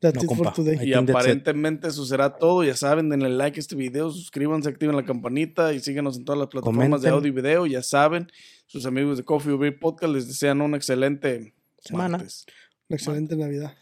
That's 0.00 0.16
No, 0.16 0.22
it 0.22 0.26
compa. 0.28 0.52
for 0.52 0.64
today. 0.64 0.86
Y 0.86 0.92
aparentemente 0.92 1.88
eso 1.88 2.04
será 2.04 2.36
todo. 2.36 2.62
Ya 2.64 2.76
saben, 2.76 3.08
denle 3.08 3.30
like 3.30 3.58
a 3.58 3.60
este 3.60 3.74
video, 3.76 4.10
suscríbanse, 4.10 4.68
activen 4.68 4.96
la 4.96 5.04
campanita 5.04 5.72
y 5.72 5.80
síguenos 5.80 6.18
en 6.18 6.24
todas 6.24 6.38
las 6.40 6.48
plataformas 6.48 7.00
de 7.02 7.08
audio 7.08 7.28
y 7.28 7.30
video. 7.30 7.66
Ya 7.66 7.82
saben, 7.82 8.30
sus 8.66 8.84
amigos 8.84 9.16
de 9.16 9.24
Coffee 9.24 9.56
Beer 9.56 9.78
Podcast 9.78 10.12
les 10.12 10.26
desean 10.28 10.60
una 10.60 10.76
excelente 10.76 11.54
Semana. 11.78 12.18
martes. 12.18 12.44
Una 12.88 12.96
excelente 12.96 13.36
Navidad. 13.36 13.74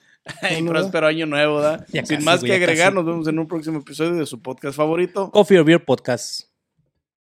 y 0.59 0.62
próspero 0.62 1.07
año 1.07 1.26
nuevo, 1.26 1.57
¿verdad? 1.57 1.87
Ya 1.93 2.05
Sin 2.05 2.16
casi, 2.16 2.24
más 2.24 2.41
güey, 2.41 2.53
que 2.53 2.59
ya 2.59 2.64
agregar, 2.64 2.89
casi. 2.89 2.97
nos 2.97 3.07
vemos 3.07 3.28
en 3.28 3.39
un 3.39 3.47
próximo 3.47 3.78
episodio 3.78 4.14
de 4.14 4.26
su 4.26 4.41
podcast 4.41 4.76
favorito. 4.76 5.31
Coffee 5.31 5.59
or 5.59 5.64
Beer 5.64 5.85
Podcast. 5.85 6.45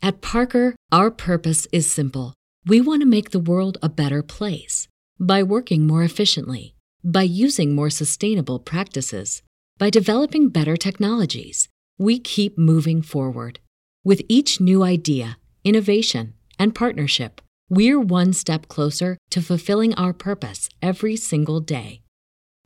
At 0.02 0.22
Parker, 0.22 0.76
our 0.92 1.10
purpose 1.10 1.68
is 1.72 1.90
simple. 1.90 2.34
We 2.66 2.82
want 2.82 3.02
to 3.02 3.08
make 3.08 3.32
the 3.32 3.40
world 3.40 3.78
a 3.82 3.90
better 3.90 4.22
place 4.24 4.88
by 5.20 5.42
working 5.44 5.88
more 5.88 6.04
efficiently, 6.04 6.76
by 7.04 7.24
using 7.24 7.74
more 7.76 7.90
sustainable 7.90 8.60
practices, 8.60 9.42
by 9.78 9.90
developing 9.90 10.50
better 10.50 10.76
technologies. 10.76 11.70
We 11.98 12.20
keep 12.20 12.58
moving 12.58 13.02
forward. 13.02 13.60
With 14.04 14.22
each 14.28 14.60
new 14.60 14.84
idea, 14.84 15.38
innovation, 15.64 16.34
and 16.60 16.76
partnership, 16.76 17.42
we're 17.70 18.00
one 18.00 18.34
step 18.34 18.68
closer 18.68 19.18
to 19.32 19.42
fulfilling 19.42 19.94
our 19.96 20.14
purpose 20.14 20.70
every 20.82 21.16
single 21.16 21.60
day. 21.62 22.02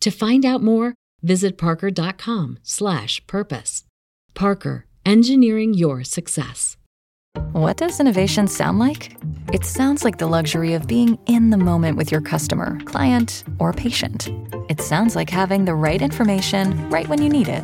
To 0.02 0.12
find 0.12 0.46
out 0.46 0.62
more, 0.62 0.94
visit 1.22 1.58
parker.com/purpose. 1.58 3.84
Parker, 4.34 4.86
engineering 5.06 5.74
your 5.74 6.04
success. 6.04 6.78
What 7.52 7.78
does 7.78 8.00
innovation 8.00 8.48
sound 8.48 8.80
like? 8.80 9.16
It 9.54 9.66
sounds 9.66 10.04
like 10.04 10.18
the 10.18 10.28
luxury 10.28 10.74
of 10.74 10.88
being 10.88 11.18
in 11.28 11.50
the 11.50 11.58
moment 11.58 11.98
with 11.98 12.12
your 12.12 12.22
customer, 12.22 12.80
client, 12.86 13.44
or 13.60 13.74
patient. 13.74 14.30
It 14.70 14.82
sounds 14.82 15.16
like 15.16 15.30
having 15.30 15.66
the 15.66 15.76
right 15.76 16.02
information 16.02 16.90
right 16.90 17.08
when 17.08 17.22
you 17.22 17.30
need 17.30 17.48
it. 17.48 17.64